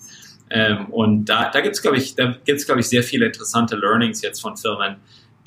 Ähm, 0.53 0.85
und 0.91 1.25
da, 1.25 1.49
da 1.49 1.61
gibt 1.61 1.75
es, 1.75 1.81
glaube 1.81 1.97
ich, 1.97 2.15
da 2.15 2.35
gibt's, 2.45 2.65
glaube 2.67 2.79
ich, 2.79 2.87
sehr 2.87 3.01
viele 3.01 3.25
interessante 3.25 3.75
Learnings 3.75 4.21
jetzt 4.21 4.39
von 4.39 4.55
Firmen, 4.55 4.97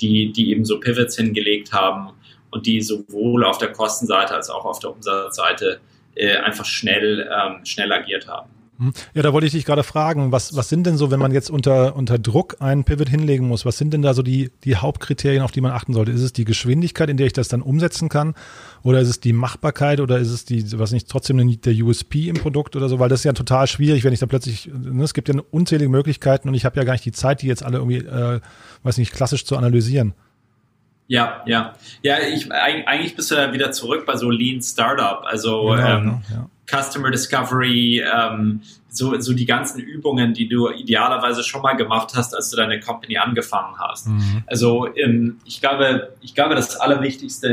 die, 0.01 0.33
die 0.33 0.51
eben 0.51 0.65
so 0.65 0.81
Pivots 0.81 1.17
hingelegt 1.17 1.73
haben 1.73 2.11
und 2.51 2.67
die 2.67 2.83
sowohl 2.83 3.45
auf 3.45 3.59
der 3.59 3.73
Kostenseite 3.73 4.35
als 4.35 4.51
auch 4.51 4.65
auf 4.65 4.81
der 4.81 4.91
Umsatzseite 4.91 5.81
äh, 6.17 6.37
einfach 6.39 6.65
schnell, 6.65 7.31
ähm, 7.33 7.65
schnell 7.65 7.93
agiert 7.93 8.27
haben. 8.27 8.51
Hm? 8.79 8.93
Ja, 9.15 9.23
da 9.23 9.33
wollte 9.33 9.47
ich 9.47 9.53
dich 9.53 9.65
gerade 9.65 9.83
fragen, 9.83 10.33
was, 10.33 10.55
was 10.55 10.69
sind 10.69 10.87
denn 10.87 10.97
so, 10.97 11.11
wenn 11.11 11.19
man 11.19 11.33
jetzt 11.33 11.51
unter, 11.51 11.97
unter 11.97 12.19
Druck 12.19 12.57
einen 12.61 12.85
Pivot 12.85 13.09
hinlegen 13.09 13.49
muss, 13.49 13.65
was 13.65 13.79
sind 13.79 13.95
denn 13.95 14.03
da 14.03 14.13
so 14.13 14.23
die, 14.23 14.51
die 14.65 14.77
Hauptkriterien, 14.77 15.43
auf 15.43 15.51
die 15.51 15.61
man 15.61 15.73
achten 15.73 15.95
sollte? 15.95 16.13
Ist 16.13 16.23
es 16.23 16.33
die 16.33 16.45
Geschwindigkeit, 16.45 17.09
in 17.09 17.17
der 17.17 17.27
ich 17.27 17.33
das 17.33 17.49
dann 17.49 17.63
umsetzen 17.63 18.09
kann? 18.09 18.35
Oder 18.83 19.01
ist 19.01 19.09
es 19.09 19.21
die 19.21 19.33
Machbarkeit 19.33 20.01
oder 20.01 20.19
ist 20.19 20.31
es 20.31 20.45
die, 20.45 20.79
was 20.79 20.93
nicht, 20.93 21.09
trotzdem 21.09 21.61
der 21.61 21.75
USP 21.75 22.29
im 22.29 22.37
Produkt 22.37 22.77
oder 22.77 22.89
so? 22.89 22.99
Weil 22.99 23.09
das 23.09 23.21
ist 23.21 23.25
ja 23.25 23.33
total 23.33 23.67
schwierig, 23.67 24.05
wenn 24.05 24.13
ich 24.13 24.21
da 24.21 24.27
plötzlich, 24.27 24.71
ne, 24.73 25.03
es 25.03 25.15
gibt 25.15 25.29
ja 25.29 25.35
unzählige 25.51 25.89
Möglichkeiten 25.89 26.49
und 26.49 26.55
ich 26.55 26.65
habe 26.65 26.77
ja 26.77 26.85
gar 26.85 26.93
nicht 26.93 27.05
die 27.05 27.13
Zeit, 27.13 27.43
die 27.43 27.47
jetzt 27.47 27.63
alle 27.63 27.79
irgendwie, 27.79 27.99
äh, 27.99 28.41
weiß 28.83 28.99
nicht, 28.99 29.13
klassisch 29.13 29.45
zu 29.45 29.57
analysieren. 29.57 30.15
Ja, 31.09 31.43
ja. 31.47 31.75
Ja, 32.03 32.19
ich, 32.19 32.51
eigentlich 32.53 33.15
bist 33.15 33.31
du 33.31 33.37
da 33.37 33.53
wieder 33.53 33.71
zurück 33.71 34.05
bei 34.07 34.17
so 34.17 34.29
Lean 34.29 34.61
Startup. 34.61 35.23
Also 35.25 35.67
genau, 35.71 35.87
ähm, 35.87 36.21
ja. 36.31 36.51
Customer 36.67 37.11
Discovery, 37.11 38.01
ähm, 38.01 38.63
so, 38.89 39.19
so 39.21 39.33
die 39.33 39.47
ganzen 39.47 39.81
Übungen, 39.81 40.35
die 40.35 40.49
du 40.49 40.71
idealerweise 40.71 41.43
schon 41.43 41.63
mal 41.63 41.75
gemacht 41.75 42.13
hast, 42.15 42.35
als 42.35 42.51
du 42.51 42.57
deine 42.57 42.81
Company 42.81 43.19
angefangen 43.19 43.75
hast. 43.79 44.09
Mhm. 44.09 44.43
Also 44.47 44.95
ähm, 44.97 45.39
ich 45.45 45.61
glaube, 45.61 46.15
ich 46.23 46.35
glaube, 46.35 46.55
das 46.55 46.77
Allerwichtigste 46.77 47.49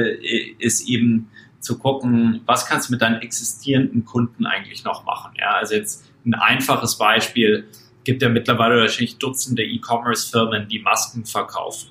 ist 0.59 0.87
eben 0.87 1.29
zu 1.59 1.77
gucken, 1.77 2.41
was 2.45 2.65
kannst 2.65 2.89
du 2.89 2.93
mit 2.93 3.01
deinen 3.01 3.21
existierenden 3.21 4.03
Kunden 4.05 4.45
eigentlich 4.45 4.83
noch 4.83 5.05
machen. 5.05 5.33
Ja, 5.39 5.51
also 5.55 5.75
jetzt 5.75 6.05
ein 6.25 6.33
einfaches 6.33 6.97
Beispiel 6.97 7.65
gibt 8.03 8.21
ja 8.21 8.29
mittlerweile 8.29 8.81
wahrscheinlich 8.81 9.17
Dutzende 9.17 9.63
E-Commerce-Firmen, 9.63 10.67
die 10.67 10.79
Masken 10.79 11.25
verkaufen. 11.25 11.89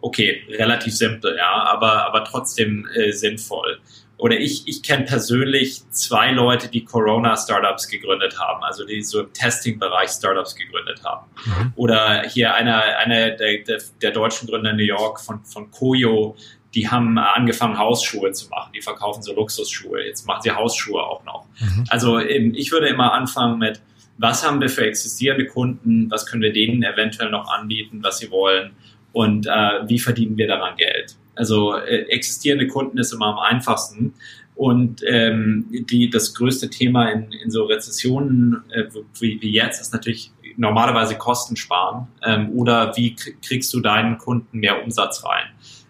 Okay, 0.00 0.42
relativ 0.48 0.94
simpel, 0.94 1.36
ja, 1.36 1.64
aber, 1.64 2.06
aber 2.06 2.24
trotzdem 2.24 2.88
äh, 2.94 3.12
sinnvoll 3.12 3.78
oder 4.20 4.38
ich, 4.38 4.68
ich 4.68 4.82
kenne 4.82 5.04
persönlich 5.04 5.82
zwei 5.90 6.30
Leute, 6.30 6.68
die 6.68 6.84
Corona-Startups 6.84 7.88
gegründet 7.88 8.38
haben, 8.38 8.62
also 8.62 8.84
die 8.84 9.02
so 9.02 9.20
im 9.20 9.32
Testing-Bereich 9.32 10.10
Startups 10.10 10.54
gegründet 10.54 11.02
haben. 11.04 11.26
Mhm. 11.46 11.72
Oder 11.76 12.28
hier 12.28 12.54
einer 12.54 12.98
eine 12.98 13.36
der, 13.36 13.58
der, 13.58 13.80
der, 14.02 14.10
deutschen 14.10 14.46
Gründer 14.48 14.70
in 14.70 14.76
New 14.76 14.82
York 14.82 15.20
von, 15.20 15.42
von 15.44 15.70
Koyo, 15.70 16.36
die 16.74 16.88
haben 16.88 17.18
angefangen, 17.18 17.78
Hausschuhe 17.78 18.30
zu 18.32 18.48
machen. 18.50 18.72
Die 18.74 18.82
verkaufen 18.82 19.22
so 19.22 19.34
Luxusschuhe. 19.34 20.04
Jetzt 20.04 20.26
machen 20.26 20.42
sie 20.42 20.50
Hausschuhe 20.50 21.02
auch 21.02 21.24
noch. 21.24 21.46
Mhm. 21.58 21.84
Also 21.88 22.18
ich 22.18 22.70
würde 22.70 22.88
immer 22.88 23.12
anfangen 23.14 23.58
mit, 23.58 23.80
was 24.18 24.46
haben 24.46 24.60
wir 24.60 24.68
für 24.68 24.84
existierende 24.84 25.46
Kunden? 25.46 26.10
Was 26.10 26.26
können 26.26 26.42
wir 26.42 26.52
denen 26.52 26.82
eventuell 26.82 27.30
noch 27.30 27.48
anbieten, 27.48 28.00
was 28.02 28.18
sie 28.18 28.30
wollen? 28.30 28.72
Und 29.12 29.46
äh, 29.46 29.88
wie 29.88 29.98
verdienen 29.98 30.36
wir 30.36 30.46
daran 30.46 30.76
Geld? 30.76 31.16
Also 31.34 31.74
äh, 31.76 32.06
existierende 32.08 32.66
Kunden 32.66 32.98
ist 32.98 33.12
immer 33.12 33.26
am 33.26 33.38
einfachsten. 33.38 34.14
Und 34.54 35.02
ähm, 35.06 35.66
die, 35.70 36.10
das 36.10 36.34
größte 36.34 36.68
Thema 36.68 37.10
in, 37.10 37.32
in 37.32 37.50
so 37.50 37.64
Rezessionen 37.64 38.62
äh, 38.70 38.84
wie, 39.18 39.40
wie 39.40 39.52
jetzt 39.52 39.80
ist 39.80 39.92
natürlich 39.92 40.32
normalerweise 40.56 41.16
Kosten 41.16 41.56
sparen 41.56 42.08
ähm, 42.22 42.50
oder 42.50 42.94
wie 42.96 43.14
kriegst 43.14 43.72
du 43.72 43.80
deinen 43.80 44.18
Kunden 44.18 44.58
mehr 44.58 44.82
Umsatz 44.82 45.24
rein. 45.24 45.46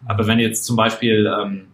Aber 0.07 0.27
wenn 0.27 0.39
jetzt 0.39 0.65
zum 0.65 0.77
Beispiel, 0.77 1.27
ähm, 1.27 1.67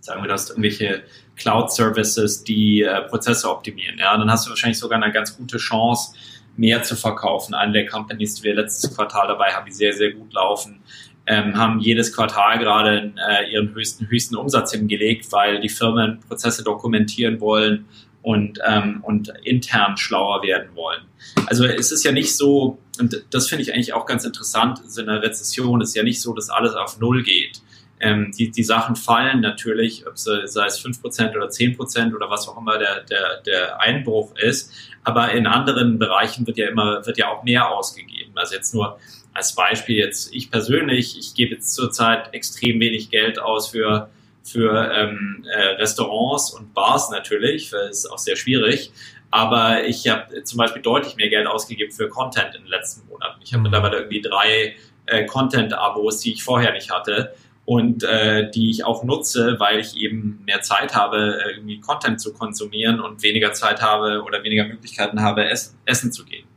sagen 0.00 0.22
wir, 0.22 0.28
du 0.28 0.34
hast 0.34 0.50
irgendwelche 0.50 1.02
Cloud-Services, 1.36 2.44
die 2.44 2.82
äh, 2.82 3.00
Prozesse 3.02 3.50
optimieren, 3.50 3.98
ja, 3.98 4.16
dann 4.16 4.30
hast 4.30 4.46
du 4.46 4.50
wahrscheinlich 4.50 4.78
sogar 4.78 5.02
eine 5.02 5.12
ganz 5.12 5.36
gute 5.36 5.56
Chance, 5.56 6.14
mehr 6.56 6.82
zu 6.82 6.96
verkaufen. 6.96 7.54
Eine 7.54 7.72
der 7.72 7.86
Companies, 7.86 8.34
die 8.34 8.44
wir 8.44 8.54
letztes 8.54 8.94
Quartal 8.94 9.28
dabei 9.28 9.52
haben, 9.52 9.64
die 9.64 9.72
sehr, 9.72 9.94
sehr 9.94 10.12
gut 10.12 10.32
laufen, 10.34 10.82
ähm, 11.30 11.56
haben 11.56 11.78
jedes 11.78 12.12
Quartal 12.12 12.58
gerade 12.58 13.12
äh, 13.30 13.52
ihren 13.52 13.72
höchsten, 13.72 14.08
höchsten 14.08 14.34
Umsatz 14.34 14.72
hingelegt, 14.72 15.30
weil 15.30 15.60
die 15.60 15.68
Firmen 15.68 16.18
Prozesse 16.26 16.64
dokumentieren 16.64 17.40
wollen 17.40 17.86
und, 18.20 18.58
ähm, 18.66 18.98
und 19.02 19.32
intern 19.44 19.96
schlauer 19.96 20.42
werden 20.42 20.74
wollen. 20.74 21.02
Also 21.46 21.64
es 21.64 21.92
ist 21.92 22.04
ja 22.04 22.10
nicht 22.10 22.36
so, 22.36 22.78
und 22.98 23.24
das 23.30 23.48
finde 23.48 23.62
ich 23.62 23.72
eigentlich 23.72 23.94
auch 23.94 24.06
ganz 24.06 24.24
interessant, 24.24 24.80
in 24.98 25.08
einer 25.08 25.22
Rezession 25.22 25.80
ist 25.80 25.94
ja 25.94 26.02
nicht 26.02 26.20
so, 26.20 26.34
dass 26.34 26.50
alles 26.50 26.74
auf 26.74 26.98
Null 26.98 27.22
geht. 27.22 27.62
Ähm, 28.00 28.32
die, 28.36 28.50
die 28.50 28.64
Sachen 28.64 28.96
fallen 28.96 29.40
natürlich, 29.40 30.08
ob 30.08 30.14
es, 30.14 30.24
sei 30.24 30.66
es 30.66 30.84
5% 30.84 31.36
oder 31.36 31.46
10% 31.46 32.16
oder 32.16 32.28
was 32.28 32.48
auch 32.48 32.58
immer 32.58 32.76
der, 32.76 33.04
der, 33.04 33.40
der 33.46 33.80
Einbruch 33.80 34.34
ist. 34.36 34.72
Aber 35.04 35.30
in 35.30 35.46
anderen 35.46 35.98
Bereichen 36.00 36.44
wird 36.46 36.58
ja 36.58 36.68
immer, 36.68 37.06
wird 37.06 37.18
ja 37.18 37.28
auch 37.28 37.44
mehr 37.44 37.70
ausgegeben. 37.70 38.32
Also 38.34 38.56
jetzt 38.56 38.74
nur 38.74 38.98
als 39.40 39.54
Beispiel 39.54 39.96
jetzt 39.96 40.34
ich 40.34 40.50
persönlich, 40.50 41.18
ich 41.18 41.34
gebe 41.34 41.54
jetzt 41.54 41.74
zurzeit 41.74 42.34
extrem 42.34 42.78
wenig 42.78 43.08
Geld 43.08 43.38
aus 43.38 43.68
für 43.68 44.10
für 44.42 44.92
ähm, 44.94 45.46
äh, 45.50 45.60
Restaurants 45.82 46.50
und 46.50 46.74
Bars 46.74 47.10
natürlich, 47.10 47.70
das 47.70 47.90
ist 47.90 48.06
auch 48.12 48.18
sehr 48.18 48.36
schwierig. 48.36 48.92
Aber 49.30 49.84
ich 49.84 50.08
habe 50.08 50.42
zum 50.44 50.58
Beispiel 50.58 50.82
deutlich 50.82 51.16
mehr 51.16 51.30
Geld 51.30 51.46
ausgegeben 51.46 51.92
für 51.92 52.08
Content 52.08 52.54
in 52.54 52.62
den 52.62 52.68
letzten 52.68 53.06
Monaten. 53.08 53.40
Ich 53.42 53.52
habe 53.52 53.60
mhm. 53.60 53.70
mittlerweile 53.70 53.98
irgendwie 53.98 54.20
drei 54.20 54.76
äh, 55.06 55.24
Content-Abos, 55.24 56.20
die 56.20 56.32
ich 56.32 56.42
vorher 56.42 56.72
nicht 56.72 56.90
hatte 56.90 57.34
und 57.64 58.02
äh, 58.02 58.50
die 58.50 58.70
ich 58.70 58.84
auch 58.84 59.04
nutze, 59.04 59.56
weil 59.58 59.78
ich 59.78 59.96
eben 59.96 60.42
mehr 60.44 60.60
Zeit 60.60 60.94
habe, 60.94 61.38
äh, 61.42 61.52
irgendwie 61.52 61.80
Content 61.80 62.20
zu 62.20 62.34
konsumieren 62.34 63.00
und 63.00 63.22
weniger 63.22 63.52
Zeit 63.52 63.80
habe 63.80 64.22
oder 64.22 64.42
weniger 64.42 64.64
Möglichkeiten 64.64 65.22
habe, 65.22 65.48
ess 65.48 65.76
essen 65.86 66.12
zu 66.12 66.24
gehen. 66.26 66.49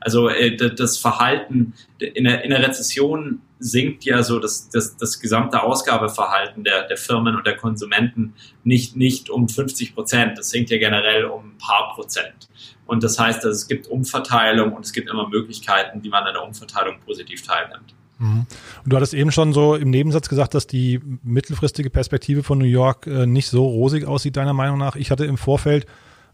Also 0.00 0.28
äh, 0.28 0.56
das 0.56 0.96
Verhalten 0.96 1.74
in 1.98 2.24
der, 2.24 2.42
in 2.42 2.50
der 2.50 2.66
Rezession 2.66 3.42
sinkt 3.58 4.04
ja 4.04 4.22
so 4.22 4.38
das, 4.38 4.70
das, 4.70 4.96
das 4.96 5.20
gesamte 5.20 5.62
Ausgabeverhalten 5.62 6.64
der, 6.64 6.88
der 6.88 6.96
Firmen 6.96 7.36
und 7.36 7.46
der 7.46 7.56
Konsumenten 7.56 8.32
nicht, 8.64 8.96
nicht 8.96 9.28
um 9.28 9.48
50 9.48 9.94
Prozent. 9.94 10.38
Das 10.38 10.50
sinkt 10.50 10.70
ja 10.70 10.78
generell 10.78 11.26
um 11.26 11.50
ein 11.50 11.58
paar 11.58 11.94
Prozent. 11.94 12.48
Und 12.86 13.04
das 13.04 13.18
heißt, 13.18 13.44
dass 13.44 13.54
es 13.54 13.68
gibt 13.68 13.86
Umverteilung 13.86 14.72
und 14.72 14.84
es 14.84 14.92
gibt 14.92 15.10
immer 15.10 15.28
Möglichkeiten, 15.28 16.02
wie 16.02 16.08
man 16.08 16.24
an 16.24 16.34
der 16.34 16.42
Umverteilung 16.42 16.96
positiv 17.04 17.46
teilnimmt. 17.46 17.94
Mhm. 18.18 18.46
Und 18.84 18.92
du 18.92 18.96
hattest 18.96 19.14
eben 19.14 19.30
schon 19.30 19.52
so 19.52 19.74
im 19.74 19.90
Nebensatz 19.90 20.28
gesagt, 20.28 20.54
dass 20.54 20.66
die 20.66 21.00
mittelfristige 21.22 21.90
Perspektive 21.90 22.42
von 22.42 22.58
New 22.58 22.64
York 22.64 23.06
äh, 23.06 23.26
nicht 23.26 23.48
so 23.48 23.66
rosig 23.66 24.06
aussieht, 24.06 24.36
deiner 24.36 24.54
Meinung 24.54 24.78
nach. 24.78 24.96
Ich 24.96 25.10
hatte 25.10 25.24
im 25.26 25.36
Vorfeld 25.36 25.86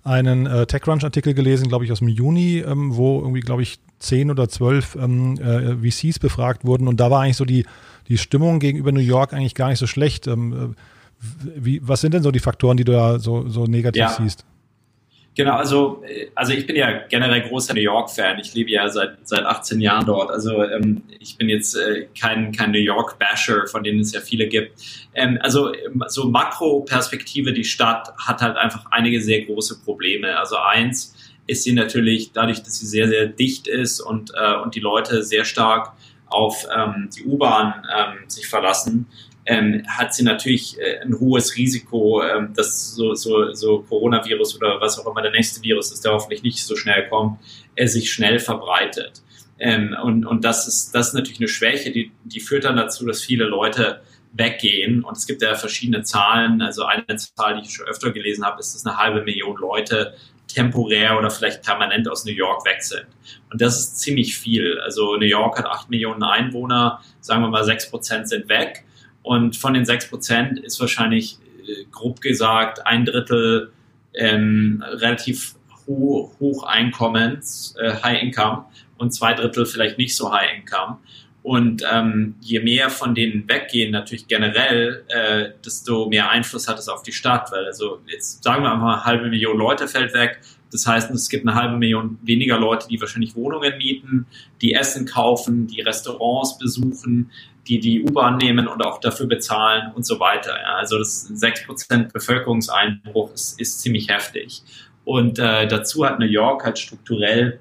einen 0.07 0.47
äh, 0.47 0.67
TechCrunch-Artikel 0.67 1.35
gelesen, 1.35 1.69
glaube 1.69 1.85
ich, 1.85 1.91
aus 1.91 1.99
dem 1.99 2.09
Juni, 2.09 2.59
ähm, 2.59 2.97
wo 2.97 3.21
irgendwie, 3.21 3.41
glaube 3.41 3.63
ich, 3.63 3.81
zehn 3.99 4.31
oder 4.31 4.49
zwölf 4.49 4.95
ähm, 4.95 5.37
äh, 5.39 5.91
VCs 5.91 6.21
befragt 6.21 6.65
wurden. 6.65 6.87
Und 6.87 7.01
da 7.01 7.11
war 7.11 7.23
eigentlich 7.23 7.37
so 7.37 7.45
die, 7.45 7.67
die 8.09 8.17
Stimmung 8.17 8.61
gegenüber 8.61 8.93
New 8.93 9.01
York 9.01 9.33
eigentlich 9.33 9.57
gar 9.57 9.69
nicht 9.69 9.81
so 9.81 9.87
schlecht. 9.87 10.29
Ähm, 10.29 10.75
äh, 10.75 11.57
wie, 11.57 11.81
was 11.83 12.03
sind 12.03 12.15
denn 12.15 12.23
so 12.23 12.31
die 12.31 12.39
Faktoren, 12.39 12.77
die 12.77 12.85
du 12.85 12.93
da 12.93 13.19
so, 13.19 13.49
so 13.49 13.65
negativ 13.65 14.01
ja. 14.01 14.17
siehst? 14.17 14.45
Genau, 15.37 15.57
also, 15.57 16.03
äh, 16.09 16.29
also 16.35 16.55
ich 16.55 16.67
bin 16.67 16.77
ja 16.77 17.07
generell 17.09 17.43
großer 17.43 17.75
New 17.75 17.83
York-Fan. 17.83 18.39
Ich 18.41 18.55
lebe 18.55 18.71
ja 18.71 18.89
seit, 18.89 19.29
seit 19.29 19.45
18 19.45 19.81
Jahren 19.81 20.07
dort. 20.07 20.31
Also 20.31 20.63
ähm, 20.65 21.03
ich 21.21 21.37
bin 21.37 21.51
jetzt 21.51 21.77
äh, 21.77 22.09
kein, 22.19 22.53
kein 22.53 22.71
New 22.71 22.81
York-Basher, 22.81 23.67
von 23.67 23.85
denen 23.85 24.01
es 24.01 24.13
ja 24.13 24.21
viele 24.21 24.49
gibt. 24.49 24.81
Ähm, 25.15 25.39
also 25.43 25.73
so 26.09 26.31
Makro-Perspektive, 26.31 27.53
die 27.53 27.65
Stadt 27.65 28.15
hat 28.17 28.41
halt 28.41 28.57
einfach 28.57 28.87
einige 28.91 29.21
sehr 29.21 29.45
große 29.45 29.83
Probleme. 29.85 30.39
Also 30.39 30.57
eins 30.57 31.15
ist 31.47 31.65
sie 31.65 31.75
natürlich 31.75 32.33
dadurch, 32.33 32.63
dass 32.63 32.79
sie 32.79 32.87
sehr, 32.87 33.07
sehr 33.07 33.27
dicht 33.27 33.69
ist 33.69 34.01
und, 34.01 34.33
äh, 34.35 34.57
und 34.57 34.75
die 34.75 34.81
Leute 34.81 35.23
sehr 35.23 35.45
stark 35.45 35.93
auf 36.29 36.67
ähm, 36.75 37.11
die 37.17 37.25
U-Bahn 37.25 37.85
ähm, 37.97 38.29
sich 38.29 38.49
verlassen, 38.49 39.07
ähm, 39.47 39.85
hat 39.87 40.15
sie 40.15 40.25
natürlich 40.25 40.79
äh, 40.81 41.01
ein 41.01 41.19
hohes 41.19 41.57
Risiko, 41.57 42.23
ähm, 42.23 42.53
dass 42.55 42.95
so, 42.95 43.15
so, 43.15 43.53
so 43.55 43.81
Coronavirus 43.83 44.57
oder 44.57 44.81
was 44.81 44.99
auch 44.99 45.07
immer 45.11 45.23
der 45.23 45.31
nächste 45.31 45.63
Virus 45.63 45.93
ist, 45.93 46.05
der 46.05 46.13
hoffentlich 46.13 46.43
nicht 46.43 46.65
so 46.65 46.77
schnell 46.77 47.09
kommt, 47.09 47.39
er 47.77 47.89
sich 47.89 48.13
schnell 48.13 48.41
verbreitet. 48.41 49.23
Ähm, 49.59 49.97
und, 50.03 50.27
und 50.27 50.45
das 50.45 50.67
ist, 50.67 50.95
das 50.95 51.09
ist 51.09 51.15
natürlich 51.15 51.39
eine 51.39 51.49
Schwäche, 51.49 51.93
die, 51.93 52.11
die 52.25 52.41
führt 52.41 52.65
dann 52.65 52.77
dazu, 52.77 53.07
dass 53.07 53.23
viele 53.23 53.45
Leute 53.45 54.01
weggehen. 54.33 55.05
Und 55.05 55.17
es 55.17 55.27
gibt 55.27 55.43
ja 55.43 55.55
verschiedene 55.55 56.03
Zahlen. 56.03 56.61
Also 56.61 56.85
eine 56.85 57.17
Zahl, 57.17 57.57
die 57.57 57.67
ich 57.67 57.75
schon 57.75 57.87
öfter 57.87 58.11
gelesen 58.11 58.45
habe, 58.45 58.61
ist, 58.61 58.75
dass 58.75 58.85
eine 58.85 58.99
halbe 58.99 59.23
Million 59.23 59.57
Leute 59.57 60.15
temporär 60.49 61.19
oder 61.19 61.31
vielleicht 61.31 61.63
permanent 61.63 62.09
aus 62.09 62.25
New 62.25 62.33
York 62.33 62.65
weg 62.65 62.83
sind. 62.83 63.07
Und 63.51 63.61
das 63.61 63.79
ist 63.79 63.99
ziemlich 64.01 64.37
viel. 64.37 64.79
Also 64.81 65.17
New 65.17 65.27
York 65.27 65.59
hat 65.59 65.67
acht 65.67 65.91
Millionen 65.91 66.23
Einwohner, 66.23 67.01
sagen 67.21 67.43
wir 67.43 67.49
mal 67.49 67.65
sechs 67.65 67.91
Prozent 67.91 68.29
sind 68.29 68.49
weg. 68.49 68.85
Und 69.27 69.57
von 69.57 69.75
den 69.75 69.85
sechs 69.85 70.09
Prozent 70.09 70.61
ist 70.61 70.79
wahrscheinlich 70.79 71.39
äh, 71.67 71.85
grob 71.91 72.21
gesagt 72.21 72.87
ein 72.87 73.05
Drittel 73.05 73.73
ähm, 74.15 74.85
relativ 74.87 75.57
ho 75.89 76.33
hoch 76.39 76.63
Einkommens, 76.63 77.75
äh, 77.77 77.93
High 78.05 78.23
Income 78.23 78.67
und 78.99 79.11
zwei 79.13 79.35
Drittel 79.35 79.67
vielleicht 79.67 79.99
nicht 79.99 80.15
so 80.15 80.33
High 80.33 80.59
Income. 80.59 80.99
Und 81.43 81.83
ähm, 81.93 82.37
je 82.41 82.61
mehr 82.61 82.89
von 82.89 83.17
denen 83.17 83.49
weggehen, 83.49 83.91
natürlich 83.91 84.29
generell, 84.29 85.05
äh, 85.09 85.49
desto 85.65 86.09
mehr 86.09 86.31
Einfluss 86.31 86.69
hat 86.69 86.79
es 86.79 86.89
auf 86.89 87.03
die 87.03 87.13
Stadt. 87.13 87.51
Weil 87.51 87.67
also 87.67 87.99
jetzt 88.07 88.45
sagen 88.45 88.63
wir 88.63 88.71
einfach, 88.71 88.93
eine 88.93 89.05
halbe 89.07 89.29
Million 89.29 89.59
Leute 89.59 89.89
fällt 89.89 90.15
weg. 90.15 90.39
Das 90.73 90.87
heißt, 90.87 91.11
es 91.11 91.29
gibt 91.29 91.47
eine 91.47 91.57
halbe 91.57 91.77
Million 91.77 92.19
weniger 92.23 92.59
Leute, 92.59 92.89
die 92.89 93.01
wahrscheinlich 93.01 93.37
Wohnungen 93.37 93.79
mieten, 93.79 94.27
die 94.61 94.75
Essen 94.75 95.07
kaufen, 95.07 95.67
die 95.67 95.81
Restaurants 95.81 96.59
besuchen, 96.59 97.31
die 97.69 97.81
die 97.81 98.03
U-Bahn 98.03 98.37
nehmen 98.37 98.69
und 98.69 98.85
auch 98.85 99.01
dafür 99.01 99.27
bezahlen 99.27 99.93
und 99.95 100.05
so 100.07 100.21
weiter. 100.21 100.57
Ja. 100.61 100.77
Also 100.77 100.99
das 100.99 101.31
6% 101.31 102.13
Bevölkerungseinbruch 102.13 103.33
ist, 103.33 103.61
ist 103.61 103.81
ziemlich 103.81 104.09
heftig. 104.09 104.63
Und 105.05 105.39
äh, 105.39 105.67
dazu 105.67 106.05
hat 106.05 106.19
New 106.19 106.27
York 106.27 106.65
halt 106.65 106.79
strukturell 106.79 107.61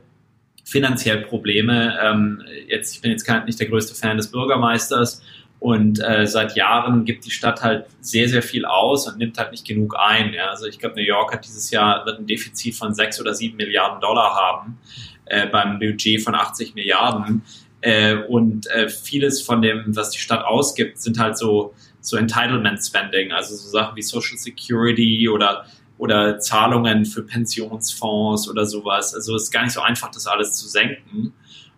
finanziell 0.63 1.21
Probleme. 1.21 1.97
Ähm, 2.01 2.41
jetzt, 2.67 2.95
ich 2.95 3.01
bin 3.01 3.11
jetzt 3.11 3.23
kein, 3.23 3.45
nicht 3.45 3.59
der 3.59 3.67
größte 3.67 3.93
Fan 3.93 4.17
des 4.17 4.31
Bürgermeisters 4.31 5.21
und 5.65 5.99
äh, 5.99 6.27
seit 6.27 6.55
Jahren 6.55 7.05
gibt 7.05 7.25
die 7.25 7.31
Stadt 7.31 7.63
halt 7.63 7.87
sehr, 7.99 8.29
sehr 8.29 8.43
viel 8.43 8.65
aus 8.65 9.07
und 9.07 9.17
nimmt 9.17 9.35
halt 9.39 9.49
nicht 9.49 9.65
genug 9.65 9.95
ein. 9.97 10.31
Ja. 10.31 10.51
Also 10.51 10.67
ich 10.67 10.77
glaube, 10.77 10.93
New 10.93 11.01
York 11.01 11.33
hat 11.33 11.43
dieses 11.43 11.71
Jahr 11.71 12.05
wird 12.05 12.19
ein 12.19 12.27
Defizit 12.27 12.75
von 12.75 12.93
sechs 12.93 13.19
oder 13.19 13.33
sieben 13.33 13.57
Milliarden 13.57 13.99
Dollar 13.99 14.35
haben 14.35 14.77
äh, 15.25 15.47
beim 15.47 15.79
Budget 15.79 16.21
von 16.21 16.35
80 16.35 16.75
Milliarden. 16.75 17.41
Äh, 17.81 18.13
und 18.13 18.67
äh, 18.67 18.89
vieles 18.89 19.41
von 19.41 19.63
dem, 19.63 19.85
was 19.95 20.11
die 20.11 20.19
Stadt 20.19 20.45
ausgibt, 20.45 20.99
sind 20.99 21.17
halt 21.17 21.35
so, 21.35 21.73
so 21.99 22.15
Entitlement 22.15 22.79
Spending, 22.85 23.31
also 23.31 23.55
so 23.55 23.67
Sachen 23.67 23.95
wie 23.95 24.03
Social 24.03 24.37
Security 24.37 25.27
oder, 25.27 25.65
oder 25.97 26.37
Zahlungen 26.37 27.07
für 27.07 27.23
Pensionsfonds 27.23 28.47
oder 28.47 28.67
sowas. 28.67 29.15
Also 29.15 29.33
es 29.33 29.45
ist 29.45 29.51
gar 29.51 29.63
nicht 29.63 29.73
so 29.73 29.81
einfach, 29.81 30.11
das 30.11 30.27
alles 30.27 30.53
zu 30.53 30.67
senken. 30.67 31.33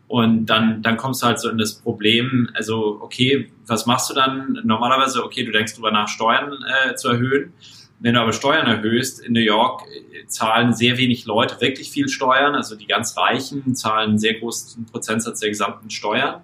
Und 0.08 0.45
dann, 0.45 0.82
dann 0.82 0.95
kommst 0.95 1.22
du 1.22 1.28
halt 1.28 1.39
so 1.39 1.49
in 1.49 1.58
das 1.58 1.76
Problem, 1.76 2.49
also 2.53 2.99
okay, 3.01 3.51
was 3.66 3.86
machst 3.86 4.10
du 4.10 4.14
dann? 4.14 4.60
Normalerweise, 4.64 5.24
okay, 5.24 5.43
du 5.43 5.51
denkst 5.51 5.76
drüber 5.76 5.91
nach, 5.91 6.08
Steuern 6.08 6.53
äh, 6.86 6.95
zu 6.95 7.10
erhöhen. 7.10 7.53
Wenn 7.99 8.14
du 8.14 8.22
aber 8.22 8.32
Steuern 8.32 8.68
erhöhst, 8.68 9.20
in 9.20 9.34
New 9.34 9.41
York 9.41 9.84
äh, 9.84 10.28
zahlen 10.28 10.74
sehr 10.74 10.97
wenig 10.97 11.26
Leute 11.26 11.60
wirklich 11.60 11.89
viel 11.89 12.08
Steuern. 12.08 12.55
Also 12.55 12.76
die 12.76 12.88
ganz 12.88 13.18
Reichen 13.18 13.76
zahlen 13.76 14.12
einen 14.12 14.20
sehr 14.20 14.36
großen 14.36 14.86
Prozentsatz 14.86 15.41
der 15.41 15.49
gesamten 15.49 15.89
Steuern. 15.89 16.41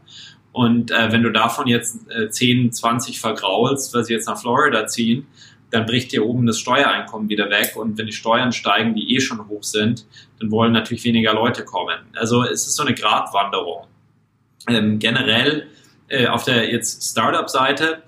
Und 0.52 0.92
äh, 0.92 1.12
wenn 1.12 1.24
du 1.24 1.32
davon 1.32 1.68
jetzt 1.68 2.00
äh, 2.12 2.30
10, 2.30 2.74
20 2.74 3.20
vergraulst, 3.20 3.94
weil 3.94 4.04
sie 4.04 4.14
jetzt 4.14 4.28
nach 4.28 4.40
Florida 4.40 4.88
ziehen, 4.88 5.26
dann 5.74 5.88
bricht 5.88 6.12
dir 6.12 6.24
oben 6.24 6.46
das 6.46 6.60
Steuereinkommen 6.60 7.30
wieder 7.30 7.50
weg. 7.50 7.76
Und 7.76 7.98
wenn 7.98 8.06
die 8.06 8.14
Steuern 8.14 8.52
steigen, 8.52 8.94
die 8.94 9.16
eh 9.16 9.20
schon 9.20 9.48
hoch 9.48 9.64
sind, 9.64 10.06
dann 10.40 10.52
wollen 10.52 10.72
natürlich 10.72 11.04
weniger 11.04 11.34
Leute 11.34 11.66
kommen. 11.66 11.98
Also 12.16 12.44
es 12.44 12.68
ist 12.68 12.76
so 12.76 12.84
eine 12.84 12.94
Gratwanderung. 12.94 13.88
Ähm, 14.70 15.00
generell 15.00 15.68
äh, 16.10 16.28
auf 16.28 16.44
der 16.44 16.72
jetzt 16.72 17.10
Startup-Seite, 17.10 18.04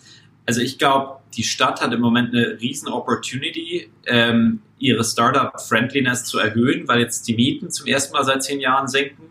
also 0.45 0.61
ich 0.61 0.78
glaube, 0.78 1.22
die 1.34 1.43
Stadt 1.43 1.82
hat 1.82 1.91
im 1.91 2.01
Moment 2.01 2.36
eine 2.36 2.61
riesen 2.61 2.88
Opportunity, 2.88 3.89
ähm, 4.05 4.61
ihre 4.78 5.03
Startup-Friendliness 5.03 6.26
zu 6.26 6.38
erhöhen, 6.38 6.88
weil 6.88 6.99
jetzt 6.99 7.28
die 7.28 7.34
Mieten 7.34 7.72
zum 7.72 7.88
ersten 7.88 8.13
Mal 8.13 8.24
seit 8.24 8.43
zehn 8.43 8.59
Jahren 8.59 8.88
sinken 8.88 9.26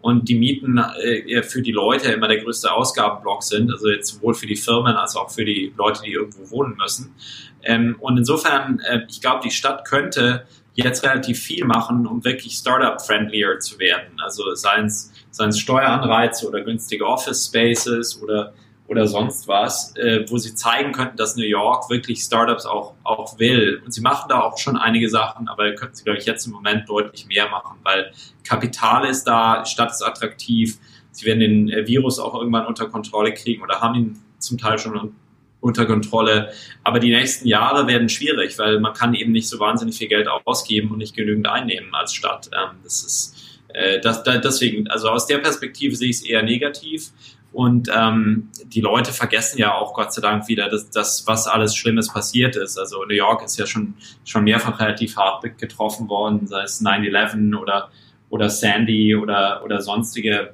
und 0.00 0.28
die 0.28 0.36
Mieten 0.36 0.78
äh, 0.78 1.42
für 1.42 1.62
die 1.62 1.72
Leute 1.72 2.12
immer 2.12 2.28
der 2.28 2.38
größte 2.38 2.72
Ausgabenblock 2.72 3.42
sind, 3.42 3.70
also 3.70 3.88
jetzt 3.88 4.14
sowohl 4.14 4.34
für 4.34 4.46
die 4.46 4.56
Firmen 4.56 4.94
als 4.94 5.16
auch 5.16 5.30
für 5.30 5.44
die 5.44 5.72
Leute, 5.76 6.02
die 6.04 6.12
irgendwo 6.12 6.50
wohnen 6.50 6.76
müssen. 6.76 7.14
Ähm, 7.62 7.96
und 8.00 8.18
insofern, 8.18 8.80
äh, 8.80 9.02
ich 9.08 9.20
glaube, 9.20 9.40
die 9.44 9.50
Stadt 9.50 9.84
könnte 9.84 10.46
jetzt 10.74 11.02
relativ 11.02 11.40
viel 11.40 11.64
machen, 11.64 12.06
um 12.06 12.24
wirklich 12.24 12.54
Startup-friendlier 12.54 13.58
zu 13.58 13.78
werden. 13.78 14.20
Also 14.22 14.54
seien 14.54 14.86
es 14.86 15.12
Steueranreize 15.58 16.46
oder 16.46 16.60
günstige 16.62 17.04
Office-Spaces 17.04 18.22
oder 18.22 18.52
oder 18.88 19.06
sonst 19.06 19.46
was, 19.46 19.94
äh, 19.96 20.24
wo 20.28 20.38
sie 20.38 20.54
zeigen 20.54 20.92
könnten, 20.92 21.18
dass 21.18 21.36
New 21.36 21.44
York 21.44 21.90
wirklich 21.90 22.20
Startups 22.20 22.64
auch, 22.64 22.94
auch 23.04 23.38
will. 23.38 23.82
Und 23.84 23.92
sie 23.92 24.00
machen 24.00 24.26
da 24.30 24.40
auch 24.40 24.56
schon 24.56 24.76
einige 24.76 25.10
Sachen, 25.10 25.46
aber 25.46 25.72
könnten 25.74 25.94
sie, 25.94 26.04
glaube 26.04 26.18
ich, 26.18 26.24
jetzt 26.24 26.46
im 26.46 26.54
Moment 26.54 26.88
deutlich 26.88 27.26
mehr 27.26 27.48
machen, 27.50 27.78
weil 27.82 28.12
Kapital 28.44 29.06
ist 29.06 29.24
da, 29.24 29.62
die 29.62 29.70
Stadt 29.70 29.90
ist 29.90 30.02
attraktiv, 30.02 30.78
sie 31.12 31.26
werden 31.26 31.40
den 31.40 31.68
äh, 31.68 31.86
Virus 31.86 32.18
auch 32.18 32.34
irgendwann 32.34 32.66
unter 32.66 32.86
Kontrolle 32.86 33.34
kriegen 33.34 33.62
oder 33.62 33.80
haben 33.80 33.94
ihn 33.94 34.22
zum 34.38 34.56
Teil 34.56 34.78
schon 34.78 35.12
unter 35.60 35.86
Kontrolle. 35.86 36.52
Aber 36.84 37.00
die 37.00 37.10
nächsten 37.10 37.48
Jahre 37.48 37.86
werden 37.86 38.08
schwierig, 38.08 38.58
weil 38.58 38.80
man 38.80 38.92
kann 38.92 39.14
eben 39.14 39.32
nicht 39.32 39.48
so 39.48 39.58
wahnsinnig 39.58 39.96
viel 39.96 40.08
Geld 40.08 40.28
ausgeben 40.44 40.90
und 40.90 40.98
nicht 40.98 41.16
genügend 41.16 41.48
einnehmen 41.48 41.94
als 41.94 42.14
Stadt. 42.14 42.50
Ähm, 42.52 42.78
das 42.84 43.02
ist 43.02 43.48
äh, 43.68 44.00
das, 44.00 44.22
da, 44.22 44.38
deswegen, 44.38 44.88
also 44.88 45.08
aus 45.08 45.26
der 45.26 45.38
Perspektive 45.38 45.94
sehe 45.94 46.10
ich 46.10 46.16
es 46.16 46.24
eher 46.24 46.42
negativ. 46.42 47.10
Und 47.52 47.88
ähm, 47.94 48.50
die 48.66 48.82
Leute 48.82 49.12
vergessen 49.12 49.58
ja 49.58 49.74
auch 49.74 49.94
Gott 49.94 50.12
sei 50.12 50.20
Dank 50.20 50.48
wieder, 50.48 50.68
dass, 50.68 50.90
dass 50.90 51.26
was 51.26 51.46
alles 51.46 51.74
Schlimmes 51.74 52.12
passiert 52.12 52.56
ist. 52.56 52.78
Also 52.78 53.04
New 53.04 53.14
York 53.14 53.42
ist 53.42 53.58
ja 53.58 53.66
schon, 53.66 53.94
schon 54.24 54.44
mehrfach 54.44 54.78
relativ 54.80 55.16
hart 55.16 55.58
getroffen 55.58 56.08
worden, 56.08 56.46
sei 56.46 56.62
es 56.62 56.82
9-11 56.82 57.56
oder, 57.56 57.90
oder 58.28 58.50
Sandy 58.50 59.16
oder, 59.16 59.62
oder 59.64 59.80
sonstige, 59.80 60.52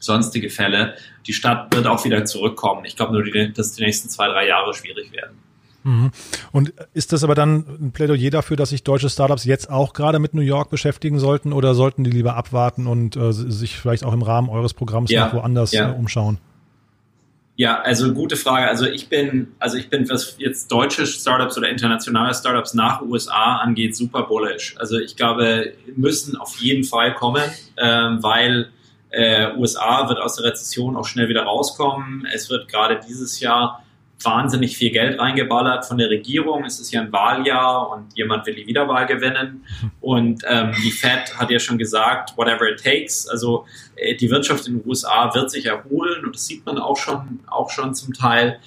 sonstige 0.00 0.50
Fälle. 0.50 0.94
Die 1.26 1.32
Stadt 1.32 1.74
wird 1.74 1.86
auch 1.86 2.04
wieder 2.04 2.24
zurückkommen. 2.24 2.84
Ich 2.84 2.96
glaube 2.96 3.12
nur, 3.12 3.48
dass 3.48 3.72
die 3.74 3.82
nächsten 3.82 4.08
zwei, 4.08 4.28
drei 4.28 4.46
Jahre 4.46 4.74
schwierig 4.74 5.12
werden. 5.12 5.36
Mhm. 5.84 6.10
Und 6.52 6.74
ist 6.92 7.12
das 7.12 7.24
aber 7.24 7.34
dann 7.34 7.64
ein 7.80 7.92
Plädoyer 7.92 8.30
dafür, 8.30 8.56
dass 8.56 8.70
sich 8.70 8.82
deutsche 8.82 9.08
Startups 9.08 9.44
jetzt 9.44 9.70
auch 9.70 9.92
gerade 9.92 10.18
mit 10.18 10.34
New 10.34 10.42
York 10.42 10.70
beschäftigen 10.70 11.18
sollten 11.18 11.52
oder 11.52 11.74
sollten 11.74 12.04
die 12.04 12.10
lieber 12.10 12.36
abwarten 12.36 12.86
und 12.86 13.16
äh, 13.16 13.32
sich 13.32 13.78
vielleicht 13.78 14.04
auch 14.04 14.12
im 14.12 14.22
Rahmen 14.22 14.48
eures 14.48 14.74
Programms 14.74 15.10
ja, 15.10 15.26
noch 15.26 15.34
woanders 15.34 15.72
ja. 15.72 15.90
äh, 15.90 15.94
umschauen? 15.94 16.38
Ja, 17.56 17.80
also 17.80 18.12
gute 18.14 18.36
Frage. 18.36 18.68
Also 18.68 18.86
ich 18.86 19.08
bin, 19.08 19.48
also 19.58 19.78
ich 19.78 19.90
bin, 19.90 20.08
was 20.08 20.36
jetzt 20.38 20.70
deutsche 20.70 21.06
Startups 21.06 21.58
oder 21.58 21.68
internationale 21.68 22.32
Startups 22.32 22.72
nach 22.72 23.02
USA 23.02 23.56
angeht, 23.56 23.96
super 23.96 24.24
bullish. 24.24 24.76
Also 24.78 24.98
ich 24.98 25.16
glaube, 25.16 25.72
müssen 25.96 26.36
auf 26.36 26.56
jeden 26.60 26.84
Fall 26.84 27.14
kommen, 27.14 27.42
ähm, 27.76 28.22
weil 28.22 28.68
äh, 29.10 29.54
USA 29.56 30.08
wird 30.08 30.20
aus 30.20 30.36
der 30.36 30.46
Rezession 30.46 30.96
auch 30.96 31.04
schnell 31.04 31.28
wieder 31.28 31.42
rauskommen. 31.42 32.26
Es 32.32 32.50
wird 32.50 32.68
gerade 32.68 33.00
dieses 33.06 33.40
Jahr 33.40 33.84
wahnsinnig 34.22 34.76
viel 34.76 34.90
Geld 34.90 35.18
reingeballert 35.18 35.84
von 35.84 35.98
der 35.98 36.10
Regierung. 36.10 36.64
Es 36.64 36.80
ist 36.80 36.92
ja 36.92 37.00
ein 37.00 37.12
Wahljahr 37.12 37.90
und 37.90 38.16
jemand 38.16 38.46
will 38.46 38.54
die 38.54 38.66
Wiederwahl 38.66 39.06
gewinnen. 39.06 39.64
Und 40.00 40.42
ähm, 40.48 40.72
die 40.82 40.90
Fed 40.90 41.38
hat 41.38 41.50
ja 41.50 41.58
schon 41.58 41.78
gesagt, 41.78 42.36
whatever 42.36 42.68
it 42.68 42.82
takes. 42.82 43.28
Also 43.28 43.66
äh, 43.96 44.16
die 44.16 44.30
Wirtschaft 44.30 44.66
in 44.66 44.78
den 44.78 44.88
USA 44.88 45.32
wird 45.34 45.50
sich 45.50 45.66
erholen 45.66 46.24
und 46.24 46.34
das 46.34 46.46
sieht 46.46 46.66
man 46.66 46.78
auch 46.78 46.96
schon, 46.96 47.40
auch 47.46 47.70
schon 47.70 47.94
zum 47.94 48.12
Teil. 48.12 48.58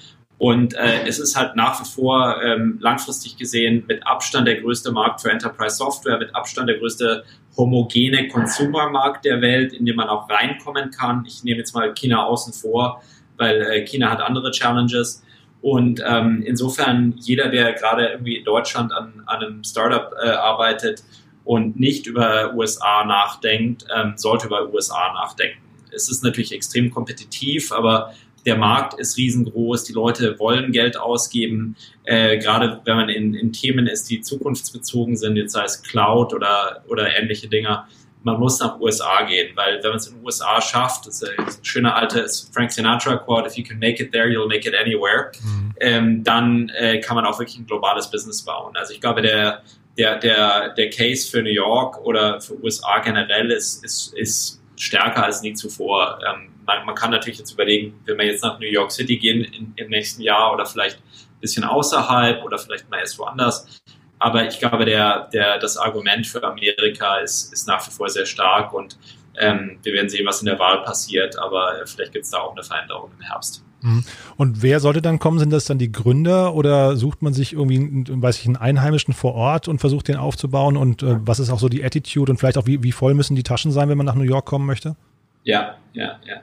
Und 0.42 0.74
äh, 0.74 1.06
es 1.06 1.20
ist 1.20 1.36
halt 1.36 1.54
nach 1.54 1.80
wie 1.80 1.88
vor 1.88 2.42
ähm, 2.42 2.78
langfristig 2.80 3.36
gesehen 3.36 3.84
mit 3.86 4.04
Abstand 4.04 4.48
der 4.48 4.60
größte 4.60 4.90
Markt 4.90 5.20
für 5.20 5.30
Enterprise 5.30 5.76
Software, 5.76 6.18
mit 6.18 6.34
Abstand 6.34 6.68
der 6.68 6.78
größte 6.78 7.22
homogene 7.56 8.26
Consumer-Markt 8.26 9.24
der 9.24 9.40
Welt, 9.40 9.72
in 9.72 9.86
dem 9.86 9.94
man 9.94 10.08
auch 10.08 10.28
reinkommen 10.28 10.90
kann. 10.90 11.24
Ich 11.28 11.44
nehme 11.44 11.58
jetzt 11.58 11.76
mal 11.76 11.94
China 11.94 12.24
außen 12.24 12.52
vor, 12.54 13.04
weil 13.36 13.62
äh, 13.62 13.84
China 13.84 14.10
hat 14.10 14.20
andere 14.20 14.50
Challenges. 14.50 15.22
Und 15.60 16.02
ähm, 16.04 16.42
insofern, 16.44 17.14
jeder, 17.18 17.48
der 17.48 17.74
gerade 17.74 18.06
irgendwie 18.08 18.38
in 18.38 18.44
Deutschland 18.44 18.92
an, 18.92 19.22
an 19.26 19.44
einem 19.44 19.62
Startup 19.62 20.12
äh, 20.24 20.28
arbeitet 20.28 21.04
und 21.44 21.78
nicht 21.78 22.08
über 22.08 22.52
USA 22.54 23.04
nachdenkt, 23.04 23.86
ähm, 23.96 24.14
sollte 24.16 24.48
über 24.48 24.74
USA 24.74 25.12
nachdenken. 25.12 25.60
Es 25.94 26.10
ist 26.10 26.24
natürlich 26.24 26.50
extrem 26.50 26.90
kompetitiv, 26.90 27.70
aber 27.70 28.12
der 28.44 28.56
Markt 28.56 28.98
ist 28.98 29.16
riesengroß, 29.16 29.84
die 29.84 29.92
Leute 29.92 30.38
wollen 30.38 30.72
Geld 30.72 30.98
ausgeben, 30.98 31.76
äh, 32.04 32.38
gerade 32.38 32.80
wenn 32.84 32.96
man 32.96 33.08
in, 33.08 33.34
in 33.34 33.52
Themen 33.52 33.86
ist, 33.86 34.10
die 34.10 34.20
zukunftsbezogen 34.20 35.16
sind, 35.16 35.36
jetzt 35.36 35.52
sei 35.52 35.64
es 35.64 35.82
Cloud 35.82 36.34
oder, 36.34 36.84
oder 36.88 37.16
ähnliche 37.16 37.48
Dinge 37.48 37.84
man 38.24 38.38
muss 38.38 38.60
nach 38.60 38.78
USA 38.80 39.22
gehen, 39.22 39.54
weil 39.56 39.82
wenn 39.82 39.90
man 39.90 39.98
es 39.98 40.06
in 40.06 40.16
den 40.16 40.24
USA 40.24 40.60
schafft, 40.60 41.06
das 41.06 41.22
ist 41.22 41.38
ein 41.38 41.46
schöner 41.64 41.96
alter 41.96 42.24
Frank 42.52 42.72
Sinatra 42.72 43.16
Quote, 43.16 43.48
if 43.48 43.54
you 43.56 43.64
can 43.64 43.78
make 43.78 44.02
it 44.02 44.12
there, 44.12 44.28
you'll 44.28 44.48
make 44.48 44.68
it 44.68 44.74
anywhere, 44.74 45.32
mhm. 45.42 45.74
ähm, 45.80 46.24
dann 46.24 46.68
äh, 46.70 47.00
kann 47.00 47.16
man 47.16 47.26
auch 47.26 47.38
wirklich 47.38 47.58
ein 47.58 47.66
globales 47.66 48.10
Business 48.10 48.42
bauen. 48.42 48.76
Also 48.76 48.92
ich 48.92 49.00
glaube, 49.00 49.22
der, 49.22 49.62
der, 49.98 50.18
der, 50.18 50.70
der 50.70 50.90
Case 50.90 51.28
für 51.30 51.42
New 51.42 51.50
York 51.50 51.98
oder 52.04 52.40
für 52.40 52.62
USA 52.62 53.00
generell 53.00 53.50
ist, 53.50 53.84
ist, 53.84 54.14
ist 54.14 54.62
stärker 54.76 55.24
als 55.24 55.42
nie 55.42 55.54
zuvor. 55.54 56.18
Ähm, 56.26 56.51
man, 56.84 56.94
kann 56.94 57.10
natürlich 57.10 57.38
jetzt 57.38 57.52
überlegen, 57.52 57.94
wenn 58.04 58.18
wir 58.18 58.26
jetzt 58.26 58.42
nach 58.42 58.58
New 58.58 58.66
York 58.66 58.92
City 58.92 59.18
gehen 59.18 59.44
in, 59.44 59.72
im 59.76 59.90
nächsten 59.90 60.22
Jahr 60.22 60.52
oder 60.52 60.66
vielleicht 60.66 60.98
ein 60.98 61.40
bisschen 61.40 61.64
außerhalb 61.64 62.44
oder 62.44 62.58
vielleicht 62.58 62.90
mal 62.90 62.98
erst 62.98 63.18
woanders, 63.18 63.82
aber 64.18 64.46
ich 64.46 64.60
glaube, 64.60 64.84
der, 64.84 65.28
der, 65.32 65.58
das 65.58 65.76
Argument 65.76 66.26
für 66.26 66.42
Amerika 66.44 67.16
ist, 67.16 67.52
ist 67.52 67.66
nach 67.66 67.84
wie 67.86 67.90
vor 67.90 68.08
sehr 68.08 68.26
stark 68.26 68.72
und 68.72 68.96
ähm, 69.36 69.78
wir 69.82 69.94
werden 69.94 70.08
sehen, 70.08 70.26
was 70.26 70.40
in 70.40 70.46
der 70.46 70.58
Wahl 70.58 70.82
passiert, 70.82 71.38
aber 71.38 71.74
vielleicht 71.86 72.12
gibt 72.12 72.24
es 72.24 72.30
da 72.30 72.38
auch 72.38 72.52
eine 72.52 72.62
Veränderung 72.62 73.10
im 73.18 73.24
Herbst. 73.24 73.64
Mhm. 73.80 74.04
Und 74.36 74.62
wer 74.62 74.78
sollte 74.78 75.02
dann 75.02 75.18
kommen? 75.18 75.40
Sind 75.40 75.50
das 75.50 75.64
dann 75.64 75.78
die 75.78 75.90
Gründer 75.90 76.54
oder 76.54 76.96
sucht 76.96 77.22
man 77.22 77.34
sich 77.34 77.52
irgendwie, 77.52 78.04
weiß 78.08 78.38
ich, 78.38 78.46
einen 78.46 78.56
Einheimischen 78.56 79.12
vor 79.12 79.34
Ort 79.34 79.68
und 79.68 79.80
versucht 79.80 80.06
den 80.06 80.16
aufzubauen? 80.16 80.76
Und 80.76 81.02
äh, 81.02 81.16
was 81.26 81.40
ist 81.40 81.50
auch 81.50 81.58
so 81.58 81.68
die 81.68 81.84
Attitude 81.84 82.30
und 82.30 82.38
vielleicht 82.38 82.58
auch 82.58 82.66
wie, 82.66 82.82
wie 82.82 82.92
voll 82.92 83.14
müssen 83.14 83.34
die 83.34 83.42
Taschen 83.42 83.72
sein, 83.72 83.88
wenn 83.88 83.96
man 83.96 84.06
nach 84.06 84.14
New 84.14 84.22
York 84.22 84.46
kommen 84.46 84.66
möchte? 84.66 84.96
Ja, 85.44 85.78
ja, 85.92 86.20
ja. 86.26 86.42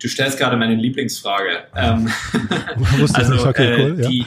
Du 0.00 0.08
stellst 0.08 0.38
gerade 0.38 0.56
meine 0.56 0.74
Lieblingsfrage. 0.74 1.64
Ähm, 1.76 2.10
also 3.14 3.48
okay, 3.48 3.72
äh, 3.72 3.82
cool, 3.82 4.00
ja. 4.00 4.08
die, 4.08 4.26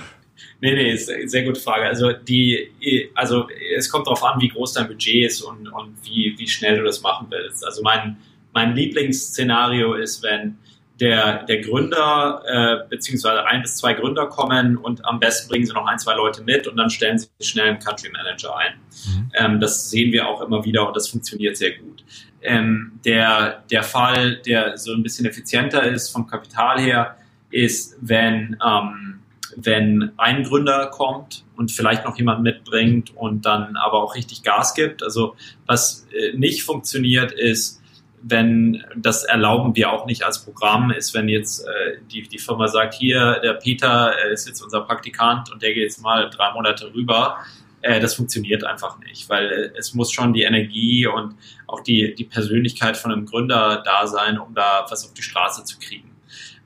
Nee, 0.61 0.74
nee, 0.74 0.93
ist 0.93 1.11
eine 1.11 1.28
sehr 1.28 1.43
gute 1.43 1.59
Frage. 1.59 1.86
Also 1.86 2.11
die, 2.13 2.72
also 3.13 3.47
es 3.78 3.89
kommt 3.89 4.07
darauf 4.07 4.24
an, 4.24 4.39
wie 4.41 4.47
groß 4.47 4.74
dein 4.74 4.88
Budget 4.88 5.26
ist 5.26 5.41
und, 5.41 5.68
und 5.68 5.95
wie, 6.03 6.34
wie 6.38 6.47
schnell 6.47 6.78
du 6.78 6.84
das 6.84 7.01
machen 7.01 7.28
willst. 7.30 7.66
Also 7.66 7.82
mein, 7.84 8.18
mein 8.53 8.74
Lieblingsszenario 8.76 9.93
ist, 9.93 10.24
wenn 10.24 10.57
der, 10.99 11.43
der 11.43 11.61
Gründer 11.61 12.41
äh, 12.47 12.89
beziehungsweise 12.89 13.45
ein 13.45 13.61
bis 13.61 13.76
zwei 13.76 13.93
Gründer 13.93 14.28
kommen 14.28 14.78
und 14.78 15.03
am 15.05 15.20
besten 15.20 15.49
bringen 15.49 15.66
sie 15.66 15.74
noch 15.74 15.86
ein, 15.86 15.99
zwei 15.99 16.16
Leute 16.16 16.41
mit 16.41 16.68
und 16.68 16.78
dann 16.78 16.89
stellen 16.89 17.20
sie 17.20 17.28
schnell 17.41 17.68
einen 17.68 17.80
Country 17.80 18.09
Manager 18.09 18.57
ein. 18.57 18.74
Mhm. 19.05 19.32
Ähm, 19.34 19.59
das 19.59 19.89
sehen 19.89 20.13
wir 20.13 20.28
auch 20.28 20.41
immer 20.41 20.63
wieder 20.63 20.88
und 20.88 20.95
das 20.95 21.09
funktioniert 21.09 21.57
sehr 21.57 21.72
gut. 21.72 22.03
Ähm, 22.45 22.99
der, 23.03 23.63
der 23.71 23.83
Fall, 23.83 24.37
der 24.37 24.77
so 24.77 24.93
ein 24.93 25.03
bisschen 25.03 25.25
effizienter 25.25 25.83
ist 25.83 26.09
vom 26.09 26.27
Kapital 26.27 26.79
her, 26.79 27.17
ist, 27.51 27.97
wenn 28.01 28.57
ähm, 28.65 29.15
wenn 29.55 30.11
ein 30.17 30.43
Gründer 30.43 30.87
kommt 30.87 31.43
und 31.55 31.71
vielleicht 31.71 32.05
noch 32.05 32.17
jemand 32.17 32.43
mitbringt 32.43 33.15
und 33.15 33.45
dann 33.45 33.75
aber 33.77 34.03
auch 34.03 34.15
richtig 34.15 34.43
Gas 34.43 34.73
gibt. 34.73 35.03
Also 35.03 35.35
was 35.65 36.07
äh, 36.11 36.37
nicht 36.37 36.63
funktioniert 36.63 37.31
ist, 37.31 37.81
wenn, 38.27 38.83
das 38.95 39.23
erlauben 39.23 39.75
wir 39.75 39.91
auch 39.91 40.07
nicht 40.07 40.23
als 40.23 40.43
Programm, 40.43 40.89
ist, 40.89 41.13
wenn 41.13 41.29
jetzt 41.29 41.65
äh, 41.65 41.97
die, 42.11 42.23
die 42.23 42.39
Firma 42.39 42.67
sagt, 42.67 42.95
hier, 42.95 43.39
der 43.43 43.53
Peter 43.53 44.13
ist 44.31 44.47
jetzt 44.47 44.61
unser 44.61 44.81
Praktikant 44.81 45.51
und 45.51 45.61
der 45.61 45.73
geht 45.73 45.83
jetzt 45.83 46.01
mal 46.01 46.29
drei 46.29 46.51
Monate 46.53 46.91
rüber. 46.93 47.37
Äh, 47.82 47.99
das 47.99 48.15
funktioniert 48.15 48.63
einfach 48.63 48.99
nicht, 48.99 49.30
weil 49.30 49.73
es 49.78 49.93
muss 49.93 50.11
schon 50.11 50.34
die 50.34 50.43
Energie 50.43 51.07
und 51.07 51.36
auch 51.67 51.82
die, 51.82 52.15
die 52.15 52.26
Persönlichkeit 52.26 52.97
von 52.97 53.11
einem 53.11 53.26
Gründer 53.26 53.82
da 53.86 54.07
sein, 54.07 54.39
um 54.39 54.53
da 54.53 54.86
was 54.89 55.05
auf 55.05 55.13
die 55.13 55.21
Straße 55.21 55.63
zu 55.63 55.80
kriegen. 55.80 56.11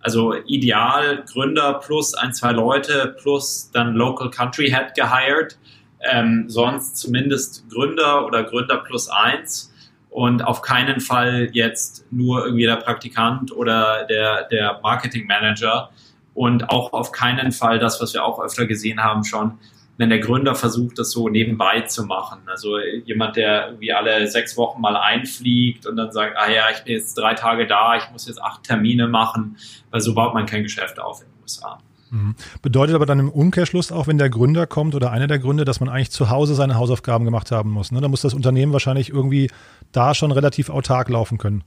Also 0.01 0.33
ideal 0.45 1.23
Gründer 1.31 1.73
plus 1.73 2.13
ein, 2.13 2.33
zwei 2.33 2.51
Leute 2.51 3.15
plus 3.21 3.69
dann 3.71 3.95
Local 3.95 4.29
Country 4.29 4.69
Head 4.69 4.95
gehired. 4.95 5.57
Ähm, 6.01 6.45
sonst 6.47 6.95
zumindest 6.95 7.69
Gründer 7.69 8.25
oder 8.25 8.43
Gründer 8.43 8.77
plus 8.77 9.09
eins 9.09 9.73
und 10.09 10.41
auf 10.41 10.61
keinen 10.61 11.01
Fall 11.01 11.49
jetzt 11.51 12.05
nur 12.09 12.45
irgendwie 12.45 12.65
der 12.65 12.77
Praktikant 12.77 13.51
oder 13.51 14.05
der, 14.05 14.47
der 14.47 14.79
Marketing 14.81 15.27
Manager 15.27 15.89
und 16.33 16.69
auch 16.69 16.93
auf 16.93 17.11
keinen 17.11 17.51
Fall 17.51 17.79
das, 17.79 18.01
was 18.01 18.13
wir 18.13 18.23
auch 18.23 18.39
öfter 18.39 18.65
gesehen 18.65 19.03
haben 19.03 19.25
schon, 19.25 19.59
wenn 19.99 20.09
der 20.09 20.19
Gründer 20.19 20.55
versucht, 20.55 20.97
das 20.97 21.11
so 21.11 21.27
nebenbei 21.27 21.81
zu 21.81 22.05
machen. 22.05 22.39
Also 22.45 22.79
jemand, 22.79 23.35
der 23.35 23.67
irgendwie 23.67 23.91
alle 23.91 24.25
sechs 24.27 24.55
Wochen 24.55 24.79
mal 24.79 24.95
einfliegt 24.95 25.85
und 25.85 25.97
dann 25.97 26.13
sagt, 26.13 26.37
ah 26.37 26.49
ja, 26.49 26.69
ich 26.73 26.85
bin 26.85 26.93
jetzt 26.93 27.15
drei 27.15 27.33
Tage 27.33 27.67
da, 27.67 27.97
ich 27.97 28.09
muss 28.09 28.25
jetzt 28.25 28.41
acht 28.41 28.63
Termine 28.63 29.09
machen, 29.09 29.57
weil 29.91 29.99
so 29.99 30.13
baut 30.13 30.33
man 30.33 30.45
kein 30.45 30.63
Geschäft 30.63 31.01
auf 31.01 31.21
in 31.21 31.27
den 31.27 31.41
USA. 31.43 31.79
Mhm. 32.11 32.35
Bedeutet 32.61 32.95
aber 32.95 33.05
dann 33.05 33.19
im 33.19 33.29
Umkehrschluss 33.29 33.91
auch, 33.91 34.07
wenn 34.07 34.17
der 34.17 34.29
Gründer 34.29 34.67
kommt 34.67 34.95
oder 34.95 35.11
einer 35.11 35.27
der 35.27 35.37
Gründe, 35.37 35.65
dass 35.65 35.81
man 35.81 35.89
eigentlich 35.89 36.11
zu 36.11 36.29
Hause 36.29 36.55
seine 36.55 36.75
Hausaufgaben 36.75 37.25
gemacht 37.25 37.51
haben 37.51 37.69
muss. 37.69 37.91
Ne? 37.91 37.99
Da 37.99 38.07
muss 38.07 38.21
das 38.21 38.33
Unternehmen 38.33 38.71
wahrscheinlich 38.71 39.09
irgendwie 39.09 39.51
da 39.91 40.15
schon 40.15 40.31
relativ 40.31 40.69
autark 40.69 41.09
laufen 41.09 41.37
können. 41.37 41.65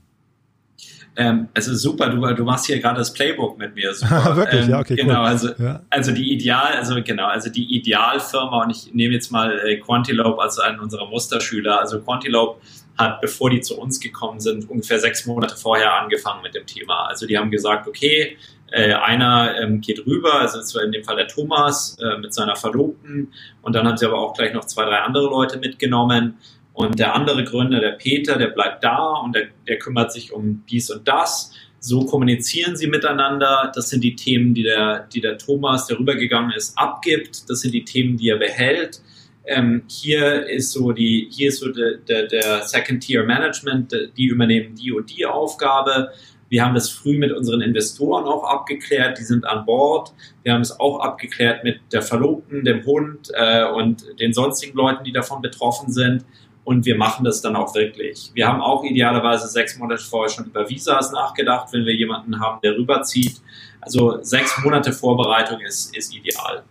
Ähm, 1.15 1.49
es 1.53 1.67
ist 1.67 1.81
super, 1.81 2.09
du, 2.09 2.19
du 2.33 2.43
machst 2.43 2.65
hier 2.65 2.79
gerade 2.79 2.97
das 2.97 3.13
Playbook 3.13 3.57
mit 3.57 3.75
mir. 3.75 3.93
Super. 3.93 4.35
Wirklich, 4.35 4.63
ähm, 4.63 4.69
ja, 4.71 4.79
okay. 4.79 4.95
Genau, 4.95 5.21
cool. 5.21 5.27
also, 5.27 5.49
ja. 5.59 5.81
also 5.89 6.11
die 6.11 6.33
Ideal, 6.33 6.73
also 6.73 6.95
genau, 7.03 7.27
also 7.27 7.51
die 7.51 7.75
Idealfirma 7.75 8.63
und 8.63 8.71
ich 8.71 8.93
nehme 8.93 9.13
jetzt 9.13 9.31
mal 9.31 9.59
äh, 9.59 9.77
Quantilope 9.77 10.41
als 10.41 10.57
einen 10.57 10.79
unserer 10.79 11.07
Musterschüler. 11.07 11.79
Also 11.79 12.01
Quantilope 12.01 12.59
hat, 12.97 13.21
bevor 13.21 13.49
die 13.51 13.61
zu 13.61 13.79
uns 13.79 13.99
gekommen 13.99 14.39
sind, 14.39 14.69
ungefähr 14.69 14.99
sechs 14.99 15.25
Monate 15.25 15.55
vorher 15.55 15.93
angefangen 15.93 16.41
mit 16.41 16.55
dem 16.55 16.65
Thema. 16.65 17.05
Also 17.07 17.27
die 17.27 17.37
haben 17.37 17.51
gesagt, 17.51 17.87
okay, 17.87 18.37
äh, 18.71 18.93
einer 18.93 19.55
ähm, 19.59 19.81
geht 19.81 20.05
rüber, 20.07 20.41
also 20.41 20.57
das 20.57 20.73
war 20.73 20.81
in 20.83 20.91
dem 20.91 21.03
Fall 21.03 21.15
der 21.15 21.27
Thomas 21.27 21.95
äh, 22.01 22.17
mit 22.17 22.33
seiner 22.33 22.55
Verlobten 22.55 23.31
und 23.61 23.75
dann 23.75 23.87
haben 23.87 23.97
sie 23.97 24.05
aber 24.07 24.17
auch 24.17 24.33
gleich 24.33 24.51
noch 24.53 24.65
zwei, 24.65 24.85
drei 24.85 24.97
andere 24.97 25.25
Leute 25.25 25.59
mitgenommen 25.59 26.37
und 26.73 26.97
der 26.97 27.13
andere 27.13 27.43
Gründer, 27.43 27.79
der 27.79 27.91
Peter, 27.91 28.37
der 28.37 28.47
bleibt 28.47 28.83
da 28.83 29.13
und 29.23 29.35
der, 29.35 29.47
der 29.67 29.77
kümmert 29.77 30.11
sich 30.11 30.33
um 30.33 30.63
dies 30.69 30.89
und 30.89 31.07
das. 31.07 31.51
So 31.79 32.05
kommunizieren 32.05 32.75
sie 32.75 32.87
miteinander. 32.87 33.71
Das 33.75 33.89
sind 33.89 34.03
die 34.03 34.15
Themen, 34.15 34.53
die 34.53 34.63
der, 34.63 35.07
die 35.13 35.21
der 35.21 35.37
Thomas, 35.37 35.85
der 35.85 35.99
rübergegangen 35.99 36.51
ist, 36.51 36.77
abgibt. 36.77 37.49
Das 37.49 37.59
sind 37.59 37.73
die 37.73 37.85
Themen, 37.85 38.17
die 38.17 38.29
er 38.29 38.37
behält. 38.37 39.01
Ähm, 39.45 39.83
hier 39.87 40.47
ist 40.47 40.71
so 40.71 40.93
die, 40.93 41.27
hier 41.29 41.49
ist 41.49 41.59
so 41.59 41.71
der, 41.71 41.97
der, 41.97 42.27
der 42.27 42.63
Second 42.63 43.03
Tier 43.03 43.23
Management, 43.23 43.93
die 44.17 44.25
übernehmen 44.25 44.75
die 44.75 44.91
und 44.91 45.15
die 45.15 45.25
Aufgabe. 45.25 46.11
Wir 46.49 46.63
haben 46.63 46.73
das 46.73 46.89
früh 46.89 47.17
mit 47.17 47.31
unseren 47.31 47.61
Investoren 47.61 48.25
auch 48.25 48.43
abgeklärt, 48.45 49.19
die 49.19 49.23
sind 49.23 49.45
an 49.45 49.65
Bord. 49.65 50.13
Wir 50.43 50.53
haben 50.53 50.61
es 50.61 50.79
auch 50.79 50.99
abgeklärt 51.01 51.63
mit 51.63 51.79
der 51.91 52.01
Verlobten, 52.01 52.63
dem 52.63 52.85
Hund 52.85 53.29
äh, 53.33 53.65
und 53.65 54.05
den 54.19 54.33
sonstigen 54.33 54.77
Leuten, 54.77 55.03
die 55.03 55.11
davon 55.11 55.41
betroffen 55.41 55.91
sind 55.91 56.23
und 56.63 56.85
wir 56.85 56.97
machen 56.97 57.25
das 57.25 57.41
dann 57.41 57.55
auch 57.55 57.75
wirklich. 57.75 58.31
Wir 58.33 58.47
haben 58.47 58.61
auch 58.61 58.83
idealerweise 58.83 59.47
sechs 59.47 59.77
Monate 59.77 60.01
vorher 60.03 60.29
schon 60.29 60.45
über 60.45 60.69
Visas 60.69 61.11
nachgedacht, 61.11 61.67
wenn 61.71 61.85
wir 61.85 61.93
jemanden 61.93 62.39
haben, 62.39 62.59
der 62.61 62.77
rüberzieht. 62.77 63.41
Also 63.81 64.19
sechs 64.21 64.57
Monate 64.63 64.93
Vorbereitung 64.93 65.59
ist, 65.59 65.95
ist 65.95 66.15
ideal. 66.15 66.63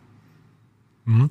Mhm. 1.04 1.30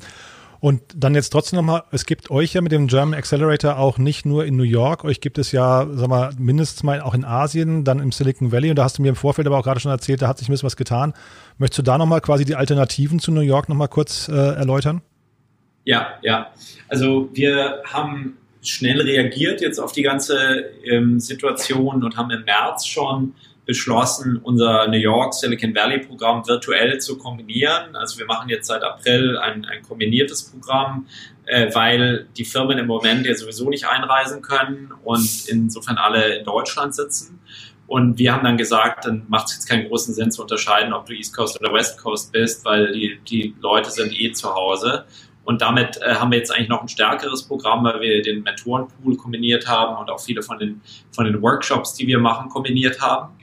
Und 0.59 0.83
dann 0.95 1.15
jetzt 1.15 1.31
trotzdem 1.31 1.57
nochmal, 1.57 1.85
es 1.89 2.05
gibt 2.05 2.29
euch 2.29 2.53
ja 2.53 2.61
mit 2.61 2.71
dem 2.71 2.85
German 2.85 3.17
Accelerator 3.17 3.79
auch 3.79 3.97
nicht 3.97 4.27
nur 4.27 4.45
in 4.45 4.55
New 4.55 4.63
York, 4.63 5.03
euch 5.03 5.19
gibt 5.19 5.39
es 5.39 5.51
ja, 5.51 5.87
sag 5.91 6.07
mal, 6.07 6.31
mindestens 6.37 6.83
mal 6.83 7.01
auch 7.01 7.15
in 7.15 7.25
Asien, 7.25 7.83
dann 7.83 7.97
im 7.97 8.11
Silicon 8.11 8.51
Valley 8.51 8.69
und 8.69 8.75
da 8.75 8.83
hast 8.83 8.99
du 8.99 9.01
mir 9.01 9.09
im 9.09 9.15
Vorfeld 9.15 9.47
aber 9.47 9.57
auch 9.57 9.63
gerade 9.63 9.79
schon 9.79 9.89
erzählt, 9.89 10.21
da 10.21 10.27
hat 10.27 10.37
sich 10.37 10.49
ein 10.49 10.51
bisschen 10.51 10.67
was 10.67 10.77
getan. 10.77 11.13
Möchtest 11.57 11.79
du 11.79 11.81
da 11.81 11.97
nochmal 11.97 12.21
quasi 12.21 12.45
die 12.45 12.53
Alternativen 12.53 13.17
zu 13.17 13.31
New 13.31 13.41
York 13.41 13.69
nochmal 13.69 13.87
kurz 13.87 14.27
äh, 14.27 14.33
erläutern? 14.33 15.01
Ja, 15.83 16.09
ja. 16.21 16.51
Also 16.89 17.29
wir 17.33 17.81
haben 17.91 18.37
schnell 18.61 19.01
reagiert 19.01 19.61
jetzt 19.61 19.79
auf 19.79 19.91
die 19.91 20.03
ganze 20.03 20.71
ähm, 20.83 21.19
Situation 21.19 22.03
und 22.03 22.17
haben 22.17 22.31
im 22.31 22.43
März 22.43 22.85
schon 22.85 23.33
beschlossen, 23.65 24.39
unser 24.43 24.87
New 24.87 24.97
York 24.97 25.33
Silicon 25.33 25.73
Valley 25.75 25.99
Programm 25.99 26.45
virtuell 26.47 26.99
zu 26.99 27.17
kombinieren. 27.17 27.95
Also 27.95 28.19
wir 28.19 28.25
machen 28.25 28.49
jetzt 28.49 28.67
seit 28.67 28.83
April 28.83 29.37
ein, 29.37 29.65
ein 29.65 29.81
kombiniertes 29.83 30.51
Programm, 30.51 31.07
äh, 31.45 31.73
weil 31.73 32.27
die 32.37 32.45
Firmen 32.45 32.77
im 32.79 32.87
Moment 32.87 33.25
ja 33.25 33.35
sowieso 33.35 33.69
nicht 33.69 33.87
einreisen 33.87 34.41
können 34.41 34.91
und 35.03 35.47
insofern 35.47 35.97
alle 35.97 36.37
in 36.37 36.45
Deutschland 36.45 36.95
sitzen. 36.95 37.39
Und 37.87 38.17
wir 38.19 38.33
haben 38.33 38.43
dann 38.43 38.57
gesagt, 38.57 39.05
dann 39.05 39.25
macht 39.27 39.49
es 39.49 39.55
jetzt 39.55 39.67
keinen 39.67 39.87
großen 39.87 40.13
Sinn 40.13 40.31
zu 40.31 40.41
unterscheiden, 40.41 40.93
ob 40.93 41.05
du 41.07 41.13
East 41.13 41.35
Coast 41.35 41.59
oder 41.59 41.73
West 41.73 42.01
Coast 42.01 42.31
bist, 42.31 42.63
weil 42.63 42.93
die, 42.93 43.19
die 43.27 43.53
Leute 43.59 43.91
sind 43.91 44.17
eh 44.17 44.31
zu 44.31 44.53
Hause. 44.53 45.05
Und 45.43 45.61
damit 45.61 45.99
äh, 46.01 46.15
haben 46.15 46.31
wir 46.31 46.37
jetzt 46.37 46.51
eigentlich 46.51 46.69
noch 46.69 46.81
ein 46.81 46.87
stärkeres 46.87 47.43
Programm, 47.43 47.83
weil 47.83 47.99
wir 47.99 48.21
den 48.21 48.43
Mentorenpool 48.43 49.17
kombiniert 49.17 49.67
haben 49.67 49.97
und 49.97 50.09
auch 50.09 50.19
viele 50.19 50.43
von 50.43 50.59
den, 50.59 50.81
von 51.11 51.25
den 51.25 51.41
Workshops, 51.41 51.93
die 51.95 52.07
wir 52.07 52.19
machen, 52.19 52.49
kombiniert 52.49 53.01
haben. 53.01 53.33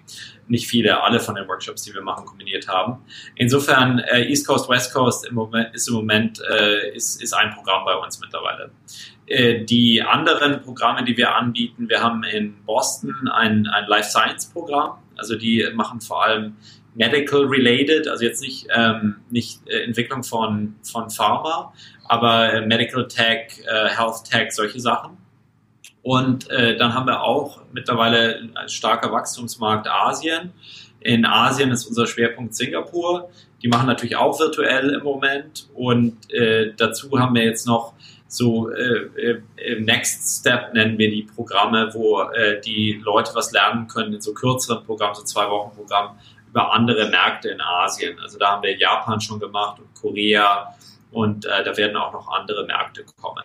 Nicht 0.46 0.66
viele, 0.68 1.02
alle 1.02 1.20
von 1.20 1.34
den 1.34 1.46
Workshops, 1.46 1.82
die 1.82 1.92
wir 1.92 2.00
machen, 2.00 2.24
kombiniert 2.24 2.68
haben. 2.68 2.98
Insofern, 3.34 3.98
äh, 3.98 4.24
East 4.28 4.46
Coast, 4.46 4.68
West 4.68 4.94
Coast 4.94 5.26
im 5.26 5.34
Moment, 5.34 5.74
ist 5.74 5.88
im 5.88 5.94
Moment 5.94 6.40
äh, 6.50 6.94
ist, 6.94 7.22
ist 7.22 7.34
ein 7.34 7.50
Programm 7.50 7.84
bei 7.84 7.94
uns 7.94 8.18
mittlerweile. 8.20 8.70
Äh, 9.26 9.64
die 9.64 10.00
anderen 10.00 10.62
Programme, 10.62 11.04
die 11.04 11.16
wir 11.16 11.34
anbieten, 11.34 11.88
wir 11.88 12.02
haben 12.02 12.22
in 12.22 12.54
Boston 12.64 13.28
ein, 13.28 13.66
ein 13.66 13.86
Life 13.86 14.08
Science 14.08 14.46
Programm. 14.46 14.98
Also 15.16 15.36
die 15.36 15.66
machen 15.74 16.00
vor 16.00 16.24
allem 16.24 16.56
medical 16.94 17.44
related, 17.44 18.08
also 18.08 18.24
jetzt 18.24 18.40
nicht, 18.40 18.66
ähm, 18.74 19.16
nicht 19.30 19.60
äh, 19.68 19.84
Entwicklung 19.84 20.22
von, 20.22 20.76
von 20.82 21.10
Pharma, 21.10 21.72
aber 22.04 22.52
äh, 22.52 22.66
Medical 22.66 23.06
Tech, 23.06 23.62
äh, 23.66 23.88
Health 23.88 24.24
Tech, 24.30 24.52
solche 24.52 24.80
Sachen. 24.80 25.16
Und 26.02 26.50
äh, 26.50 26.76
dann 26.76 26.94
haben 26.94 27.06
wir 27.06 27.22
auch 27.22 27.60
mittlerweile 27.72 28.50
ein 28.54 28.68
starker 28.68 29.12
Wachstumsmarkt 29.12 29.88
Asien. 29.88 30.52
In 31.00 31.24
Asien 31.26 31.70
ist 31.70 31.86
unser 31.86 32.06
Schwerpunkt 32.06 32.54
Singapur. 32.54 33.30
Die 33.62 33.68
machen 33.68 33.86
natürlich 33.86 34.16
auch 34.16 34.38
virtuell 34.38 34.90
im 34.90 35.02
Moment. 35.02 35.68
Und 35.74 36.32
äh, 36.32 36.72
dazu 36.76 37.10
haben 37.18 37.34
wir 37.34 37.44
jetzt 37.44 37.66
noch 37.66 37.92
so 38.28 38.70
äh, 38.70 39.40
äh, 39.56 39.80
Next 39.80 40.40
Step 40.40 40.74
nennen 40.74 40.98
wir 40.98 41.10
die 41.10 41.22
Programme, 41.22 41.90
wo 41.94 42.20
äh, 42.22 42.60
die 42.60 43.00
Leute 43.02 43.32
was 43.34 43.52
lernen 43.52 43.88
können 43.88 44.12
in 44.12 44.20
so 44.20 44.34
kürzeren 44.34 44.84
Programmen, 44.84 45.14
so 45.14 45.22
zwei 45.22 45.48
Wochen 45.48 45.74
Programm 45.74 46.18
über 46.50 46.72
andere 46.72 47.08
Märkte 47.08 47.50
in 47.50 47.60
Asien. 47.60 48.18
Also 48.20 48.38
da 48.38 48.52
haben 48.52 48.62
wir 48.62 48.76
Japan 48.76 49.20
schon 49.20 49.38
gemacht 49.38 49.78
und 49.78 49.94
Korea 49.94 50.74
und 51.10 51.46
äh, 51.46 51.64
da 51.64 51.76
werden 51.76 51.96
auch 51.96 52.12
noch 52.12 52.28
andere 52.28 52.66
Märkte 52.66 53.04
kommen. 53.20 53.44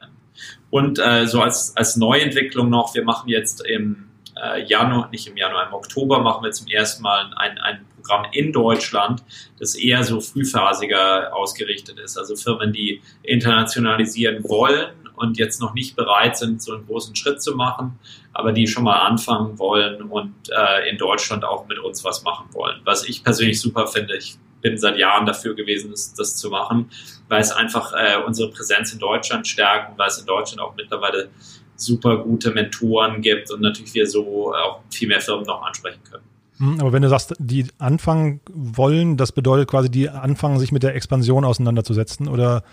Und 0.70 1.00
äh, 1.00 1.28
so 1.28 1.42
als, 1.42 1.76
als 1.78 1.96
Neuentwicklung 1.96 2.70
noch, 2.70 2.96
wir 2.96 3.04
machen 3.04 3.30
jetzt 3.30 3.66
im 3.66 4.10
äh, 4.42 4.64
Januar, 4.64 5.10
nicht 5.10 5.28
im 5.28 5.38
Januar, 5.38 5.68
im 5.68 5.74
Oktober 5.74 6.20
machen 6.20 6.44
wir 6.44 6.52
zum 6.52 6.68
ersten 6.68 7.04
Mal 7.04 7.32
ein, 7.36 7.58
ein 7.60 7.86
Programm 7.96 8.26
in 8.32 8.52
Deutschland, 8.52 9.24
das 9.60 9.76
eher 9.76 10.04
so 10.04 10.20
frühphasiger 10.20 11.36
ausgerichtet 11.36 12.00
ist. 12.00 12.18
Also 12.18 12.36
Firmen, 12.36 12.74
die 12.74 13.02
internationalisieren 13.22 14.44
wollen 14.44 15.03
und 15.24 15.38
jetzt 15.38 15.60
noch 15.60 15.74
nicht 15.74 15.96
bereit 15.96 16.38
sind, 16.38 16.62
so 16.62 16.74
einen 16.74 16.86
großen 16.86 17.16
Schritt 17.16 17.42
zu 17.42 17.56
machen, 17.56 17.98
aber 18.34 18.52
die 18.52 18.68
schon 18.68 18.84
mal 18.84 19.00
anfangen 19.00 19.58
wollen 19.58 20.04
und 20.04 20.34
äh, 20.50 20.90
in 20.90 20.98
Deutschland 20.98 21.44
auch 21.46 21.68
mit 21.68 21.80
uns 21.80 22.04
was 22.04 22.24
machen 22.24 22.48
wollen. 22.52 22.82
Was 22.84 23.08
ich 23.08 23.24
persönlich 23.24 23.60
super 23.60 23.88
finde. 23.88 24.16
Ich 24.18 24.38
bin 24.62 24.78
seit 24.78 24.98
Jahren 24.98 25.26
dafür 25.26 25.56
gewesen, 25.56 25.92
das, 25.92 26.14
das 26.14 26.38
zu 26.38 26.50
machen, 26.50 26.90
weil 27.28 27.42
es 27.42 27.52
einfach 27.52 27.94
äh, 27.94 28.18
unsere 28.26 28.50
Präsenz 28.50 28.94
in 28.94 29.00
Deutschland 29.00 29.48
stärkt, 29.48 29.98
weil 29.98 30.08
es 30.08 30.20
in 30.20 30.26
Deutschland 30.26 30.62
auch 30.62 30.76
mittlerweile 30.76 31.30
super 31.76 32.18
gute 32.18 32.52
Mentoren 32.52 33.22
gibt 33.22 33.52
und 33.52 33.62
natürlich 33.62 33.94
wir 33.94 34.08
so 34.08 34.54
auch 34.54 34.82
viel 34.90 35.08
mehr 35.08 35.20
Firmen 35.22 35.46
noch 35.46 35.64
ansprechen 35.64 36.00
können. 36.10 36.24
Hm, 36.58 36.80
aber 36.80 36.94
wenn 36.94 37.02
du 37.02 37.10
sagst, 37.10 37.34
die 37.40 37.66
anfangen 37.80 38.40
wollen, 38.52 39.18
das 39.18 39.32
bedeutet 39.32 39.70
quasi, 39.70 39.90
die 39.90 40.10
anfangen, 40.10 40.60
sich 40.60 40.72
mit 40.72 40.84
der 40.84 40.96
Expansion 40.96 41.46
auseinanderzusetzen 41.46 42.28
oder, 42.28 42.64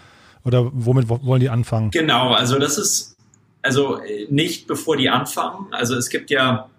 oder 0.44 0.70
womit 0.72 1.08
wollen 1.08 1.40
die 1.40 1.50
anfangen? 1.50 1.90
Genau, 1.90 2.32
also 2.32 2.58
das 2.58 2.78
ist, 2.78 3.16
also 3.62 4.00
äh, 4.00 4.26
nicht 4.30 4.66
bevor 4.66 4.96
die 4.96 5.08
anfangen. 5.08 5.66
Also 5.72 5.94
es 5.96 6.08
gibt 6.08 6.30
ja 6.30 6.70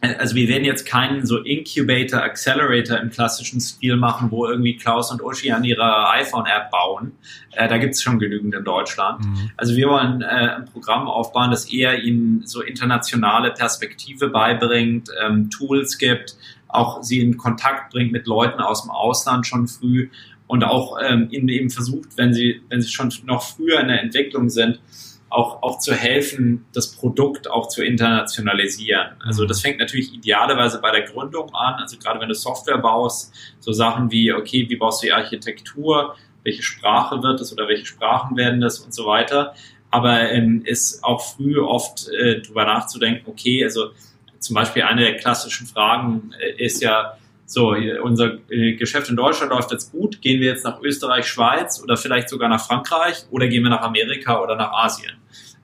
also 0.00 0.34
wir 0.34 0.48
werden 0.48 0.64
jetzt 0.64 0.84
keinen 0.86 1.24
so 1.24 1.38
Incubator, 1.38 2.22
Accelerator 2.22 2.98
im 2.98 3.10
klassischen 3.10 3.60
Stil 3.60 3.96
machen, 3.96 4.30
wo 4.30 4.46
irgendwie 4.46 4.76
Klaus 4.76 5.10
und 5.10 5.22
Uschi 5.22 5.50
an 5.52 5.64
ihrer 5.64 6.12
iPhone-App 6.12 6.70
bauen. 6.70 7.12
Äh, 7.52 7.68
da 7.68 7.78
gibt 7.78 7.94
es 7.94 8.02
schon 8.02 8.18
genügend 8.18 8.54
in 8.54 8.64
Deutschland. 8.64 9.24
Mhm. 9.24 9.50
Also 9.56 9.74
wir 9.74 9.88
wollen 9.88 10.20
äh, 10.20 10.26
ein 10.26 10.64
Programm 10.66 11.08
aufbauen, 11.08 11.50
das 11.50 11.72
eher 11.72 12.02
ihnen 12.02 12.46
so 12.46 12.60
internationale 12.60 13.52
Perspektive 13.52 14.28
beibringt, 14.28 15.08
ähm, 15.24 15.48
Tools 15.50 15.96
gibt, 15.96 16.36
auch 16.68 17.02
sie 17.02 17.20
in 17.20 17.38
Kontakt 17.38 17.92
bringt 17.92 18.12
mit 18.12 18.26
Leuten 18.26 18.60
aus 18.60 18.82
dem 18.82 18.90
Ausland 18.90 19.46
schon 19.46 19.66
früh 19.66 20.10
und 20.46 20.64
auch 20.64 20.98
ähm, 21.02 21.28
ihnen 21.30 21.48
eben 21.48 21.70
versucht, 21.70 22.16
wenn 22.16 22.32
sie, 22.32 22.62
wenn 22.68 22.80
sie 22.80 22.90
schon 22.90 23.12
noch 23.24 23.42
früher 23.42 23.80
in 23.80 23.88
der 23.88 24.02
Entwicklung 24.02 24.48
sind, 24.48 24.80
auch, 25.28 25.62
auch 25.62 25.78
zu 25.80 25.94
helfen, 25.94 26.64
das 26.72 26.92
Produkt 26.92 27.50
auch 27.50 27.68
zu 27.68 27.84
internationalisieren. 27.84 29.08
Also 29.20 29.44
das 29.44 29.60
fängt 29.60 29.78
natürlich 29.78 30.14
idealerweise 30.14 30.80
bei 30.80 30.92
der 30.92 31.02
Gründung 31.02 31.54
an. 31.54 31.74
Also 31.74 31.98
gerade 31.98 32.20
wenn 32.20 32.28
du 32.28 32.34
Software 32.34 32.78
baust, 32.78 33.34
so 33.58 33.72
Sachen 33.72 34.10
wie, 34.10 34.32
okay, 34.32 34.66
wie 34.68 34.76
baust 34.76 35.02
du 35.02 35.06
die 35.06 35.12
Architektur, 35.12 36.16
welche 36.44 36.62
Sprache 36.62 37.22
wird 37.22 37.40
es 37.40 37.52
oder 37.52 37.66
welche 37.66 37.86
Sprachen 37.86 38.36
werden 38.36 38.60
das 38.60 38.78
und 38.78 38.94
so 38.94 39.06
weiter. 39.06 39.54
Aber 39.90 40.30
ähm, 40.30 40.62
ist 40.64 41.02
auch 41.02 41.20
früh 41.20 41.58
oft 41.58 42.08
äh, 42.08 42.40
drüber 42.40 42.64
nachzudenken, 42.64 43.28
okay, 43.28 43.64
also 43.64 43.90
zum 44.38 44.54
Beispiel 44.54 44.82
eine 44.82 45.02
der 45.02 45.16
klassischen 45.16 45.66
Fragen 45.66 46.32
äh, 46.38 46.64
ist 46.64 46.82
ja, 46.82 47.18
so, 47.46 47.74
unser 48.02 48.38
äh, 48.50 48.74
Geschäft 48.74 49.08
in 49.08 49.16
Deutschland 49.16 49.52
läuft 49.52 49.70
jetzt 49.70 49.92
gut. 49.92 50.20
Gehen 50.20 50.40
wir 50.40 50.48
jetzt 50.48 50.64
nach 50.64 50.80
Österreich, 50.82 51.26
Schweiz 51.26 51.80
oder 51.82 51.96
vielleicht 51.96 52.28
sogar 52.28 52.48
nach 52.48 52.66
Frankreich 52.66 53.24
oder 53.30 53.46
gehen 53.46 53.62
wir 53.62 53.70
nach 53.70 53.82
Amerika 53.82 54.42
oder 54.42 54.56
nach 54.56 54.72
Asien? 54.72 55.12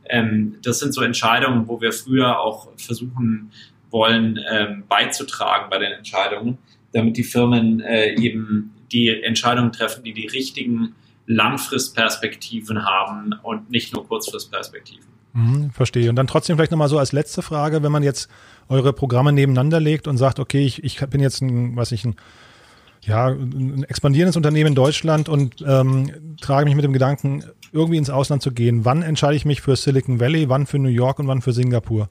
Ähm, 0.05 0.59
das 0.63 0.79
sind 0.79 0.95
so 0.95 1.03
Entscheidungen, 1.03 1.67
wo 1.67 1.81
wir 1.81 1.93
früher 1.93 2.39
auch 2.39 2.69
versuchen 2.77 3.51
wollen, 3.91 4.39
ähm, 4.51 4.85
beizutragen 4.89 5.69
bei 5.71 5.79
den 5.79 5.93
Entscheidungen, 5.93 6.59
damit 6.93 7.17
die 7.17 7.25
Firmen 7.25 7.81
äh, 7.81 8.15
eben 8.15 8.75
die 8.93 9.09
Entscheidungen 9.09 9.73
treffen, 9.73 10.05
die 10.05 10.13
die 10.13 10.29
richtigen 10.29 10.95
Langfristperspektiven 11.27 12.85
haben 12.85 13.35
und 13.43 13.71
nicht 13.71 13.93
nur 13.93 14.07
Kurzfristperspektiven. 14.07 15.13
Mhm, 15.35 15.71
verstehe. 15.71 16.11
Und 16.11 16.17
dann 16.17 16.27
trotzdem 16.27 16.57
vielleicht 16.57 16.73
nochmal 16.73 16.89
so 16.89 16.99
als 16.99 17.13
letzte 17.13 17.43
Frage, 17.43 17.83
wenn 17.83 17.93
man 17.93 18.03
jetzt 18.03 18.29
eure 18.69 18.93
Programme 18.93 19.33
nebeneinander 19.33 19.81
legt 19.81 20.07
und 20.07 20.19
sagt, 20.19 20.39
okay, 20.39 20.65
ich, 20.65 20.85
ich 20.85 21.01
bin 21.07 21.21
jetzt 21.21 21.41
ein, 21.41 21.75
was 21.75 21.93
ich, 21.93 22.05
ein, 22.05 22.17
ja, 23.03 23.29
ein 23.29 23.85
expandierendes 23.85 24.37
Unternehmen 24.37 24.69
in 24.69 24.75
Deutschland 24.75 25.29
und 25.29 25.65
ähm, 25.67 26.37
trage 26.41 26.67
mich 26.67 26.75
mit 26.75 26.85
dem 26.85 26.93
Gedanken, 26.93 27.45
irgendwie 27.73 27.97
ins 27.97 28.11
Ausland 28.11 28.43
zu 28.43 28.53
gehen. 28.53 28.85
Wann 28.85 29.03
entscheide 29.03 29.35
ich 29.35 29.47
mich 29.47 29.63
für 29.63 29.75
Silicon 29.75 30.21
Valley, 30.21 30.49
wann 30.51 30.67
für 30.67 30.79
New 30.79 30.89
York 30.89 31.19
und 31.19 31.29
wann 31.29 31.41
für 31.41 31.53
Singapur? 31.53 32.11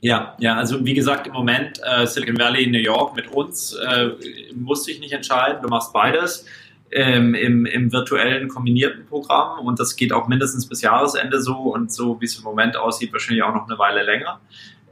Ja, 0.00 0.34
ja, 0.40 0.56
also 0.56 0.84
wie 0.84 0.94
gesagt, 0.94 1.28
im 1.28 1.32
Moment 1.32 1.80
äh, 1.84 2.08
Silicon 2.08 2.36
Valley, 2.36 2.66
New 2.66 2.80
York 2.80 3.14
mit 3.14 3.28
uns 3.28 3.72
äh, 3.74 4.08
musste 4.52 4.90
ich 4.90 4.98
nicht 4.98 5.12
entscheiden. 5.12 5.62
Du 5.62 5.68
machst 5.68 5.92
beides 5.92 6.44
ähm, 6.92 7.34
im, 7.34 7.66
im 7.66 7.92
virtuellen 7.92 8.48
kombinierten 8.48 9.06
Programm 9.06 9.66
und 9.66 9.80
das 9.80 9.96
geht 9.96 10.12
auch 10.12 10.28
mindestens 10.28 10.66
bis 10.66 10.82
Jahresende 10.82 11.40
so 11.40 11.56
und 11.56 11.92
so 11.92 12.20
wie 12.20 12.26
es 12.26 12.36
im 12.36 12.44
Moment 12.44 12.76
aussieht, 12.76 13.12
wahrscheinlich 13.12 13.42
auch 13.42 13.54
noch 13.54 13.68
eine 13.68 13.78
Weile 13.78 14.02
länger. 14.02 14.40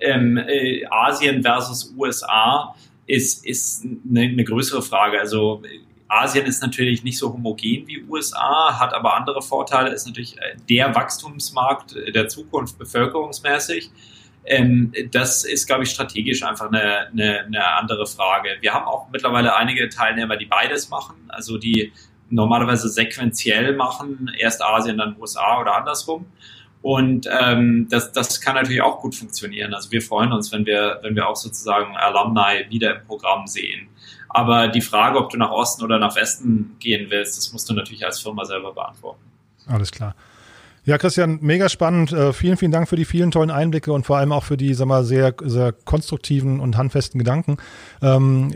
Ähm, 0.01 0.39
äh, 0.39 0.85
Asien 0.87 1.43
versus 1.43 1.95
USA 1.97 2.75
ist, 3.07 3.45
ist 3.45 3.85
eine, 3.85 4.23
eine 4.23 4.45
größere 4.45 4.81
Frage. 4.81 5.21
Also 5.21 5.63
Asien 6.09 6.47
ist 6.47 6.63
natürlich 6.63 7.05
nicht 7.05 7.19
so 7.19 7.33
homogen 7.33 7.87
wie 7.87 8.03
USA, 8.09 8.79
hat 8.81 8.95
aber 8.95 9.15
andere 9.15 9.43
Vorteile, 9.43 9.91
ist 9.91 10.07
natürlich 10.07 10.37
der 10.69 10.95
Wachstumsmarkt 10.95 11.95
der 12.15 12.29
Zukunft 12.29 12.79
bevölkerungsmäßig. 12.79 13.91
Ähm, 14.45 14.93
das 15.13 15.45
ist, 15.45 15.67
glaube 15.67 15.85
ich, 15.85 15.91
strategisch 15.91 16.43
einfach 16.43 16.69
eine, 16.69 17.09
eine, 17.09 17.41
eine 17.41 17.73
andere 17.77 18.07
Frage. 18.07 18.57
Wir 18.61 18.73
haben 18.73 18.87
auch 18.87 19.09
mittlerweile 19.11 19.55
einige 19.55 19.89
Teilnehmer, 19.89 20.37
die 20.37 20.47
beides 20.47 20.89
machen, 20.89 21.17
also 21.29 21.59
die 21.59 21.93
normalerweise 22.31 22.89
sequenziell 22.89 23.77
machen, 23.77 24.31
erst 24.39 24.63
Asien, 24.63 24.99
dann 24.99 25.17
USA 25.21 25.61
oder 25.61 25.77
andersrum. 25.77 26.27
Und 26.83 27.29
ähm, 27.31 27.89
das, 27.91 28.13
das 28.13 28.41
kann 28.41 28.55
natürlich 28.55 28.81
auch 28.81 29.01
gut 29.01 29.15
funktionieren. 29.15 29.75
Also 29.75 29.91
wir 29.91 30.01
freuen 30.01 30.33
uns, 30.33 30.51
wenn 30.51 30.65
wir, 30.65 30.99
wenn 31.03 31.15
wir 31.15 31.29
auch 31.29 31.37
sozusagen 31.37 31.97
Alumni 31.97 32.71
wieder 32.71 32.97
im 32.97 33.07
Programm 33.07 33.47
sehen. 33.47 33.89
Aber 34.31 34.69
die 34.69 34.81
Frage, 34.81 35.19
ob 35.19 35.31
du 35.31 35.37
nach 35.37 35.51
Osten 35.51 35.85
oder 35.85 35.99
nach 35.99 36.17
Westen 36.17 36.77
gehen 36.79 37.11
willst, 37.11 37.37
das 37.37 37.53
musst 37.53 37.69
du 37.69 37.75
natürlich 37.75 38.07
als 38.07 38.21
Firma 38.21 38.45
selber 38.45 38.73
beantworten. 38.73 39.21
Alles 39.67 39.91
klar. 39.91 40.15
Ja, 40.85 40.97
Christian, 40.97 41.39
mega 41.43 41.69
spannend. 41.69 42.13
Äh, 42.13 42.33
vielen, 42.33 42.57
vielen 42.57 42.73
Dank 42.73 42.89
für 42.89 42.97
die 42.97 43.05
vielen 43.05 43.31
tollen 43.31 43.51
Einblicke 43.51 43.93
und 43.93 44.07
vor 44.07 44.17
allem 44.17 44.33
auch 44.33 44.45
für 44.45 44.57
die, 44.57 44.73
sag 44.75 44.87
mal, 44.87 45.05
sehr, 45.05 45.35
sehr 45.45 45.73
konstruktiven 45.73 46.59
und 46.61 46.77
handfesten 46.77 47.19
Gedanken. 47.19 47.59
Ähm, 48.01 48.55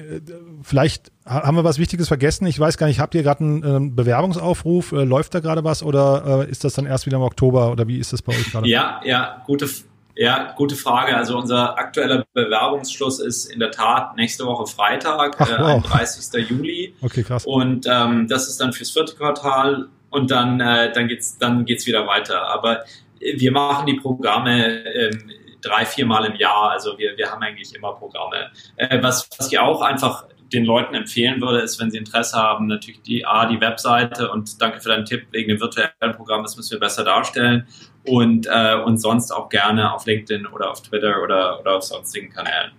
vielleicht 0.62 1.12
haben 1.26 1.56
wir 1.56 1.64
was 1.64 1.78
Wichtiges 1.78 2.08
vergessen. 2.08 2.46
Ich 2.46 2.58
weiß 2.58 2.78
gar 2.78 2.86
nicht, 2.86 2.98
habt 2.98 3.14
ihr 3.14 3.22
gerade 3.22 3.40
einen 3.40 3.62
äh, 3.62 3.90
Bewerbungsaufruf? 3.90 4.92
Äh, 4.92 5.04
läuft 5.04 5.34
da 5.34 5.40
gerade 5.40 5.64
was 5.64 5.82
oder 5.82 6.46
äh, 6.46 6.50
ist 6.50 6.64
das 6.64 6.74
dann 6.74 6.86
erst 6.86 7.04
wieder 7.06 7.18
im 7.18 7.22
Oktober 7.22 7.70
oder 7.70 7.86
wie 7.88 7.98
ist 7.98 8.12
das 8.12 8.22
bei 8.22 8.32
euch 8.32 8.50
gerade? 8.50 8.68
Ja, 8.68 9.00
ja, 9.04 9.42
gute, 9.46 9.68
ja, 10.14 10.52
gute 10.56 10.76
Frage. 10.76 11.14
Also 11.16 11.36
unser 11.36 11.78
aktueller 11.78 12.24
Bewerbungsschluss 12.32 13.20
ist 13.20 13.46
in 13.46 13.60
der 13.60 13.70
Tat 13.70 14.16
nächste 14.16 14.46
Woche 14.46 14.66
Freitag, 14.66 15.36
Ach, 15.38 15.58
wow. 15.58 15.92
31. 15.92 16.48
Juli. 16.48 16.94
Okay, 17.02 17.22
krass. 17.22 17.44
Und 17.44 17.86
ähm, 17.86 18.28
das 18.28 18.48
ist 18.48 18.60
dann 18.60 18.72
fürs 18.72 18.90
vierte 18.90 19.14
Quartal 19.14 19.88
und 20.14 20.30
dann, 20.30 20.60
äh, 20.60 20.92
dann 20.92 21.08
geht's 21.08 21.38
dann 21.38 21.64
geht's 21.64 21.86
wieder 21.86 22.06
weiter. 22.06 22.46
Aber 22.48 22.84
wir 23.20 23.52
machen 23.52 23.86
die 23.86 23.94
Programme 23.94 24.84
ähm, 24.86 25.30
drei, 25.60 25.84
vier 25.86 26.06
Mal 26.06 26.26
im 26.26 26.36
Jahr. 26.36 26.70
Also 26.70 26.96
wir, 26.98 27.16
wir 27.16 27.30
haben 27.30 27.42
eigentlich 27.42 27.74
immer 27.74 27.94
Programme. 27.94 28.50
Äh, 28.76 29.02
was, 29.02 29.28
was 29.38 29.50
ich 29.50 29.58
auch 29.58 29.80
einfach 29.80 30.26
den 30.52 30.64
Leuten 30.64 30.94
empfehlen 30.94 31.40
würde, 31.40 31.60
ist, 31.60 31.80
wenn 31.80 31.90
sie 31.90 31.98
Interesse 31.98 32.36
haben, 32.36 32.66
natürlich 32.66 33.02
die 33.02 33.26
A, 33.26 33.46
die 33.46 33.60
Webseite 33.60 34.30
und 34.30 34.60
danke 34.60 34.80
für 34.80 34.90
deinen 34.90 35.04
Tipp 35.04 35.26
wegen 35.32 35.48
dem 35.48 35.60
virtuellen 35.60 36.14
Programm, 36.14 36.42
das 36.42 36.56
müssen 36.56 36.72
wir 36.72 36.80
besser 36.80 37.02
darstellen 37.02 37.66
und, 38.04 38.46
äh, 38.46 38.76
und 38.76 38.98
sonst 38.98 39.32
auch 39.32 39.48
gerne 39.48 39.92
auf 39.92 40.06
LinkedIn 40.06 40.46
oder 40.46 40.70
auf 40.70 40.82
Twitter 40.82 41.22
oder, 41.22 41.60
oder 41.60 41.76
auf 41.76 41.82
sonstigen 41.82 42.30
Kanälen. 42.30 42.72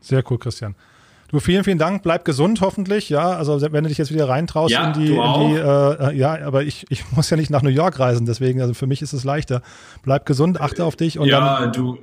Sehr 0.00 0.24
cool, 0.30 0.38
Christian. 0.38 0.74
Du, 1.34 1.40
vielen, 1.40 1.64
vielen 1.64 1.78
Dank. 1.78 2.04
Bleib 2.04 2.24
gesund, 2.24 2.60
hoffentlich. 2.60 3.08
Ja, 3.08 3.30
also 3.30 3.60
wenn 3.60 3.82
du 3.82 3.88
dich 3.88 3.98
jetzt 3.98 4.14
wieder 4.14 4.28
reintraust 4.28 4.72
ja, 4.72 4.86
in 4.86 4.92
die, 4.92 5.16
in 5.16 5.16
die 5.16 5.56
äh, 5.56 6.10
äh, 6.10 6.16
ja, 6.16 6.38
aber 6.46 6.62
ich, 6.62 6.86
ich 6.90 7.02
muss 7.16 7.28
ja 7.28 7.36
nicht 7.36 7.50
nach 7.50 7.62
New 7.62 7.70
York 7.70 7.98
reisen, 7.98 8.24
deswegen, 8.24 8.60
also 8.60 8.72
für 8.72 8.86
mich 8.86 9.02
ist 9.02 9.12
es 9.12 9.24
leichter. 9.24 9.60
Bleib 10.04 10.26
gesund, 10.26 10.60
achte 10.60 10.84
auf 10.84 10.94
dich 10.94 11.18
und 11.18 11.26
ja, 11.26 11.58
dann. 11.58 11.72
du, 11.72 11.98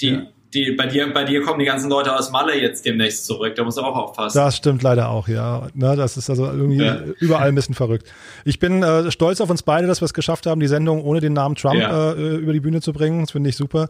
die, 0.00 0.08
ja. 0.08 0.22
die, 0.52 0.72
bei 0.72 0.88
dir, 0.88 1.12
bei 1.14 1.22
dir 1.22 1.42
kommen 1.42 1.60
die 1.60 1.66
ganzen 1.66 1.88
Leute 1.88 2.16
aus 2.16 2.32
Malle 2.32 2.60
jetzt 2.60 2.84
demnächst 2.84 3.26
zurück. 3.26 3.54
Da 3.54 3.62
musst 3.62 3.78
du 3.78 3.82
auch 3.82 3.94
aufpassen. 3.94 4.36
Das 4.36 4.56
stimmt 4.56 4.82
leider 4.82 5.10
auch, 5.10 5.28
ja. 5.28 5.68
Na, 5.74 5.94
das 5.94 6.16
ist 6.16 6.28
also 6.28 6.46
irgendwie 6.46 6.84
ja. 6.84 6.98
überall 7.20 7.50
ein 7.50 7.54
bisschen 7.54 7.76
verrückt. 7.76 8.08
Ich 8.44 8.58
bin 8.58 8.82
äh, 8.82 9.12
stolz 9.12 9.40
auf 9.40 9.50
uns 9.50 9.62
beide, 9.62 9.86
dass 9.86 10.00
wir 10.00 10.06
es 10.06 10.14
geschafft 10.14 10.46
haben, 10.46 10.58
die 10.58 10.66
Sendung 10.66 11.04
ohne 11.04 11.20
den 11.20 11.32
Namen 11.32 11.54
Trump 11.54 11.78
ja. 11.78 12.10
äh, 12.10 12.34
über 12.34 12.52
die 12.52 12.60
Bühne 12.60 12.80
zu 12.80 12.92
bringen. 12.92 13.20
Das 13.20 13.30
finde 13.30 13.50
ich 13.50 13.56
super. 13.56 13.88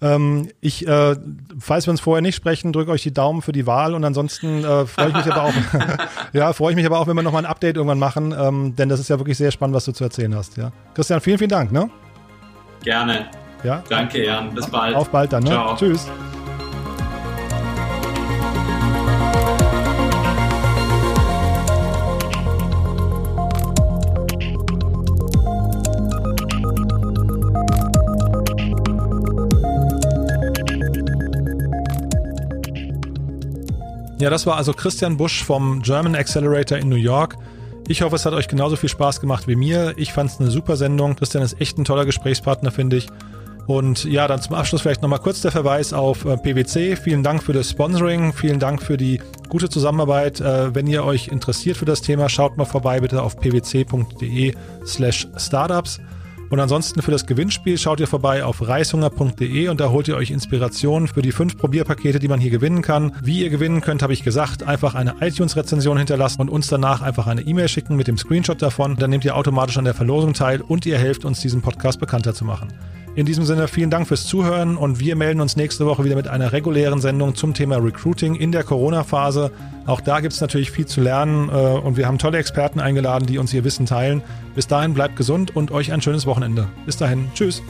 Ähm, 0.00 0.48
ich, 0.60 0.86
äh, 0.86 1.16
falls 1.58 1.86
wir 1.86 1.90
uns 1.90 2.00
vorher 2.00 2.22
nicht 2.22 2.36
sprechen, 2.36 2.72
drücke 2.72 2.90
euch 2.90 3.02
die 3.02 3.12
Daumen 3.12 3.42
für 3.42 3.52
die 3.52 3.66
Wahl 3.66 3.94
und 3.94 4.04
ansonsten 4.04 4.64
äh, 4.64 4.86
freue 4.86 5.08
ich 5.08 5.14
mich 5.14 5.32
aber 5.32 5.44
auch, 5.44 5.54
ja, 6.32 6.52
freue 6.52 6.72
ich 6.72 6.76
mich 6.76 6.86
aber 6.86 6.98
auch, 6.98 7.06
wenn 7.06 7.16
wir 7.16 7.22
nochmal 7.22 7.44
ein 7.44 7.50
Update 7.50 7.76
irgendwann 7.76 7.98
machen, 7.98 8.34
ähm, 8.38 8.76
denn 8.76 8.88
das 8.88 9.00
ist 9.00 9.08
ja 9.08 9.18
wirklich 9.18 9.38
sehr 9.38 9.50
spannend, 9.50 9.74
was 9.74 9.84
du 9.84 9.92
zu 9.92 10.04
erzählen 10.04 10.34
hast. 10.34 10.56
Ja. 10.56 10.72
Christian, 10.94 11.20
vielen, 11.20 11.38
vielen 11.38 11.50
Dank. 11.50 11.72
Ne? 11.72 11.90
Gerne. 12.82 13.26
Ja. 13.64 13.82
Danke, 13.88 14.24
Jan. 14.24 14.54
Bis 14.54 14.66
bald. 14.66 14.94
Auf 14.94 15.08
bald 15.08 15.32
dann. 15.32 15.42
Ne? 15.42 15.50
Ciao. 15.50 15.76
Tschüss. 15.76 16.06
Ja, 34.26 34.30
das 34.30 34.44
war 34.44 34.56
also 34.56 34.72
Christian 34.72 35.16
Busch 35.16 35.44
vom 35.44 35.82
German 35.82 36.16
Accelerator 36.16 36.76
in 36.78 36.88
New 36.88 36.96
York. 36.96 37.36
Ich 37.86 38.02
hoffe, 38.02 38.16
es 38.16 38.26
hat 38.26 38.32
euch 38.32 38.48
genauso 38.48 38.74
viel 38.74 38.88
Spaß 38.88 39.20
gemacht 39.20 39.46
wie 39.46 39.54
mir. 39.54 39.94
Ich 39.98 40.12
fand 40.12 40.28
es 40.28 40.40
eine 40.40 40.50
super 40.50 40.76
Sendung. 40.76 41.14
Christian 41.14 41.44
ist 41.44 41.60
echt 41.60 41.78
ein 41.78 41.84
toller 41.84 42.04
Gesprächspartner, 42.04 42.72
finde 42.72 42.96
ich. 42.96 43.06
Und 43.68 44.04
ja, 44.04 44.26
dann 44.26 44.42
zum 44.42 44.56
Abschluss 44.56 44.80
vielleicht 44.82 45.00
nochmal 45.00 45.20
kurz 45.20 45.42
der 45.42 45.52
Verweis 45.52 45.92
auf 45.92 46.24
äh, 46.24 46.36
PwC. 46.36 46.96
Vielen 46.96 47.22
Dank 47.22 47.40
für 47.40 47.52
das 47.52 47.70
Sponsoring, 47.70 48.32
vielen 48.32 48.58
Dank 48.58 48.82
für 48.82 48.96
die 48.96 49.20
gute 49.48 49.68
Zusammenarbeit. 49.68 50.40
Äh, 50.40 50.74
wenn 50.74 50.88
ihr 50.88 51.04
euch 51.04 51.28
interessiert 51.28 51.76
für 51.76 51.84
das 51.84 52.02
Thema, 52.02 52.28
schaut 52.28 52.56
mal 52.56 52.64
vorbei 52.64 52.98
bitte 52.98 53.22
auf 53.22 53.38
pwc.de 53.38 54.56
slash 54.84 55.28
startups. 55.36 56.00
Und 56.48 56.60
ansonsten 56.60 57.02
für 57.02 57.10
das 57.10 57.26
Gewinnspiel 57.26 57.76
schaut 57.78 58.00
ihr 58.00 58.06
vorbei 58.06 58.44
auf 58.44 58.66
reishunger.de 58.66 59.68
und 59.68 59.80
da 59.80 59.90
holt 59.90 60.08
ihr 60.08 60.16
euch 60.16 60.30
Inspiration 60.30 61.08
für 61.08 61.22
die 61.22 61.32
fünf 61.32 61.56
Probierpakete, 61.56 62.18
die 62.18 62.28
man 62.28 62.40
hier 62.40 62.50
gewinnen 62.50 62.82
kann. 62.82 63.12
Wie 63.22 63.42
ihr 63.42 63.50
gewinnen 63.50 63.80
könnt, 63.80 64.02
habe 64.02 64.12
ich 64.12 64.22
gesagt, 64.22 64.62
einfach 64.62 64.94
eine 64.94 65.16
iTunes-Rezension 65.20 65.98
hinterlassen 65.98 66.40
und 66.40 66.50
uns 66.50 66.68
danach 66.68 67.02
einfach 67.02 67.26
eine 67.26 67.42
E-Mail 67.42 67.68
schicken 67.68 67.96
mit 67.96 68.06
dem 68.06 68.18
Screenshot 68.18 68.62
davon. 68.62 68.96
Dann 68.96 69.10
nehmt 69.10 69.24
ihr 69.24 69.36
automatisch 69.36 69.78
an 69.78 69.84
der 69.84 69.94
Verlosung 69.94 70.34
teil 70.34 70.60
und 70.60 70.86
ihr 70.86 70.98
helft 70.98 71.24
uns, 71.24 71.40
diesen 71.40 71.62
Podcast 71.62 71.98
bekannter 71.98 72.34
zu 72.34 72.44
machen. 72.44 72.68
In 73.16 73.24
diesem 73.24 73.46
Sinne 73.46 73.66
vielen 73.66 73.88
Dank 73.88 74.06
fürs 74.06 74.26
Zuhören 74.26 74.76
und 74.76 75.00
wir 75.00 75.16
melden 75.16 75.40
uns 75.40 75.56
nächste 75.56 75.86
Woche 75.86 76.04
wieder 76.04 76.16
mit 76.16 76.28
einer 76.28 76.52
regulären 76.52 77.00
Sendung 77.00 77.34
zum 77.34 77.54
Thema 77.54 77.76
Recruiting 77.76 78.34
in 78.34 78.52
der 78.52 78.62
Corona-Phase. 78.62 79.52
Auch 79.86 80.02
da 80.02 80.20
gibt 80.20 80.34
es 80.34 80.42
natürlich 80.42 80.70
viel 80.70 80.84
zu 80.84 81.00
lernen 81.00 81.48
äh, 81.48 81.52
und 81.52 81.96
wir 81.96 82.06
haben 82.06 82.18
tolle 82.18 82.36
Experten 82.36 82.78
eingeladen, 82.78 83.24
die 83.24 83.38
uns 83.38 83.54
ihr 83.54 83.64
Wissen 83.64 83.86
teilen. 83.86 84.22
Bis 84.54 84.66
dahin 84.66 84.92
bleibt 84.92 85.16
gesund 85.16 85.56
und 85.56 85.70
euch 85.70 85.94
ein 85.94 86.02
schönes 86.02 86.26
Wochenende. 86.26 86.68
Bis 86.84 86.98
dahin, 86.98 87.30
tschüss. 87.34 87.62